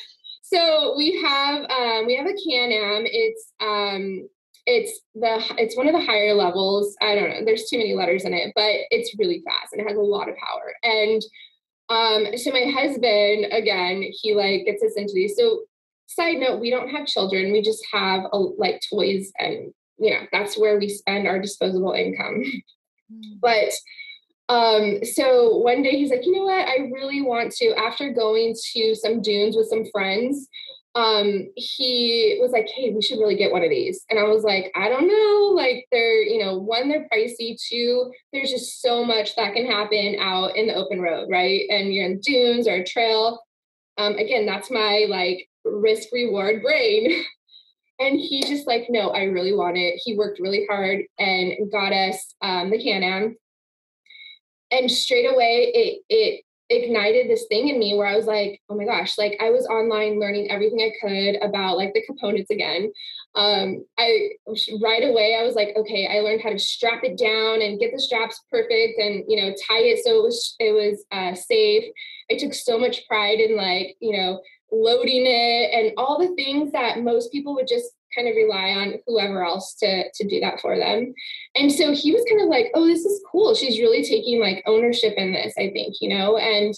So 0.52 0.94
we 0.96 1.20
have 1.22 1.64
um, 1.64 2.06
we 2.06 2.16
have 2.16 2.26
a 2.26 2.34
Can-Am. 2.34 3.04
It's 3.06 3.52
um, 3.60 4.28
it's 4.64 5.00
the 5.14 5.42
it's 5.58 5.76
one 5.76 5.88
of 5.88 5.94
the 5.94 6.04
higher 6.04 6.34
levels. 6.34 6.96
I 7.00 7.14
don't 7.16 7.30
know. 7.30 7.44
There's 7.44 7.68
too 7.68 7.78
many 7.78 7.94
letters 7.94 8.24
in 8.24 8.32
it, 8.32 8.52
but 8.54 8.72
it's 8.90 9.16
really 9.18 9.42
fast 9.44 9.72
and 9.72 9.80
it 9.80 9.88
has 9.88 9.96
a 9.96 10.00
lot 10.00 10.28
of 10.28 10.36
power. 10.36 10.72
And 10.82 11.22
um, 11.88 12.36
so 12.36 12.50
my 12.52 12.70
husband 12.70 13.46
again, 13.52 14.04
he 14.20 14.34
like 14.34 14.64
gets 14.66 14.82
us 14.84 14.94
into 14.96 15.14
these. 15.14 15.36
So 15.36 15.62
side 16.06 16.38
note, 16.38 16.60
we 16.60 16.70
don't 16.70 16.90
have 16.90 17.06
children. 17.06 17.52
We 17.52 17.62
just 17.62 17.84
have 17.92 18.24
a, 18.32 18.36
like 18.36 18.80
toys, 18.88 19.32
and 19.38 19.72
you 19.98 20.10
know 20.10 20.26
that's 20.30 20.56
where 20.56 20.78
we 20.78 20.88
spend 20.88 21.26
our 21.26 21.40
disposable 21.40 21.92
income. 21.92 22.44
Mm. 23.12 23.40
But 23.40 23.72
um, 24.48 25.04
so 25.04 25.56
one 25.56 25.82
day 25.82 25.96
he's 25.96 26.10
like, 26.10 26.24
you 26.24 26.32
know 26.32 26.44
what? 26.44 26.68
I 26.68 26.88
really 26.92 27.22
want 27.22 27.52
to, 27.52 27.74
after 27.74 28.12
going 28.12 28.54
to 28.74 28.94
some 28.94 29.20
dunes 29.20 29.56
with 29.56 29.68
some 29.68 29.84
friends, 29.90 30.48
um, 30.94 31.48
he 31.56 32.38
was 32.40 32.52
like, 32.52 32.68
Hey, 32.68 32.90
we 32.90 33.02
should 33.02 33.18
really 33.18 33.36
get 33.36 33.52
one 33.52 33.62
of 33.62 33.68
these. 33.68 34.04
And 34.08 34.18
I 34.18 34.22
was 34.22 34.44
like, 34.44 34.72
I 34.74 34.88
don't 34.88 35.06
know. 35.06 35.52
Like, 35.54 35.86
they're, 35.92 36.22
you 36.22 36.42
know, 36.42 36.56
one, 36.56 36.88
they're 36.88 37.06
pricey. 37.12 37.60
Two, 37.60 38.10
there's 38.32 38.50
just 38.50 38.80
so 38.80 39.04
much 39.04 39.36
that 39.36 39.52
can 39.52 39.66
happen 39.66 40.16
out 40.18 40.56
in 40.56 40.68
the 40.68 40.74
open 40.74 41.02
road, 41.02 41.28
right? 41.30 41.62
And 41.68 41.92
you're 41.92 42.06
in 42.06 42.20
dunes 42.20 42.66
or 42.66 42.76
a 42.76 42.84
trail. 42.84 43.42
Um, 43.98 44.14
again, 44.14 44.46
that's 44.46 44.70
my 44.70 45.06
like 45.08 45.48
risk 45.64 46.08
reward 46.12 46.62
brain. 46.62 47.24
and 48.00 48.18
he 48.18 48.42
just 48.42 48.66
like, 48.66 48.86
no, 48.88 49.10
I 49.10 49.24
really 49.24 49.54
want 49.54 49.76
it. 49.76 50.00
He 50.02 50.16
worked 50.16 50.40
really 50.40 50.66
hard 50.70 51.02
and 51.18 51.70
got 51.70 51.92
us 51.92 52.34
um, 52.40 52.70
the 52.70 52.82
Can-Am. 52.82 53.36
And 54.70 54.90
straight 54.90 55.30
away, 55.30 55.70
it 55.74 56.02
it 56.08 56.42
ignited 56.68 57.30
this 57.30 57.46
thing 57.48 57.68
in 57.68 57.78
me 57.78 57.96
where 57.96 58.06
I 58.06 58.16
was 58.16 58.26
like, 58.26 58.60
oh 58.68 58.76
my 58.76 58.84
gosh, 58.84 59.16
like 59.18 59.38
I 59.40 59.50
was 59.50 59.66
online 59.66 60.18
learning 60.18 60.50
everything 60.50 60.80
I 60.80 60.92
could 61.00 61.36
about 61.42 61.76
like 61.76 61.94
the 61.94 62.04
components 62.04 62.50
again. 62.50 62.92
Um, 63.34 63.84
I 63.98 64.30
right 64.82 65.04
away 65.04 65.36
I 65.38 65.44
was 65.44 65.54
like, 65.54 65.74
okay, 65.76 66.08
I 66.08 66.20
learned 66.20 66.40
how 66.42 66.50
to 66.50 66.58
strap 66.58 67.04
it 67.04 67.18
down 67.18 67.62
and 67.62 67.78
get 67.78 67.92
the 67.92 68.00
straps 68.00 68.42
perfect 68.50 68.98
and 68.98 69.24
you 69.28 69.40
know 69.40 69.54
tie 69.68 69.82
it 69.82 70.04
so 70.04 70.18
it 70.18 70.22
was 70.22 70.56
it 70.58 70.72
was 70.72 71.04
uh, 71.12 71.34
safe. 71.34 71.84
I 72.30 72.36
took 72.36 72.54
so 72.54 72.78
much 72.78 73.06
pride 73.06 73.38
in 73.38 73.56
like 73.56 73.96
you 74.00 74.16
know 74.16 74.40
loading 74.72 75.24
it 75.26 75.72
and 75.72 75.92
all 75.96 76.18
the 76.18 76.34
things 76.34 76.72
that 76.72 77.00
most 77.00 77.30
people 77.30 77.54
would 77.54 77.68
just 77.68 77.92
kind 78.16 78.28
of 78.28 78.34
rely 78.36 78.70
on 78.70 78.94
whoever 79.06 79.44
else 79.44 79.74
to 79.80 80.10
to 80.12 80.26
do 80.26 80.40
that 80.40 80.60
for 80.60 80.78
them. 80.78 81.14
And 81.54 81.70
so 81.70 81.92
he 81.92 82.12
was 82.12 82.24
kind 82.28 82.40
of 82.40 82.48
like, 82.48 82.70
"Oh, 82.74 82.86
this 82.86 83.04
is 83.04 83.22
cool. 83.30 83.54
She's 83.54 83.78
really 83.78 84.02
taking 84.02 84.40
like 84.40 84.62
ownership 84.66 85.14
in 85.16 85.32
this, 85.32 85.54
I 85.58 85.70
think, 85.70 85.96
you 86.00 86.08
know." 86.08 86.36
And 86.36 86.74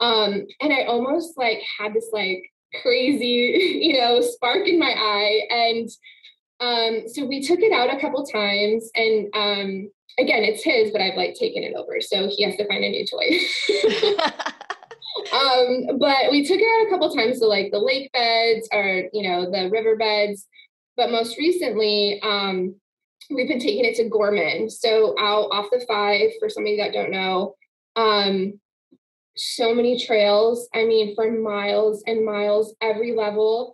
um 0.00 0.46
and 0.60 0.72
I 0.72 0.84
almost 0.84 1.36
like 1.36 1.60
had 1.78 1.94
this 1.94 2.08
like 2.12 2.44
crazy, 2.82 3.80
you 3.82 4.00
know, 4.00 4.20
spark 4.20 4.66
in 4.66 4.78
my 4.78 4.94
eye 4.96 5.40
and 5.50 5.88
um 6.60 7.08
so 7.08 7.26
we 7.26 7.42
took 7.42 7.60
it 7.60 7.72
out 7.72 7.94
a 7.94 8.00
couple 8.00 8.24
times 8.24 8.90
and 8.94 9.28
um 9.34 9.90
again, 10.18 10.44
it's 10.44 10.64
his, 10.64 10.90
but 10.92 11.02
I've 11.02 11.16
like 11.16 11.34
taken 11.34 11.62
it 11.62 11.74
over. 11.74 12.00
So 12.00 12.28
he 12.28 12.42
has 12.44 12.56
to 12.56 12.66
find 12.66 12.82
a 12.82 12.88
new 12.88 13.04
toy. 13.06 13.38
um, 15.32 15.98
but 15.98 16.30
we 16.30 16.44
took 16.44 16.58
it 16.60 16.64
out 16.64 16.86
a 16.86 16.90
couple 16.90 17.14
times 17.14 17.38
to 17.40 17.46
like 17.46 17.70
the 17.70 17.78
lake 17.78 18.10
beds 18.12 18.68
or 18.72 19.04
you 19.12 19.28
know 19.28 19.50
the 19.50 19.68
river 19.70 19.96
beds 19.96 20.46
but 20.96 21.10
most 21.10 21.36
recently, 21.38 22.20
um, 22.22 22.74
we've 23.30 23.48
been 23.48 23.60
taking 23.60 23.84
it 23.84 23.96
to 23.96 24.08
Gorman. 24.08 24.70
So 24.70 25.14
out 25.18 25.48
off 25.50 25.66
the 25.70 25.84
five, 25.86 26.30
for 26.38 26.48
somebody 26.48 26.76
that 26.78 26.92
don't 26.92 27.10
know, 27.10 27.54
um, 27.96 28.60
so 29.36 29.74
many 29.74 29.98
trails. 29.98 30.68
I 30.74 30.84
mean, 30.84 31.14
for 31.14 31.30
miles 31.30 32.02
and 32.06 32.24
miles, 32.24 32.74
every 32.80 33.14
level. 33.14 33.72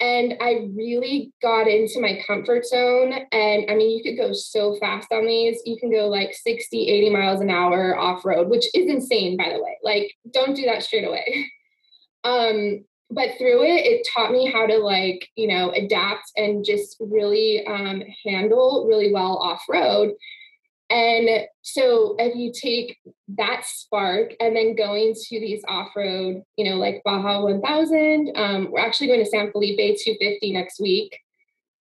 And 0.00 0.34
I 0.40 0.68
really 0.74 1.32
got 1.40 1.68
into 1.68 2.00
my 2.00 2.20
comfort 2.26 2.66
zone. 2.66 3.12
And 3.30 3.70
I 3.70 3.74
mean, 3.76 3.96
you 3.96 4.02
could 4.02 4.20
go 4.20 4.32
so 4.32 4.76
fast 4.80 5.12
on 5.12 5.26
these. 5.26 5.62
You 5.64 5.78
can 5.78 5.92
go 5.92 6.08
like 6.08 6.34
60, 6.34 6.88
80 6.88 7.10
miles 7.10 7.40
an 7.40 7.50
hour 7.50 7.96
off 7.96 8.24
road, 8.24 8.48
which 8.48 8.66
is 8.74 8.90
insane, 8.90 9.36
by 9.36 9.50
the 9.52 9.62
way. 9.62 9.78
Like, 9.82 10.12
don't 10.32 10.56
do 10.56 10.64
that 10.66 10.82
straight 10.82 11.06
away. 11.06 11.50
Um, 12.24 12.84
but 13.12 13.36
through 13.38 13.62
it 13.62 13.84
it 13.84 14.08
taught 14.12 14.32
me 14.32 14.50
how 14.50 14.66
to 14.66 14.78
like 14.78 15.28
you 15.36 15.46
know 15.46 15.70
adapt 15.70 16.30
and 16.36 16.64
just 16.64 16.96
really 17.00 17.64
um, 17.66 18.02
handle 18.24 18.86
really 18.88 19.12
well 19.12 19.36
off 19.38 19.62
road 19.68 20.12
and 20.92 21.46
so 21.62 22.16
if 22.18 22.36
you 22.36 22.52
take 22.52 22.98
that 23.36 23.64
spark 23.64 24.34
and 24.40 24.54
then 24.54 24.76
going 24.76 25.14
to 25.14 25.40
these 25.40 25.62
off-road 25.66 26.42
you 26.56 26.68
know 26.70 26.76
like 26.76 27.00
baja 27.04 27.42
1000 27.42 28.32
um, 28.36 28.70
we're 28.70 28.80
actually 28.80 29.06
going 29.06 29.24
to 29.24 29.30
san 29.30 29.50
felipe 29.52 29.78
250 29.78 30.52
next 30.52 30.80
week. 30.80 31.18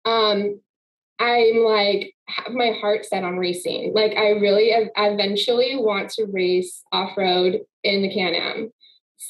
Um, 0.05 0.59
i'm 1.20 1.63
like 1.63 2.13
have 2.28 2.53
my 2.53 2.72
heart 2.80 3.05
set 3.05 3.24
on 3.24 3.38
racing. 3.38 3.93
Like 3.93 4.15
i 4.17 4.32
really 4.32 4.72
eventually 4.97 5.78
want 5.78 6.09
to 6.11 6.26
race 6.26 6.84
off-road 6.91 7.61
in 7.84 8.01
the 8.01 8.13
can-am 8.13 8.72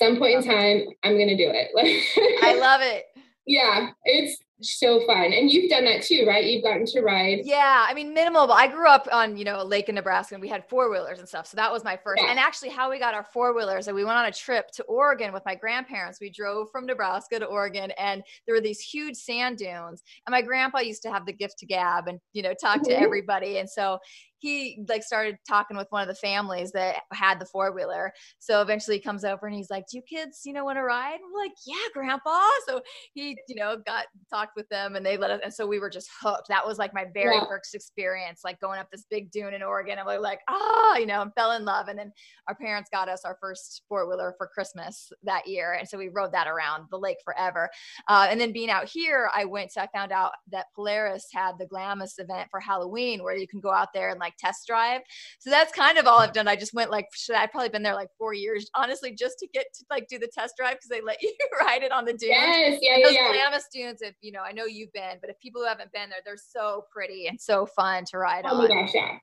some 0.01 0.17
point 0.17 0.35
in 0.35 0.43
time, 0.43 0.85
I'm 1.03 1.15
going 1.15 1.29
to 1.29 1.37
do 1.37 1.51
it. 1.53 1.69
I 2.43 2.55
love 2.55 2.81
it. 2.81 3.05
Yeah, 3.45 3.89
it's 4.03 4.37
so 4.61 5.05
fun. 5.05 5.31
And 5.33 5.49
you've 5.49 5.69
done 5.69 5.85
that 5.85 6.03
too, 6.03 6.25
right? 6.27 6.45
You've 6.45 6.63
gotten 6.63 6.85
to 6.85 7.01
ride. 7.01 7.39
Yeah. 7.43 7.85
I 7.87 7.93
mean, 7.93 8.13
minimal, 8.13 8.47
but 8.47 8.53
I 8.53 8.67
grew 8.67 8.87
up 8.87 9.07
on, 9.11 9.37
you 9.37 9.45
know, 9.45 9.61
a 9.61 9.63
lake 9.63 9.89
in 9.89 9.95
Nebraska 9.95 10.35
and 10.35 10.41
we 10.41 10.47
had 10.47 10.67
four 10.67 10.89
wheelers 10.91 11.19
and 11.19 11.27
stuff. 11.27 11.47
So 11.47 11.55
that 11.55 11.71
was 11.71 11.83
my 11.83 11.97
first. 11.97 12.21
Yeah. 12.21 12.29
And 12.29 12.39
actually, 12.39 12.69
how 12.69 12.89
we 12.89 12.99
got 12.99 13.13
our 13.13 13.23
four 13.23 13.55
wheelers, 13.55 13.87
and 13.87 13.95
we 13.95 14.03
went 14.03 14.17
on 14.17 14.25
a 14.25 14.31
trip 14.31 14.69
to 14.71 14.83
Oregon 14.83 15.33
with 15.33 15.43
my 15.45 15.55
grandparents. 15.55 16.19
We 16.19 16.29
drove 16.29 16.69
from 16.71 16.85
Nebraska 16.85 17.39
to 17.39 17.45
Oregon 17.45 17.91
and 17.97 18.21
there 18.45 18.55
were 18.55 18.61
these 18.61 18.81
huge 18.81 19.15
sand 19.15 19.57
dunes. 19.57 20.03
And 20.27 20.31
my 20.31 20.41
grandpa 20.41 20.79
used 20.79 21.01
to 21.03 21.11
have 21.11 21.25
the 21.25 21.33
gift 21.33 21.59
to 21.59 21.65
gab 21.65 22.07
and, 22.07 22.19
you 22.33 22.43
know, 22.43 22.53
talk 22.53 22.77
mm-hmm. 22.77 22.89
to 22.89 22.99
everybody. 22.99 23.59
And 23.59 23.69
so 23.69 23.99
he 24.39 24.83
like 24.87 25.03
started 25.03 25.37
talking 25.47 25.77
with 25.77 25.87
one 25.89 26.01
of 26.01 26.07
the 26.07 26.15
families 26.15 26.71
that 26.71 27.01
had 27.11 27.39
the 27.39 27.45
four 27.45 27.71
wheeler. 27.73 28.13
So 28.39 28.61
eventually 28.61 28.97
he 28.97 29.01
comes 29.01 29.23
over 29.23 29.47
and 29.47 29.55
he's 29.55 29.69
like, 29.69 29.85
"Do 29.91 29.97
you 29.97 30.03
kids, 30.03 30.41
you 30.45 30.53
know, 30.53 30.65
want 30.65 30.77
to 30.77 30.83
ride?" 30.83 31.19
we're 31.33 31.41
like, 31.41 31.53
"Yeah, 31.65 31.75
Grandpa." 31.93 32.39
So 32.67 32.81
he, 33.13 33.37
you 33.47 33.55
know, 33.55 33.77
got 33.85 34.05
talked 34.29 34.55
with 34.55 34.67
them 34.69 34.95
and 34.95 35.05
they 35.05 35.17
let 35.17 35.31
us, 35.31 35.41
and 35.43 35.53
so 35.53 35.67
we 35.67 35.79
were 35.79 35.89
just 35.89 36.09
hooked. 36.21 36.47
That 36.49 36.65
was 36.65 36.77
like 36.77 36.93
my 36.93 37.05
very 37.13 37.35
yeah. 37.35 37.45
first 37.47 37.75
experience, 37.75 38.41
like 38.43 38.59
going 38.59 38.79
up 38.79 38.89
this 38.91 39.05
big 39.09 39.31
dune 39.31 39.53
in 39.53 39.63
Oregon. 39.63 39.97
And 39.97 40.07
we're 40.07 40.19
like, 40.19 40.39
ah, 40.49 40.55
oh, 40.59 40.97
you 40.99 41.05
know, 41.05 41.21
and 41.21 41.33
fell 41.33 41.51
in 41.51 41.65
love. 41.65 41.87
And 41.87 41.99
then 41.99 42.11
our 42.47 42.55
parents 42.55 42.89
got 42.91 43.09
us 43.09 43.25
our 43.25 43.37
first 43.39 43.83
four 43.87 44.07
wheeler 44.07 44.33
for 44.37 44.47
Christmas 44.47 45.11
that 45.23 45.47
year, 45.47 45.73
and 45.73 45.87
so 45.87 45.97
we 45.97 46.09
rode 46.09 46.31
that 46.31 46.47
around 46.47 46.85
the 46.91 46.97
lake 46.97 47.17
forever. 47.23 47.69
Uh, 48.07 48.27
and 48.29 48.39
then 48.39 48.51
being 48.51 48.69
out 48.69 48.89
here, 48.89 49.29
I 49.33 49.45
went. 49.45 49.71
So 49.71 49.81
I 49.81 49.87
found 49.93 50.11
out 50.11 50.31
that 50.51 50.67
Polaris 50.75 51.27
had 51.33 51.53
the 51.57 51.65
Glamis 51.65 52.17
event 52.17 52.49
for 52.49 52.59
Halloween, 52.59 53.23
where 53.23 53.35
you 53.35 53.47
can 53.47 53.59
go 53.59 53.71
out 53.71 53.89
there 53.93 54.09
and 54.09 54.19
like 54.19 54.28
like 54.29 54.37
test 54.37 54.67
drive. 54.67 55.01
So 55.39 55.49
that's 55.49 55.71
kind 55.71 55.97
of 55.97 56.07
all 56.07 56.19
I've 56.19 56.33
done. 56.33 56.47
I 56.47 56.55
just 56.55 56.73
went 56.73 56.91
like, 56.91 57.07
I've 57.35 57.51
probably 57.51 57.69
been 57.69 57.83
there 57.83 57.95
like 57.95 58.09
four 58.17 58.33
years, 58.33 58.69
honestly, 58.75 59.13
just 59.13 59.39
to 59.39 59.47
get 59.47 59.65
to 59.75 59.85
like 59.89 60.07
do 60.07 60.19
the 60.19 60.27
test 60.27 60.55
drive 60.57 60.73
because 60.73 60.89
they 60.89 61.01
let 61.01 61.17
you 61.21 61.33
ride 61.59 61.83
it 61.83 61.91
on 61.91 62.05
the 62.05 62.13
dunes. 62.13 62.21
Yes, 62.31 62.79
yeah, 62.81 62.97
Those 63.03 63.13
yeah. 63.13 63.31
Glamis 63.31 63.67
dunes, 63.73 64.01
if 64.01 64.15
you 64.21 64.31
know, 64.31 64.41
I 64.41 64.51
know 64.51 64.65
you've 64.65 64.93
been, 64.93 65.17
but 65.21 65.29
if 65.29 65.39
people 65.39 65.61
who 65.61 65.67
haven't 65.67 65.91
been 65.91 66.09
there, 66.09 66.19
they're 66.25 66.37
so 66.37 66.85
pretty 66.91 67.27
and 67.27 67.39
so 67.39 67.65
fun 67.65 68.05
to 68.11 68.17
ride 68.17 68.45
oh 68.45 68.49
on. 68.49 68.65
Oh 68.65 68.67
my 68.67 68.67
gosh, 68.67 68.91
yeah. 68.93 69.17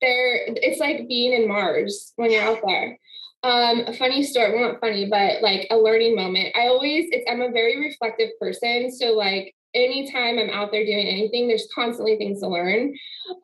They're, 0.00 0.44
it's 0.46 0.78
like 0.78 1.08
being 1.08 1.32
in 1.32 1.48
Mars 1.48 2.12
when 2.16 2.30
you're 2.30 2.42
out 2.42 2.60
there. 2.64 2.98
Um, 3.42 3.84
a 3.86 3.92
funny 3.92 4.24
story, 4.24 4.52
well, 4.52 4.72
not 4.72 4.80
funny, 4.80 5.06
but 5.08 5.42
like 5.42 5.66
a 5.70 5.76
learning 5.76 6.16
moment. 6.16 6.56
I 6.56 6.66
always, 6.66 7.08
it's, 7.10 7.24
I'm 7.30 7.40
a 7.40 7.50
very 7.50 7.80
reflective 7.80 8.30
person. 8.40 8.90
So 8.90 9.12
like 9.12 9.54
anytime 9.74 10.38
I'm 10.38 10.50
out 10.50 10.70
there 10.70 10.84
doing 10.84 11.06
anything, 11.06 11.48
there's 11.48 11.68
constantly 11.74 12.16
things 12.16 12.40
to 12.40 12.48
learn. 12.48 12.94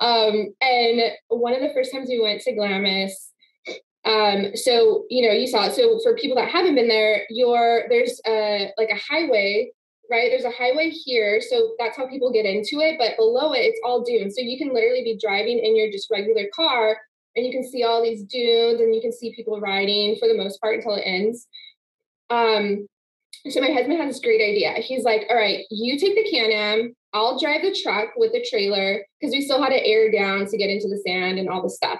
Um, 0.00 0.54
and 0.60 1.12
one 1.28 1.54
of 1.54 1.60
the 1.60 1.72
first 1.74 1.92
times 1.92 2.08
we 2.08 2.20
went 2.20 2.40
to 2.42 2.54
Glamis, 2.54 3.30
um, 4.04 4.54
so 4.54 5.04
you 5.08 5.26
know, 5.26 5.32
you 5.32 5.46
saw 5.46 5.66
it. 5.66 5.74
So 5.74 5.98
for 6.02 6.14
people 6.14 6.36
that 6.36 6.50
haven't 6.50 6.74
been 6.74 6.88
there, 6.88 7.22
you're 7.30 7.84
there's 7.88 8.20
a 8.26 8.70
like 8.76 8.90
a 8.90 9.00
highway, 9.08 9.70
right? 10.10 10.30
There's 10.30 10.44
a 10.44 10.50
highway 10.50 10.90
here, 10.90 11.40
so 11.40 11.72
that's 11.78 11.96
how 11.96 12.06
people 12.08 12.32
get 12.32 12.44
into 12.44 12.80
it. 12.80 12.96
But 12.98 13.16
below 13.16 13.52
it, 13.52 13.60
it's 13.60 13.80
all 13.84 14.02
dunes. 14.02 14.34
So 14.36 14.42
you 14.42 14.58
can 14.58 14.74
literally 14.74 15.04
be 15.04 15.18
driving 15.20 15.58
in 15.58 15.76
your 15.76 15.90
just 15.90 16.10
regular 16.10 16.44
car, 16.54 16.98
and 17.34 17.46
you 17.46 17.52
can 17.52 17.68
see 17.68 17.82
all 17.82 18.02
these 18.02 18.24
dunes, 18.24 18.80
and 18.80 18.94
you 18.94 19.00
can 19.00 19.12
see 19.12 19.34
people 19.34 19.60
riding 19.60 20.16
for 20.18 20.28
the 20.28 20.36
most 20.36 20.60
part 20.60 20.76
until 20.76 20.96
it 20.96 21.02
ends. 21.02 21.46
Um, 22.28 22.86
so 23.48 23.60
my 23.60 23.70
husband 23.70 23.98
has 24.00 24.14
this 24.14 24.24
great 24.24 24.40
idea. 24.40 24.72
He's 24.74 25.04
like, 25.04 25.26
all 25.30 25.36
right, 25.36 25.64
you 25.70 25.98
take 25.98 26.14
the 26.14 26.28
Can-Am, 26.30 26.94
I'll 27.12 27.38
drive 27.38 27.62
the 27.62 27.78
truck 27.82 28.10
with 28.16 28.32
the 28.32 28.44
trailer 28.48 29.04
because 29.20 29.32
we 29.32 29.42
still 29.42 29.62
had 29.62 29.70
to 29.70 29.86
air 29.86 30.10
down 30.10 30.46
to 30.46 30.56
get 30.56 30.70
into 30.70 30.88
the 30.88 31.00
sand 31.06 31.38
and 31.38 31.48
all 31.48 31.62
the 31.62 31.70
stuff. 31.70 31.98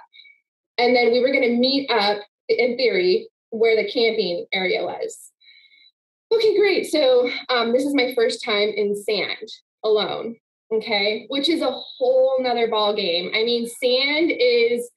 And 0.79 0.95
then 0.95 1.13
we 1.13 1.21
were 1.21 1.31
going 1.31 1.43
to 1.43 1.57
meet 1.57 1.91
up 1.91 2.19
in 2.49 2.77
theory 2.77 3.29
where 3.51 3.77
the 3.77 3.89
camping 3.89 4.47
area 4.53 4.83
was. 4.83 5.31
Okay, 6.33 6.57
great. 6.59 6.87
So 6.87 7.31
um, 7.49 7.73
this 7.73 7.85
is 7.85 7.95
my 7.95 8.13
first 8.15 8.45
time 8.45 8.71
in 8.71 8.97
sand 8.97 9.49
alone. 9.85 10.37
Okay, 10.73 11.27
which 11.29 11.49
is 11.49 11.61
a 11.61 11.71
whole 11.71 12.37
nother 12.41 12.67
ball 12.67 12.97
game. 12.97 13.31
I 13.35 13.45
mean, 13.45 13.69
sand 13.69 14.33
is, 14.33 14.91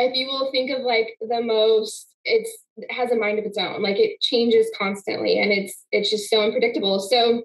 if 0.00 0.14
you 0.14 0.26
will 0.26 0.50
think 0.50 0.70
of 0.70 0.82
like 0.82 1.16
the 1.20 1.42
most 1.42 2.10
it's 2.24 2.50
it 2.76 2.92
has 2.92 3.10
a 3.10 3.16
mind 3.16 3.38
of 3.38 3.44
its 3.44 3.58
own. 3.58 3.82
Like 3.82 3.98
it 3.98 4.20
changes 4.20 4.66
constantly 4.78 5.40
and 5.40 5.50
it's 5.52 5.86
it's 5.92 6.10
just 6.10 6.30
so 6.30 6.42
unpredictable. 6.42 7.00
So 7.00 7.42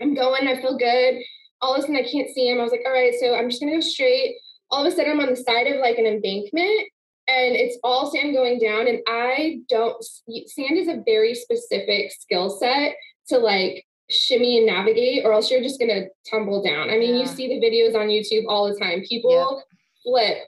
I'm 0.00 0.14
going, 0.14 0.48
I 0.48 0.60
feel 0.60 0.76
good. 0.76 1.22
All 1.60 1.74
of 1.74 1.78
a 1.78 1.82
sudden 1.82 1.96
I 1.96 2.02
can't 2.02 2.30
see 2.30 2.48
him. 2.48 2.58
I 2.58 2.62
was 2.62 2.72
like, 2.72 2.82
all 2.84 2.92
right, 2.92 3.14
so 3.20 3.34
I'm 3.34 3.48
just 3.48 3.62
gonna 3.62 3.74
go 3.74 3.80
straight. 3.80 4.36
All 4.70 4.84
of 4.84 4.92
a 4.92 4.94
sudden 4.94 5.12
I'm 5.12 5.20
on 5.20 5.30
the 5.30 5.36
side 5.36 5.66
of 5.66 5.80
like 5.80 5.98
an 5.98 6.06
embankment 6.06 6.88
and 7.28 7.54
it's 7.54 7.78
all 7.84 8.10
sand 8.10 8.34
going 8.34 8.58
down. 8.58 8.88
And 8.88 9.00
I 9.06 9.60
don't 9.68 10.02
sand 10.02 10.76
is 10.76 10.88
a 10.88 11.02
very 11.04 11.34
specific 11.34 12.12
skill 12.12 12.50
set 12.50 12.96
to 13.28 13.38
like 13.38 13.84
shimmy 14.10 14.58
and 14.58 14.66
navigate, 14.66 15.24
or 15.24 15.32
else 15.32 15.50
you're 15.50 15.62
just 15.62 15.80
gonna 15.80 16.06
tumble 16.28 16.62
down. 16.62 16.90
I 16.90 16.98
mean, 16.98 17.14
yeah. 17.14 17.22
you 17.22 17.26
see 17.26 17.48
the 17.48 17.64
videos 17.64 17.94
on 17.94 18.08
YouTube 18.08 18.44
all 18.48 18.68
the 18.68 18.78
time. 18.78 19.02
People 19.08 19.62
flip 20.02 20.38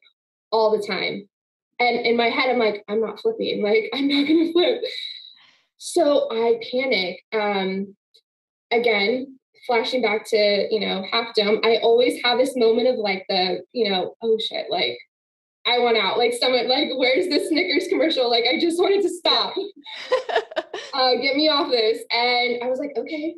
all 0.55 0.71
the 0.71 0.87
time. 0.87 1.29
And 1.81 2.07
in 2.07 2.17
my 2.17 2.31
head, 2.31 2.49
I'm 2.49 2.61
like, 2.61 2.85
I'm 2.89 3.01
not 3.01 3.21
flipping. 3.21 3.63
Like, 3.63 3.91
I'm 3.95 4.07
not 4.07 4.29
going 4.29 4.47
to 4.47 4.53
flip. 4.53 4.83
So 5.77 6.29
I 6.31 6.61
panic. 6.71 7.21
Um, 7.33 7.97
again, 8.71 9.39
flashing 9.67 10.01
back 10.01 10.25
to, 10.31 10.69
you 10.71 10.81
know, 10.81 11.05
half 11.11 11.35
dome, 11.35 11.61
I 11.65 11.79
always 11.83 12.23
have 12.23 12.39
this 12.39 12.57
moment 12.57 12.89
of 12.89 12.97
like 12.97 13.25
the, 13.29 13.63
you 13.73 13.91
know, 13.91 14.15
oh 14.23 14.39
shit, 14.39 14.71
like 14.71 14.97
I 15.67 15.81
want 15.81 15.97
out. 15.97 16.17
Like 16.19 16.33
someone 16.35 16.69
like, 16.69 16.91
where's 16.97 17.27
the 17.27 17.45
Snickers 17.49 17.89
commercial? 17.89 18.31
Like 18.31 18.45
I 18.49 18.61
just 18.61 18.79
wanted 18.79 19.03
to 19.03 19.09
stop. 19.09 19.55
uh, 20.95 21.15
get 21.21 21.37
me 21.37 21.49
off 21.49 21.71
this. 21.71 21.99
And 22.11 22.63
I 22.63 22.69
was 22.69 22.79
like, 22.79 22.93
okay, 22.97 23.35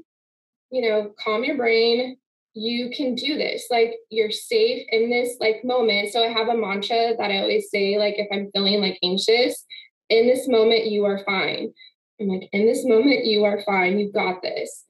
you 0.70 0.82
know, 0.82 1.12
calm 1.24 1.44
your 1.44 1.56
brain. 1.56 2.18
You 2.58 2.90
can 2.90 3.14
do 3.14 3.36
this. 3.36 3.66
Like 3.70 3.94
you're 4.10 4.30
safe 4.30 4.86
in 4.90 5.10
this 5.10 5.36
like 5.40 5.64
moment. 5.64 6.10
So 6.10 6.24
I 6.24 6.28
have 6.28 6.48
a 6.48 6.56
mantra 6.56 7.14
that 7.16 7.30
I 7.30 7.38
always 7.38 7.68
say, 7.70 7.98
like 7.98 8.14
if 8.16 8.26
I'm 8.32 8.50
feeling 8.52 8.80
like 8.80 8.98
anxious, 9.02 9.64
in 10.08 10.26
this 10.26 10.48
moment, 10.48 10.86
you 10.86 11.04
are 11.04 11.22
fine. 11.24 11.72
I'm 12.20 12.28
like, 12.28 12.48
in 12.52 12.66
this 12.66 12.84
moment, 12.84 13.26
you 13.26 13.44
are 13.44 13.62
fine. 13.62 13.98
You've 13.98 14.14
got 14.14 14.42
this. 14.42 14.84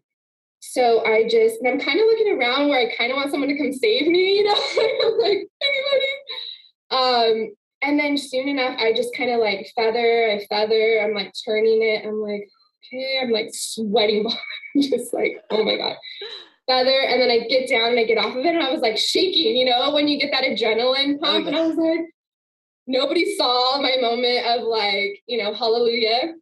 So 0.60 1.04
I 1.04 1.28
just, 1.28 1.60
and 1.60 1.68
I'm 1.68 1.80
kind 1.80 1.98
of 1.98 2.06
looking 2.06 2.38
around 2.38 2.68
where 2.68 2.80
I 2.80 2.94
kind 2.96 3.10
of 3.10 3.16
want 3.16 3.30
someone 3.30 3.48
to 3.48 3.56
come 3.56 3.72
save 3.72 4.06
me, 4.06 4.36
you 4.36 4.44
know, 4.44 5.16
like 5.20 5.48
anybody. 5.62 6.06
Um, 6.90 7.54
and 7.82 7.98
then 7.98 8.16
soon 8.16 8.48
enough, 8.48 8.78
I 8.78 8.92
just 8.92 9.14
kind 9.16 9.30
of 9.30 9.40
like 9.40 9.70
feather, 9.74 10.30
I 10.30 10.46
feather, 10.48 11.00
I'm 11.02 11.14
like 11.14 11.32
turning 11.44 11.82
it. 11.82 12.06
I'm 12.06 12.20
like, 12.20 12.48
okay, 12.84 13.20
I'm 13.22 13.30
like 13.30 13.50
sweating, 13.52 14.30
just 14.80 15.12
like, 15.12 15.42
oh 15.50 15.64
my 15.64 15.76
God. 15.76 15.96
Feather, 16.68 17.00
and 17.00 17.20
then 17.20 17.30
I 17.30 17.46
get 17.46 17.68
down 17.68 17.90
and 17.90 17.98
I 18.00 18.04
get 18.04 18.18
off 18.18 18.34
of 18.34 18.44
it, 18.44 18.54
and 18.54 18.62
I 18.62 18.72
was 18.72 18.80
like 18.80 18.98
shaking, 18.98 19.56
you 19.56 19.66
know, 19.66 19.92
when 19.92 20.08
you 20.08 20.18
get 20.20 20.32
that 20.32 20.44
adrenaline 20.44 21.20
pump. 21.20 21.44
Oh, 21.44 21.48
and 21.48 21.56
I 21.56 21.66
was 21.66 21.76
like, 21.76 22.00
nobody 22.86 23.36
saw 23.36 23.80
my 23.80 23.96
moment 24.00 24.46
of 24.46 24.64
like, 24.66 25.22
you 25.26 25.42
know, 25.42 25.54
hallelujah. 25.54 26.34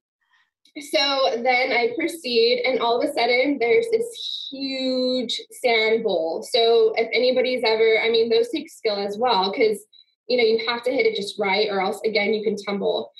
So 0.91 1.43
then 1.43 1.73
I 1.73 1.93
proceed, 1.97 2.63
and 2.65 2.81
all 2.81 3.01
of 3.01 3.09
a 3.09 3.13
sudden, 3.13 3.59
there's 3.61 3.87
this 3.91 4.49
huge 4.51 5.41
sand 5.63 6.03
bowl. 6.03 6.43
So 6.51 6.95
if 6.97 7.09
anybody's 7.13 7.63
ever, 7.65 8.01
I 8.03 8.09
mean, 8.09 8.31
those 8.31 8.49
take 8.49 8.71
skill 8.71 8.97
as 8.97 9.19
well, 9.19 9.53
because 9.53 9.85
you 10.27 10.39
know, 10.39 10.43
you 10.43 10.67
have 10.67 10.83
to 10.85 10.91
hit 10.91 11.07
it 11.07 11.17
just 11.17 11.39
right, 11.39 11.69
or 11.71 11.81
else 11.81 12.01
again, 12.05 12.33
you 12.33 12.43
can 12.43 12.57
tumble. 12.57 13.13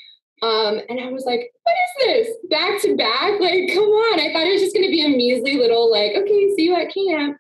Um, 0.43 0.81
and 0.89 1.01
I 1.01 1.11
was 1.11 1.25
like, 1.25 1.53
what 1.63 1.75
is 1.75 2.27
this? 2.27 2.37
Back 2.51 2.83
to 2.83 2.97
back? 2.97 3.41
Like, 3.41 3.73
come 3.73 3.85
on. 3.85 4.21
I 4.21 4.33
thought 4.33 4.47
it 4.47 4.53
was 4.53 4.63
just 4.63 4.75
going 4.75 4.87
to 4.87 4.91
be 4.91 5.05
a 5.05 5.09
measly 5.09 5.57
little, 5.57 5.91
like, 5.91 6.13
okay, 6.17 6.55
see 6.55 6.65
you 6.65 6.75
at 6.75 6.93
camp. 6.93 7.39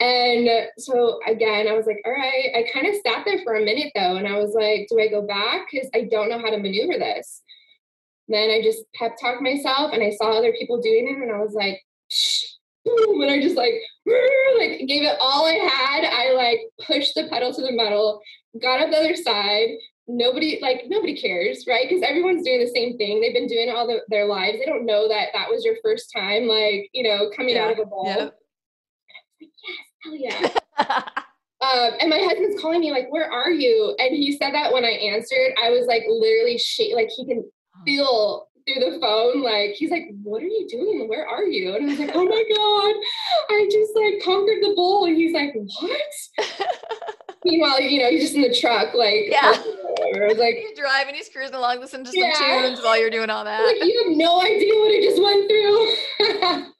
And 0.00 0.48
so 0.78 1.20
again, 1.28 1.68
I 1.68 1.74
was 1.74 1.86
like, 1.86 2.02
all 2.04 2.12
right. 2.12 2.50
I 2.56 2.66
kind 2.72 2.88
of 2.88 2.94
sat 3.06 3.24
there 3.24 3.38
for 3.44 3.54
a 3.54 3.64
minute 3.64 3.92
though. 3.94 4.16
And 4.16 4.26
I 4.26 4.36
was 4.36 4.52
like, 4.52 4.88
do 4.90 4.98
I 4.98 5.06
go 5.06 5.22
back? 5.22 5.68
Because 5.70 5.88
I 5.94 6.08
don't 6.10 6.28
know 6.28 6.38
how 6.38 6.50
to 6.50 6.58
maneuver 6.58 6.98
this. 6.98 7.42
Then 8.28 8.50
I 8.50 8.62
just 8.62 8.82
pep 8.94 9.12
talked 9.20 9.42
myself 9.42 9.92
and 9.92 10.02
I 10.02 10.10
saw 10.10 10.32
other 10.32 10.52
people 10.58 10.80
doing 10.80 11.06
it. 11.06 11.22
And 11.22 11.30
I 11.30 11.38
was 11.38 11.54
like, 11.54 11.80
Shh, 12.08 12.44
boom. 12.84 13.20
And 13.20 13.30
I 13.30 13.40
just 13.40 13.56
like, 13.56 13.74
like 14.58 14.86
gave 14.88 15.02
it 15.04 15.16
all 15.20 15.46
I 15.46 15.52
had. 15.52 16.04
I 16.04 16.32
like 16.32 16.60
pushed 16.84 17.14
the 17.14 17.28
pedal 17.28 17.52
to 17.54 17.62
the 17.62 17.72
metal, 17.72 18.20
got 18.60 18.80
up 18.80 18.90
the 18.90 18.98
other 18.98 19.14
side. 19.14 19.68
Nobody 20.08 20.58
like 20.60 20.84
nobody 20.88 21.16
cares, 21.16 21.64
right? 21.68 21.86
Because 21.88 22.02
everyone's 22.02 22.44
doing 22.44 22.60
the 22.60 22.70
same 22.74 22.98
thing. 22.98 23.20
They've 23.20 23.32
been 23.32 23.46
doing 23.46 23.70
all 23.70 23.86
the, 23.86 24.00
their 24.08 24.26
lives. 24.26 24.58
They 24.58 24.66
don't 24.66 24.84
know 24.84 25.08
that 25.08 25.28
that 25.32 25.48
was 25.48 25.64
your 25.64 25.76
first 25.82 26.10
time, 26.14 26.46
like 26.46 26.88
you 26.92 27.04
know, 27.04 27.30
coming 27.36 27.54
yeah. 27.54 27.64
out 27.64 27.72
of 27.72 27.78
a 27.78 27.86
ball. 27.86 28.06
Yep. 28.06 28.34
Like, 29.40 29.50
yes, 29.64 29.86
hell 30.02 30.16
yeah. 30.16 31.08
Um, 31.62 31.92
and 32.00 32.10
my 32.10 32.18
husband's 32.18 32.60
calling 32.60 32.80
me 32.80 32.90
like, 32.90 33.06
"Where 33.10 33.30
are 33.30 33.50
you?" 33.50 33.94
And 34.00 34.16
he 34.16 34.32
said 34.32 34.52
that 34.52 34.72
when 34.72 34.84
I 34.84 34.90
answered, 34.90 35.54
I 35.62 35.70
was 35.70 35.86
like 35.86 36.02
literally 36.08 36.58
shake, 36.58 36.94
like 36.94 37.08
he 37.08 37.24
can 37.24 37.44
oh. 37.44 37.80
feel 37.86 38.48
through 38.66 38.90
the 38.90 38.98
phone, 39.00 39.42
like 39.42 39.70
he's 39.70 39.90
like, 39.90 40.08
"What 40.24 40.42
are 40.42 40.46
you 40.46 40.66
doing? 40.68 41.08
Where 41.08 41.26
are 41.26 41.44
you?" 41.44 41.76
And 41.76 41.84
I 41.84 41.88
was 41.88 41.98
like, 42.00 42.10
"Oh 42.14 42.24
my 42.24 42.44
god, 42.56 43.54
I 43.54 43.68
just 43.70 43.94
like 43.94 44.24
conquered 44.24 44.60
the 44.60 44.74
bowl." 44.74 45.06
And 45.06 45.16
he's 45.16 45.32
like, 45.32 45.54
"What?" 45.54 47.16
Meanwhile, 47.44 47.80
you 47.80 48.00
know, 48.00 48.10
he's 48.10 48.22
just 48.22 48.34
in 48.34 48.42
the 48.42 48.54
truck, 48.54 48.94
like 48.94 49.24
yeah. 49.26 49.54
I 49.54 50.26
was 50.28 50.38
like 50.38 50.54
he's 50.54 50.78
driving, 50.78 51.14
he's 51.14 51.28
cruising 51.28 51.54
along, 51.54 51.80
listening 51.80 52.04
to 52.04 52.12
some 52.12 52.22
yeah. 52.22 52.62
tunes 52.62 52.80
while 52.82 52.98
you're 52.98 53.10
doing 53.10 53.30
all 53.30 53.44
that. 53.44 53.64
Like 53.66 53.84
you 53.84 54.04
have 54.04 54.16
no 54.16 54.40
idea 54.40 54.74
what 54.74 54.92
I 54.92 55.00
just 55.02 55.22
went 55.22 55.48
through. 55.48 56.72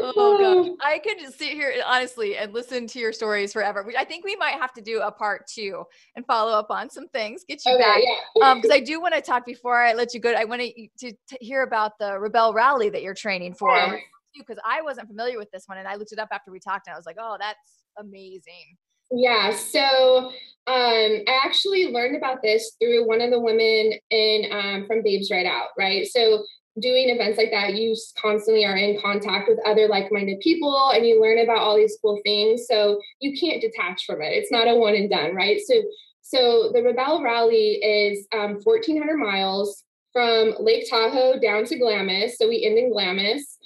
oh 0.00 0.38
god 0.38 0.76
i 0.80 0.98
could 0.98 1.18
just 1.18 1.38
sit 1.38 1.52
here 1.52 1.72
honestly 1.86 2.36
and 2.36 2.52
listen 2.52 2.86
to 2.86 2.98
your 2.98 3.12
stories 3.12 3.52
forever 3.52 3.82
which 3.84 3.96
i 3.96 4.04
think 4.04 4.24
we 4.24 4.36
might 4.36 4.54
have 4.54 4.72
to 4.72 4.80
do 4.80 5.00
a 5.00 5.10
part 5.10 5.46
two 5.46 5.84
and 6.16 6.26
follow 6.26 6.52
up 6.52 6.70
on 6.70 6.90
some 6.90 7.08
things 7.08 7.44
get 7.48 7.60
you 7.64 7.74
okay, 7.74 7.82
back 7.82 8.00
yeah. 8.36 8.50
um 8.50 8.58
because 8.58 8.74
i 8.74 8.80
do 8.80 9.00
want 9.00 9.14
to 9.14 9.20
talk 9.20 9.46
before 9.46 9.80
i 9.80 9.92
let 9.92 10.12
you 10.12 10.20
go 10.20 10.32
i 10.32 10.44
want 10.44 10.60
to, 10.60 10.88
to, 10.98 11.12
to 11.28 11.38
hear 11.40 11.62
about 11.62 11.98
the 11.98 12.18
Rebelle 12.18 12.52
Rally 12.54 12.88
that 12.90 13.02
you're 13.02 13.14
training 13.14 13.54
for 13.54 14.00
because 14.36 14.58
i 14.64 14.82
wasn't 14.82 15.06
familiar 15.06 15.38
with 15.38 15.50
this 15.50 15.64
one 15.66 15.78
and 15.78 15.86
i 15.86 15.94
looked 15.94 16.12
it 16.12 16.18
up 16.18 16.28
after 16.32 16.50
we 16.50 16.58
talked 16.58 16.86
and 16.86 16.94
i 16.94 16.96
was 16.96 17.06
like 17.06 17.16
oh 17.18 17.36
that's 17.38 17.84
amazing 17.98 18.76
yeah, 19.10 19.54
so 19.54 20.32
um, 20.66 21.22
I 21.26 21.40
actually 21.44 21.86
learned 21.86 22.16
about 22.16 22.42
this 22.42 22.72
through 22.78 23.06
one 23.06 23.20
of 23.20 23.30
the 23.30 23.40
women 23.40 23.92
in 24.10 24.52
um, 24.52 24.86
from 24.86 25.02
Babes 25.02 25.30
Ride 25.30 25.46
Out, 25.46 25.68
right? 25.78 26.06
So 26.06 26.44
doing 26.80 27.08
events 27.08 27.38
like 27.38 27.50
that, 27.50 27.74
you 27.74 27.96
constantly 28.18 28.64
are 28.64 28.76
in 28.76 29.00
contact 29.00 29.48
with 29.48 29.58
other 29.66 29.88
like-minded 29.88 30.40
people, 30.40 30.90
and 30.94 31.06
you 31.06 31.20
learn 31.20 31.38
about 31.38 31.58
all 31.58 31.76
these 31.76 31.96
cool 32.02 32.20
things. 32.24 32.66
So 32.68 33.00
you 33.20 33.38
can't 33.38 33.62
detach 33.62 34.04
from 34.04 34.20
it. 34.20 34.32
It's 34.32 34.52
not 34.52 34.68
a 34.68 34.74
one 34.74 34.94
and 34.94 35.10
done, 35.10 35.34
right? 35.34 35.58
So 35.64 35.74
so 36.20 36.70
the 36.74 36.80
Rebelle 36.80 37.24
Rally 37.24 37.80
is 37.82 38.26
um, 38.34 38.58
1,400 38.62 39.16
miles 39.16 39.82
from 40.12 40.52
Lake 40.60 40.86
Tahoe 40.90 41.38
down 41.40 41.64
to 41.64 41.78
Glamis. 41.78 42.36
So 42.36 42.46
we 42.48 42.66
end 42.66 42.76
in 42.76 42.92
Glamis, 42.92 43.56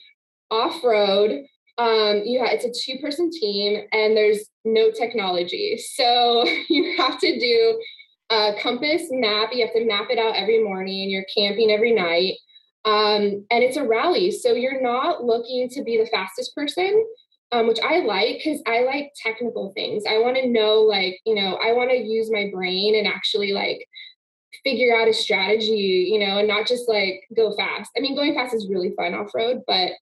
off 0.49 0.85
road 0.85 1.45
um, 1.83 2.23
you 2.25 2.39
have, 2.41 2.51
it's 2.53 2.65
a 2.65 2.73
two 2.73 3.01
person 3.01 3.31
team 3.31 3.83
and 3.93 4.17
there's 4.17 4.49
no 4.65 4.93
technology. 4.93 5.79
So 5.95 6.47
you 6.69 6.97
have 6.97 7.19
to 7.21 7.39
do 7.41 7.83
a 8.31 8.55
compass 8.61 9.03
map. 9.11 9.51
You 9.53 9.65
have 9.67 9.75
to 9.75 9.85
map 9.85 10.07
it 10.11 10.19
out 10.19 10.37
every 10.37 10.63
morning. 10.63 11.03
And 11.03 11.11
you're 11.11 11.27
camping 11.35 11.71
every 11.71 11.93
night. 11.93 12.35
Um, 12.85 13.47
and 13.51 13.63
it's 13.65 13.77
a 13.77 13.87
rally. 13.87 14.31
So 14.31 14.55
you're 14.55 14.81
not 14.81 15.25
looking 15.25 15.69
to 15.71 15.83
be 15.83 15.99
the 15.99 16.07
fastest 16.07 16.55
person, 16.55 17.05
um, 17.51 17.67
which 17.67 17.81
I 17.81 18.01
like 18.01 18.39
because 18.39 18.61
I 18.67 18.83
like 18.83 19.13
technical 19.21 19.73
things. 19.73 20.05
I 20.09 20.19
want 20.19 20.37
to 20.37 20.49
know, 20.49 20.81
like, 20.81 21.21
you 21.27 21.35
know, 21.35 21.57
I 21.57 21.73
want 21.73 21.91
to 21.91 21.97
use 21.97 22.31
my 22.31 22.49
brain 22.53 22.97
and 22.97 23.07
actually 23.07 23.53
like 23.53 23.87
figure 24.65 24.97
out 24.97 25.09
a 25.09 25.13
strategy, 25.13 26.09
you 26.13 26.19
know, 26.19 26.39
and 26.39 26.49
not 26.49 26.67
just 26.67 26.89
like 26.89 27.23
go 27.37 27.57
fast. 27.57 27.91
I 27.97 28.01
mean, 28.01 28.15
going 28.15 28.35
fast 28.35 28.55
is 28.55 28.69
really 28.69 28.93
fun 28.97 29.15
off 29.15 29.35
road, 29.35 29.63
but 29.67 29.93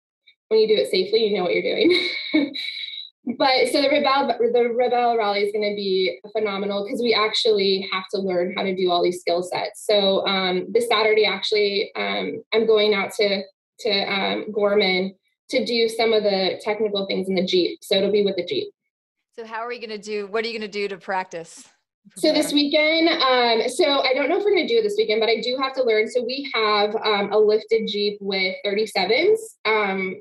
when 0.51 0.61
you 0.61 0.69
do 0.69 0.75
it 0.75 0.91
safely, 0.91 1.25
you 1.25 1.37
know 1.37 1.45
what 1.45 1.55
you're 1.55 1.63
doing. 1.63 1.91
but 3.39 3.69
so 3.71 3.81
the 3.81 3.89
Rebelle 3.89 4.27
the 4.27 4.75
Rebelle 4.77 5.17
Rally 5.17 5.41
is 5.41 5.53
going 5.53 5.69
to 5.69 5.77
be 5.77 6.19
phenomenal 6.33 6.85
because 6.85 7.01
we 7.01 7.15
actually 7.15 7.89
have 7.93 8.05
to 8.13 8.21
learn 8.21 8.53
how 8.57 8.65
to 8.65 8.75
do 8.75 8.91
all 8.91 9.03
these 9.03 9.21
skill 9.21 9.43
sets. 9.43 9.87
So 9.87 10.27
um, 10.27 10.67
this 10.71 10.89
Saturday, 10.89 11.25
actually, 11.25 11.93
um, 11.97 12.43
I'm 12.53 12.67
going 12.67 12.95
out 12.95 13.13
to 13.15 13.43
to 13.81 14.13
um, 14.13 14.53
Gorman 14.53 15.15
to 15.51 15.65
do 15.65 15.89
some 15.89 16.13
of 16.13 16.25
the 16.25 16.61
technical 16.63 17.07
things 17.07 17.29
in 17.29 17.37
the 17.37 17.47
Jeep. 17.47 17.79
So 17.83 17.97
it'll 17.97 18.13
be 18.13 18.25
with 18.25 18.37
the 18.37 18.45
Jeep. 18.45 18.73
So 19.37 19.47
how 19.47 19.61
are 19.61 19.69
we 19.69 19.79
going 19.79 19.91
to 19.91 19.99
do? 19.99 20.27
What 20.27 20.45
are 20.45 20.49
you 20.49 20.59
going 20.59 20.69
to 20.69 20.79
do 20.79 20.89
to 20.89 20.99
practice? 20.99 21.67
So 22.17 22.33
this 22.33 22.53
weekend, 22.53 23.09
um, 23.09 23.69
so 23.69 24.03
I 24.03 24.13
don't 24.15 24.29
know 24.29 24.39
if 24.39 24.45
we're 24.45 24.55
going 24.55 24.67
to 24.67 24.73
do 24.73 24.81
it 24.81 24.83
this 24.83 24.97
weekend, 24.97 25.21
but 25.21 25.29
I 25.29 25.41
do 25.41 25.57
have 25.61 25.75
to 25.75 25.85
learn. 25.85 26.09
So 26.09 26.23
we 26.23 26.51
have 26.55 26.95
um, 26.97 27.33
a 27.33 27.39
lifted 27.39 27.87
Jeep 27.87 28.19
with 28.21 28.57
37s. 28.67 29.37
Um, 29.65 30.17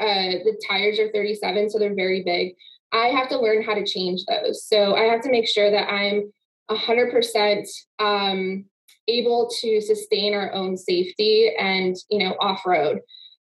uh, 0.00 0.42
the 0.44 0.60
tires 0.68 0.98
are 0.98 1.10
37, 1.12 1.70
so 1.70 1.78
they're 1.78 1.94
very 1.94 2.22
big. 2.22 2.54
I 2.92 3.06
have 3.08 3.28
to 3.28 3.38
learn 3.38 3.62
how 3.62 3.74
to 3.74 3.84
change 3.84 4.24
those. 4.24 4.64
So 4.64 4.94
I 4.96 5.04
have 5.04 5.20
to 5.22 5.30
make 5.30 5.46
sure 5.46 5.70
that 5.70 5.88
I'm 5.88 6.32
100% 6.70 7.66
um, 7.98 8.64
able 9.08 9.50
to 9.60 9.80
sustain 9.80 10.34
our 10.34 10.52
own 10.52 10.76
safety 10.76 11.52
and, 11.58 11.96
you 12.10 12.18
know, 12.18 12.36
off 12.40 12.66
road. 12.66 13.00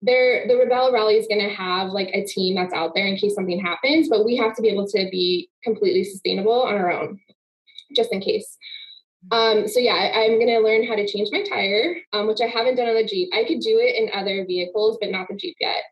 There, 0.03 0.47
the 0.49 0.55
Rebelle 0.55 0.93
Rally 0.93 1.17
is 1.17 1.29
going 1.29 1.49
to 1.49 1.55
have 1.55 1.91
like 1.91 2.11
a 2.13 2.25
team 2.25 2.57
that's 2.57 2.75
out 2.75 2.93
there 2.95 3.07
in 3.07 3.17
case 3.17 3.35
something 3.35 3.61
happens, 3.61 4.09
but 4.09 4.25
we 4.25 4.37
have 4.37 4.55
to 4.57 4.63
be 4.63 4.69
able 4.69 4.87
to 4.89 5.09
be 5.11 5.49
completely 5.63 6.05
sustainable 6.05 6.63
on 6.63 6.75
our 6.75 6.91
own, 6.91 7.21
just 7.95 8.13
in 8.13 8.21
case. 8.21 8.59
Um, 9.31 9.69
so 9.69 9.79
yeah, 9.79 9.95
I, 9.95 10.23
am 10.23 10.41
going 10.41 10.49
to 10.49 10.59
learn 10.59 10.85
how 10.85 10.97
to 10.97 11.07
change 11.07 11.29
my 11.31 11.45
tire, 11.45 11.97
um, 12.13 12.27
which 12.27 12.41
I 12.41 12.47
haven't 12.47 12.75
done 12.75 12.89
on 12.89 12.97
the 12.97 13.05
Jeep. 13.05 13.29
I 13.33 13.45
could 13.45 13.61
do 13.61 13.79
it 13.79 13.95
in 13.95 14.19
other 14.19 14.45
vehicles, 14.45 14.99
but 15.01 15.11
not 15.11 15.29
the 15.29 15.37
Jeep 15.37 15.57
yet. 15.61 15.85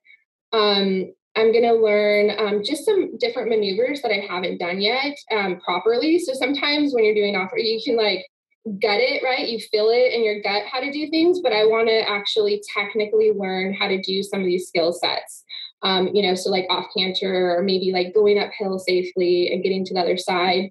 Um, 0.53 1.13
I'm 1.37 1.53
going 1.53 1.65
to 1.65 1.75
learn 1.75 2.31
um, 2.39 2.63
just 2.65 2.85
some 2.85 3.17
different 3.19 3.51
maneuvers 3.51 4.03
that 4.03 4.11
I 4.11 4.27
haven't 4.29 4.59
done 4.59 4.81
yet 4.81 5.17
um, 5.31 5.61
properly. 5.61 6.19
So 6.19 6.33
sometimes 6.35 6.93
when 6.93 7.05
you're 7.05 7.15
doing 7.15 7.37
offer, 7.37 7.57
you 7.57 7.81
can 7.85 7.97
like 7.97 8.27
gut 8.65 9.01
it, 9.01 9.23
right? 9.23 9.49
You 9.49 9.59
feel 9.59 9.89
it 9.91 10.13
in 10.13 10.25
your 10.25 10.43
gut 10.43 10.65
how 10.71 10.81
to 10.81 10.93
do 10.93 11.09
things, 11.09 11.41
but 11.41 11.53
I 11.53 11.65
want 11.65 11.89
to 11.89 12.09
actually 12.09 12.63
technically 12.75 13.33
learn 13.35 13.75
how 13.75 13.89
to 13.89 14.03
do 14.03 14.23
some 14.23 14.41
of 14.41 14.47
these 14.47 14.67
skill 14.67 14.93
sets. 14.93 15.45
Um, 15.83 16.09
you 16.13 16.23
know, 16.23 16.35
so 16.35 16.51
like 16.51 16.67
off 16.69 16.87
canter 16.95 17.57
or 17.57 17.63
maybe 17.63 17.93
like 17.93 18.13
going 18.13 18.39
uphill 18.39 18.79
safely 18.79 19.51
and 19.53 19.63
getting 19.63 19.85
to 19.87 19.95
the 19.95 20.01
other 20.01 20.19
side. 20.19 20.71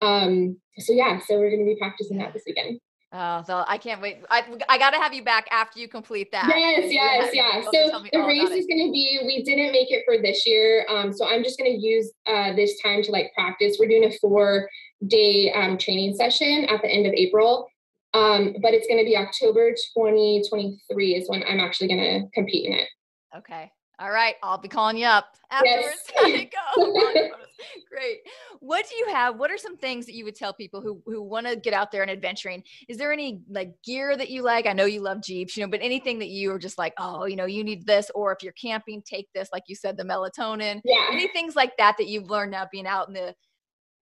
Um, 0.00 0.58
so 0.78 0.92
yeah, 0.92 1.18
so 1.18 1.38
we're 1.38 1.50
going 1.50 1.66
to 1.66 1.74
be 1.74 1.78
practicing 1.78 2.18
that 2.18 2.34
this 2.34 2.44
weekend. 2.46 2.78
Oh, 3.16 3.44
so 3.46 3.64
I 3.68 3.78
can't 3.78 4.02
wait. 4.02 4.18
I, 4.28 4.42
I 4.68 4.76
got 4.76 4.90
to 4.90 4.96
have 4.96 5.14
you 5.14 5.22
back 5.22 5.46
after 5.52 5.78
you 5.78 5.86
complete 5.86 6.32
that. 6.32 6.48
Yes, 6.48 6.92
yes, 6.92 7.30
yeah. 7.32 7.62
So 7.62 8.02
the 8.12 8.18
race 8.26 8.50
is 8.50 8.66
going 8.66 8.88
to 8.88 8.92
be, 8.92 9.20
we 9.24 9.44
didn't 9.44 9.70
make 9.70 9.92
it 9.92 10.02
for 10.04 10.20
this 10.20 10.44
year. 10.44 10.84
Um, 10.90 11.12
so 11.12 11.24
I'm 11.24 11.44
just 11.44 11.56
going 11.56 11.70
to 11.70 11.78
use 11.78 12.12
uh, 12.26 12.54
this 12.54 12.80
time 12.82 13.04
to 13.04 13.12
like 13.12 13.32
practice. 13.32 13.76
We're 13.78 13.88
doing 13.88 14.06
a 14.06 14.18
four 14.18 14.68
day 15.06 15.52
um, 15.52 15.78
training 15.78 16.16
session 16.16 16.66
at 16.68 16.82
the 16.82 16.88
end 16.88 17.06
of 17.06 17.12
April. 17.12 17.68
Um, 18.14 18.56
but 18.60 18.74
it's 18.74 18.88
going 18.88 18.98
to 18.98 19.04
be 19.04 19.16
October 19.16 19.70
2023 19.70 21.14
is 21.14 21.28
when 21.28 21.44
I'm 21.44 21.60
actually 21.60 21.88
going 21.88 22.00
to 22.00 22.28
compete 22.34 22.66
in 22.66 22.72
it. 22.72 22.88
Okay. 23.36 23.70
All 23.98 24.10
right. 24.10 24.34
I'll 24.42 24.58
be 24.58 24.68
calling 24.68 24.96
you 24.96 25.06
up 25.06 25.36
afterwards. 25.50 26.02
Yes. 26.26 26.46
go. 26.76 27.00
Great. 27.90 28.18
What 28.60 28.86
do 28.88 28.96
you 28.96 29.06
have? 29.08 29.38
What 29.38 29.50
are 29.50 29.58
some 29.58 29.76
things 29.76 30.06
that 30.06 30.14
you 30.14 30.24
would 30.24 30.34
tell 30.34 30.52
people 30.52 30.80
who 30.80 31.02
who 31.06 31.22
want 31.22 31.46
to 31.46 31.56
get 31.56 31.74
out 31.74 31.92
there 31.92 32.02
and 32.02 32.10
adventuring? 32.10 32.62
Is 32.88 32.98
there 32.98 33.12
any 33.12 33.42
like 33.48 33.70
gear 33.82 34.16
that 34.16 34.30
you 34.30 34.42
like? 34.42 34.66
I 34.66 34.72
know 34.72 34.84
you 34.84 35.00
love 35.00 35.22
Jeeps, 35.22 35.56
you 35.56 35.64
know, 35.64 35.70
but 35.70 35.80
anything 35.82 36.18
that 36.18 36.28
you 36.28 36.52
are 36.52 36.58
just 36.58 36.78
like, 36.78 36.94
oh, 36.98 37.26
you 37.26 37.36
know, 37.36 37.46
you 37.46 37.62
need 37.64 37.86
this, 37.86 38.10
or 38.14 38.32
if 38.32 38.42
you're 38.42 38.52
camping, 38.52 39.02
take 39.02 39.28
this, 39.32 39.48
like 39.52 39.64
you 39.66 39.74
said, 39.74 39.96
the 39.96 40.04
melatonin. 40.04 40.80
Yeah. 40.84 41.08
Any 41.12 41.28
things 41.28 41.56
like 41.56 41.76
that 41.78 41.96
that 41.98 42.08
you've 42.08 42.30
learned 42.30 42.52
now 42.52 42.66
being 42.70 42.86
out 42.86 43.08
in 43.08 43.14
the 43.14 43.34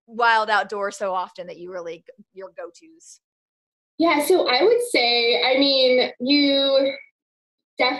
wild 0.07 0.49
outdoors 0.49 0.97
so 0.97 1.13
often 1.13 1.47
that 1.47 1.57
you 1.57 1.71
really 1.71 2.03
your 2.33 2.51
go-tos? 2.57 3.19
Yeah, 3.99 4.25
so 4.25 4.49
I 4.49 4.63
would 4.63 4.81
say, 4.89 5.41
I 5.43 5.59
mean, 5.59 6.11
you 6.19 6.62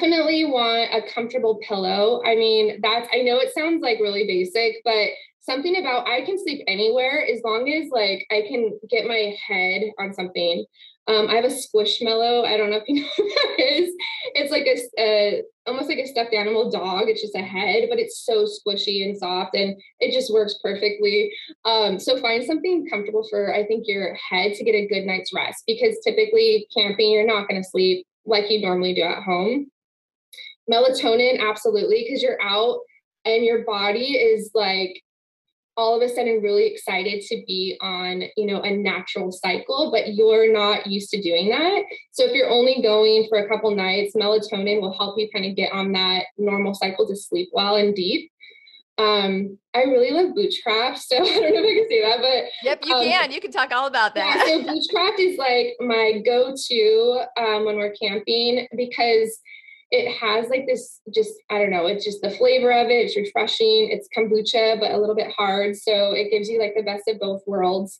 definitely 0.03 0.45
want 0.45 0.93
a 0.93 1.01
comfortable 1.13 1.59
pillow. 1.67 2.21
I 2.25 2.35
mean, 2.35 2.79
that's 2.81 3.07
I 3.13 3.21
know 3.21 3.39
it 3.39 3.53
sounds 3.53 3.81
like 3.81 3.99
really 3.99 4.25
basic, 4.27 4.77
but 4.83 5.09
something 5.41 5.77
about 5.77 6.07
I 6.07 6.21
can 6.25 6.37
sleep 6.37 6.63
anywhere 6.67 7.25
as 7.25 7.41
long 7.43 7.69
as 7.69 7.89
like 7.89 8.25
I 8.31 8.41
can 8.47 8.79
get 8.89 9.07
my 9.07 9.35
head 9.47 9.83
on 9.99 10.13
something. 10.13 10.65
Um, 11.05 11.27
I 11.27 11.35
have 11.35 11.43
a 11.43 11.49
squishmallow. 11.49 12.45
I 12.45 12.55
don't 12.55 12.69
know 12.69 12.77
if 12.77 12.87
you 12.87 12.95
know 13.01 13.09
what 13.17 13.57
that 13.57 13.65
is. 13.65 13.93
It's 14.35 14.51
like 14.51 14.65
a, 14.65 15.01
a 15.01 15.43
almost 15.67 15.89
like 15.89 15.97
a 15.97 16.07
stuffed 16.07 16.33
animal 16.33 16.69
dog. 16.71 17.07
It's 17.07 17.21
just 17.21 17.35
a 17.35 17.41
head, 17.41 17.87
but 17.89 17.99
it's 17.99 18.25
so 18.25 18.45
squishy 18.45 19.05
and 19.05 19.17
soft, 19.17 19.55
and 19.55 19.75
it 19.99 20.13
just 20.13 20.33
works 20.33 20.55
perfectly. 20.61 21.33
Um, 21.65 21.99
so 21.99 22.19
find 22.21 22.43
something 22.43 22.87
comfortable 22.89 23.27
for 23.29 23.53
I 23.53 23.65
think 23.65 23.85
your 23.87 24.15
head 24.15 24.53
to 24.53 24.63
get 24.63 24.75
a 24.75 24.87
good 24.87 25.05
night's 25.05 25.33
rest 25.33 25.63
because 25.67 25.97
typically 26.03 26.67
camping 26.75 27.11
you're 27.11 27.27
not 27.27 27.47
going 27.47 27.61
to 27.61 27.67
sleep 27.67 28.05
like 28.25 28.49
you 28.49 28.61
normally 28.61 28.93
do 28.93 29.01
at 29.01 29.23
home. 29.23 29.69
Melatonin, 30.71 31.39
absolutely, 31.39 32.05
because 32.05 32.21
you're 32.21 32.41
out 32.41 32.79
and 33.25 33.43
your 33.43 33.63
body 33.63 34.13
is 34.13 34.51
like 34.53 35.01
all 35.75 35.95
of 35.95 36.07
a 36.07 36.13
sudden 36.13 36.41
really 36.41 36.67
excited 36.67 37.21
to 37.21 37.43
be 37.47 37.77
on 37.81 38.23
you 38.37 38.45
know 38.45 38.61
a 38.61 38.69
natural 38.69 39.31
cycle 39.31 39.89
but 39.91 40.13
you're 40.13 40.53
not 40.53 40.85
used 40.85 41.09
to 41.09 41.21
doing 41.21 41.49
that. 41.49 41.83
So 42.11 42.25
if 42.25 42.33
you're 42.33 42.49
only 42.49 42.81
going 42.81 43.25
for 43.27 43.39
a 43.39 43.47
couple 43.47 43.75
nights 43.75 44.15
melatonin 44.15 44.81
will 44.81 44.95
help 44.95 45.17
you 45.17 45.29
kind 45.33 45.45
of 45.45 45.55
get 45.55 45.71
on 45.73 45.91
that 45.93 46.25
normal 46.37 46.73
cycle 46.75 47.07
to 47.07 47.15
sleep 47.15 47.49
well 47.53 47.75
and 47.75 47.95
deep. 47.95 48.31
Um 48.99 49.57
i 49.73 49.81
really 49.81 50.11
love 50.11 50.35
Boochcraft 50.35 50.99
so 50.99 51.17
i 51.21 51.25
don't 51.25 51.53
know 51.53 51.63
if 51.63 51.65
i 51.65 51.73
can 51.73 51.89
say 51.89 52.01
that 52.03 52.21
but 52.21 52.51
yep 52.61 52.79
you 52.85 52.93
um, 52.93 53.03
can 53.03 53.31
you 53.31 53.41
can 53.41 53.51
talk 53.51 53.71
all 53.71 53.87
about 53.87 54.13
that. 54.13 54.45
yeah, 54.47 54.53
so 54.53 54.61
Boochcraft 54.61 55.19
is 55.19 55.37
like 55.39 55.73
my 55.79 56.21
go-to 56.23 57.23
um, 57.35 57.65
when 57.65 57.77
we're 57.77 57.95
camping 57.99 58.67
because 58.77 59.39
it 59.93 60.11
has 60.11 60.49
like 60.49 60.65
this 60.65 60.99
just 61.13 61.33
i 61.51 61.59
don't 61.59 61.69
know 61.69 61.85
it's 61.85 62.03
just 62.03 62.21
the 62.23 62.31
flavor 62.31 62.71
of 62.71 62.87
it 62.87 63.05
it's 63.05 63.15
refreshing 63.15 63.89
it's 63.91 64.09
kombucha 64.17 64.79
but 64.79 64.91
a 64.91 64.97
little 64.97 65.15
bit 65.15 65.31
hard 65.31 65.75
so 65.75 66.13
it 66.13 66.31
gives 66.31 66.49
you 66.49 66.59
like 66.59 66.73
the 66.75 66.83
best 66.83 67.07
of 67.07 67.19
both 67.19 67.41
worlds. 67.47 67.99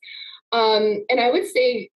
Um, 0.52 1.06
and 1.10 1.20
i 1.20 1.32
would 1.32 1.48
say 1.48 1.90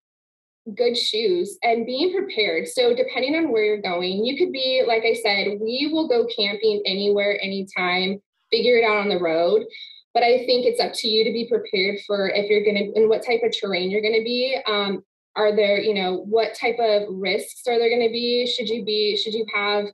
good 0.75 0.97
shoes 0.97 1.57
and 1.63 1.85
being 1.85 2.13
prepared. 2.13 2.67
So 2.67 2.93
depending 2.93 3.35
on 3.35 3.51
where 3.51 3.63
you're 3.63 3.81
going 3.81 4.25
you 4.25 4.37
could 4.37 4.51
be 4.51 4.83
like 4.87 5.03
i 5.03 5.13
said 5.13 5.57
we 5.59 5.89
will 5.91 6.07
go 6.07 6.27
camping 6.35 6.81
anywhere 6.85 7.39
anytime 7.41 8.21
figure 8.51 8.77
it 8.77 8.83
out 8.83 8.97
on 8.97 9.09
the 9.09 9.19
road 9.19 9.63
but 10.13 10.23
i 10.23 10.45
think 10.45 10.65
it's 10.65 10.81
up 10.81 10.91
to 10.93 11.07
you 11.07 11.23
to 11.23 11.31
be 11.31 11.47
prepared 11.49 11.99
for 12.05 12.29
if 12.29 12.49
you're 12.49 12.63
going 12.63 12.75
to 12.75 12.99
and 12.99 13.09
what 13.09 13.25
type 13.25 13.41
of 13.43 13.53
terrain 13.57 13.89
you're 13.89 14.01
going 14.01 14.17
to 14.17 14.23
be. 14.23 14.57
Um, 14.67 15.03
are 15.38 15.55
there 15.55 15.79
you 15.79 15.93
know 15.93 16.25
what 16.27 16.55
type 16.55 16.77
of 16.79 17.03
risks 17.09 17.61
are 17.67 17.77
there 17.79 17.89
going 17.89 18.05
to 18.05 18.11
be? 18.11 18.45
Should 18.45 18.67
you 18.67 18.83
be 18.83 19.15
should 19.15 19.33
you 19.33 19.45
have 19.53 19.85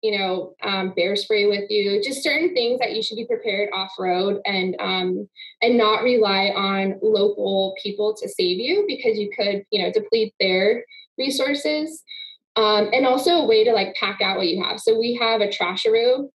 you 0.00 0.16
know 0.16 0.54
um, 0.62 0.94
bear 0.94 1.16
spray 1.16 1.46
with 1.46 1.68
you? 1.70 2.02
Just 2.02 2.22
certain 2.22 2.54
things 2.54 2.78
that 2.78 2.94
you 2.94 3.02
should 3.02 3.16
be 3.16 3.26
prepared 3.26 3.68
off 3.74 3.90
road 3.98 4.40
and 4.46 4.76
um, 4.80 5.28
and 5.60 5.76
not 5.76 6.02
rely 6.02 6.52
on 6.54 6.98
local 7.02 7.74
people 7.82 8.14
to 8.14 8.28
save 8.28 8.58
you 8.58 8.84
because 8.86 9.18
you 9.18 9.30
could 9.36 9.64
you 9.70 9.82
know 9.82 9.92
deplete 9.92 10.34
their 10.40 10.84
resources. 11.18 12.02
Um, 12.54 12.90
and 12.92 13.06
also 13.06 13.30
a 13.30 13.46
way 13.46 13.64
to 13.64 13.72
like 13.72 13.94
pack 13.94 14.20
out 14.20 14.36
what 14.36 14.46
you 14.46 14.62
have. 14.62 14.78
So 14.78 14.98
we 14.98 15.14
have 15.14 15.40
a 15.40 15.48
trasharoo 15.48 16.28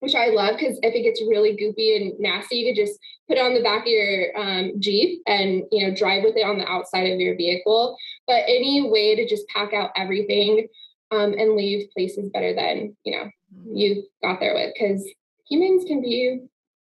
which 0.00 0.14
I 0.14 0.28
love 0.28 0.56
because 0.58 0.78
if 0.82 0.94
it 0.94 1.02
gets 1.02 1.22
really 1.22 1.56
goopy 1.56 1.96
and 1.96 2.18
nasty, 2.18 2.56
you 2.56 2.72
could 2.72 2.80
just 2.80 2.98
put 3.28 3.38
it 3.38 3.40
on 3.40 3.54
the 3.54 3.62
back 3.62 3.82
of 3.82 3.86
your 3.86 4.36
um, 4.36 4.72
Jeep 4.80 5.22
and 5.26 5.62
you 5.70 5.86
know 5.86 5.94
drive 5.94 6.24
with 6.24 6.36
it 6.36 6.44
on 6.44 6.58
the 6.58 6.68
outside 6.68 7.10
of 7.10 7.20
your 7.20 7.36
vehicle. 7.36 7.96
But 8.26 8.44
any 8.46 8.88
way 8.90 9.14
to 9.14 9.28
just 9.28 9.46
pack 9.48 9.72
out 9.72 9.90
everything 9.96 10.66
um, 11.10 11.34
and 11.34 11.56
leave 11.56 11.90
places 11.90 12.30
better 12.32 12.54
than 12.54 12.96
you 13.04 13.12
know 13.12 13.24
mm-hmm. 13.54 13.76
you 13.76 14.02
got 14.22 14.40
there 14.40 14.54
with 14.54 14.74
because 14.74 15.06
humans 15.48 15.84
can 15.86 16.00
be 16.00 16.40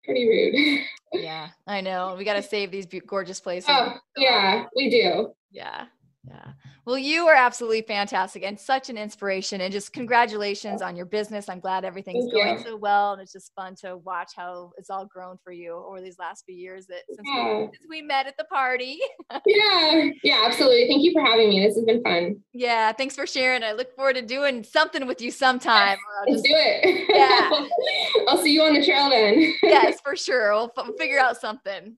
pretty 0.05 0.29
rude. 0.29 0.81
yeah, 1.23 1.49
I 1.67 1.81
know. 1.81 2.15
We 2.19 2.25
got 2.25 2.35
to 2.35 2.43
save 2.43 2.71
these 2.71 2.87
gorgeous 3.07 3.41
places. 3.41 3.71
Oh, 3.73 3.95
yeah, 4.17 4.65
we 4.77 4.91
do. 4.91 5.33
Yeah. 5.51 5.87
Yeah. 6.27 6.53
Well, 6.87 6.99
you 6.99 7.27
are 7.29 7.35
absolutely 7.35 7.83
fantastic 7.83 8.43
and 8.45 8.59
such 8.59 8.89
an 8.89 8.97
inspiration. 8.97 9.61
And 9.61 9.73
just 9.73 9.93
congratulations 9.93 10.83
on 10.83 10.97
your 10.97 11.07
business. 11.07 11.49
I'm 11.49 11.61
glad 11.61 11.85
everything's 11.85 12.25
Thank 12.25 12.33
going 12.33 12.59
you. 12.59 12.65
so 12.65 12.77
well. 12.77 13.13
And 13.13 13.23
it's 13.23 13.33
just 13.33 13.53
fun 13.55 13.75
to 13.83 13.99
watch 13.99 14.33
how 14.37 14.73
it's 14.79 14.91
all 14.91 15.07
grown 15.07 15.37
for 15.43 15.53
you 15.53 15.73
over 15.75 16.01
these 16.01 16.19
last 16.19 16.45
few 16.47 16.55
years 16.55 16.87
that 16.87 17.01
since, 17.09 17.21
yeah. 17.27 17.59
we, 17.59 17.65
since 17.65 17.87
we 17.89 18.03
met 18.03 18.27
at 18.27 18.37
the 18.39 18.45
party. 18.45 18.99
yeah. 19.47 20.11
Yeah, 20.23 20.43
absolutely. 20.47 20.89
Thank 20.89 21.03
you 21.03 21.13
for 21.13 21.23
having 21.23 21.51
me. 21.51 21.61
This 21.67 21.77
has 21.77 21.85
been 21.85 22.03
fun. 22.03 22.37
Yeah. 22.53 22.93
Thanks 22.93 23.15
for 23.17 23.27
sharing. 23.27 23.63
I 23.63 23.73
look 23.73 23.95
forward 23.95 24.17
to 24.17 24.23
doing 24.23 24.63
something 24.63 25.07
with 25.07 25.21
you 25.21 25.31
sometime. 25.31 25.99
Let's 26.27 26.43
do 26.43 26.53
it. 26.53 27.07
Yeah. 27.09 27.51
I'll 28.29 28.43
see 28.43 28.53
you 28.53 28.63
on 28.63 28.75
the 28.75 28.85
trail 28.85 29.11
then. 29.11 29.55
yes, 29.63 29.99
for 30.05 30.17
sure. 30.17 30.53
We'll 30.53 30.73
f- 30.77 30.91
figure 30.99 31.19
out 31.19 31.39
something. 31.39 31.97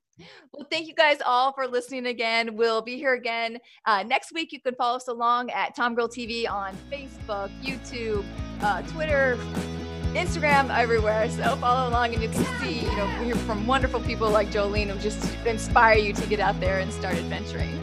Well, 0.53 0.67
thank 0.71 0.89
you 0.89 0.95
guys 0.95 1.19
all 1.25 1.53
for 1.53 1.67
listening 1.67 2.07
again. 2.07 2.57
We'll 2.57 2.83
be 2.83 2.97
here 2.97 3.15
again 3.15 3.59
uh, 3.85 4.03
next 4.03 4.33
week. 4.33 4.53
You 4.53 4.61
can 4.61 4.75
follow 4.75 4.97
us 4.97 5.09
along 5.09 5.51
at 5.51 5.77
Tom 5.77 5.95
Girl 5.95 6.09
TV 6.09 6.49
on 6.49 6.75
Facebook, 6.91 7.51
YouTube, 7.63 8.25
uh, 8.63 8.83
Twitter, 8.83 9.39
Instagram, 10.15 10.75
everywhere. 10.75 11.29
So 11.31 11.57
follow 11.57 11.91
along 11.91 12.15
and 12.15 12.23
you 12.23 12.31
can 12.31 12.45
see, 12.61 12.81
you 12.81 12.97
know, 12.97 13.07
hear 13.23 13.37
from 13.37 13.67
wonderful 13.67 14.01
people 14.01 14.31
like 14.31 14.49
Jolene 14.49 14.89
who 14.89 14.99
just 14.99 15.37
inspire 15.45 15.99
you 15.99 16.13
to 16.15 16.27
get 16.27 16.41
out 16.41 16.59
there 16.61 16.79
and 16.79 16.91
start 16.93 17.17
adventuring. 17.17 17.79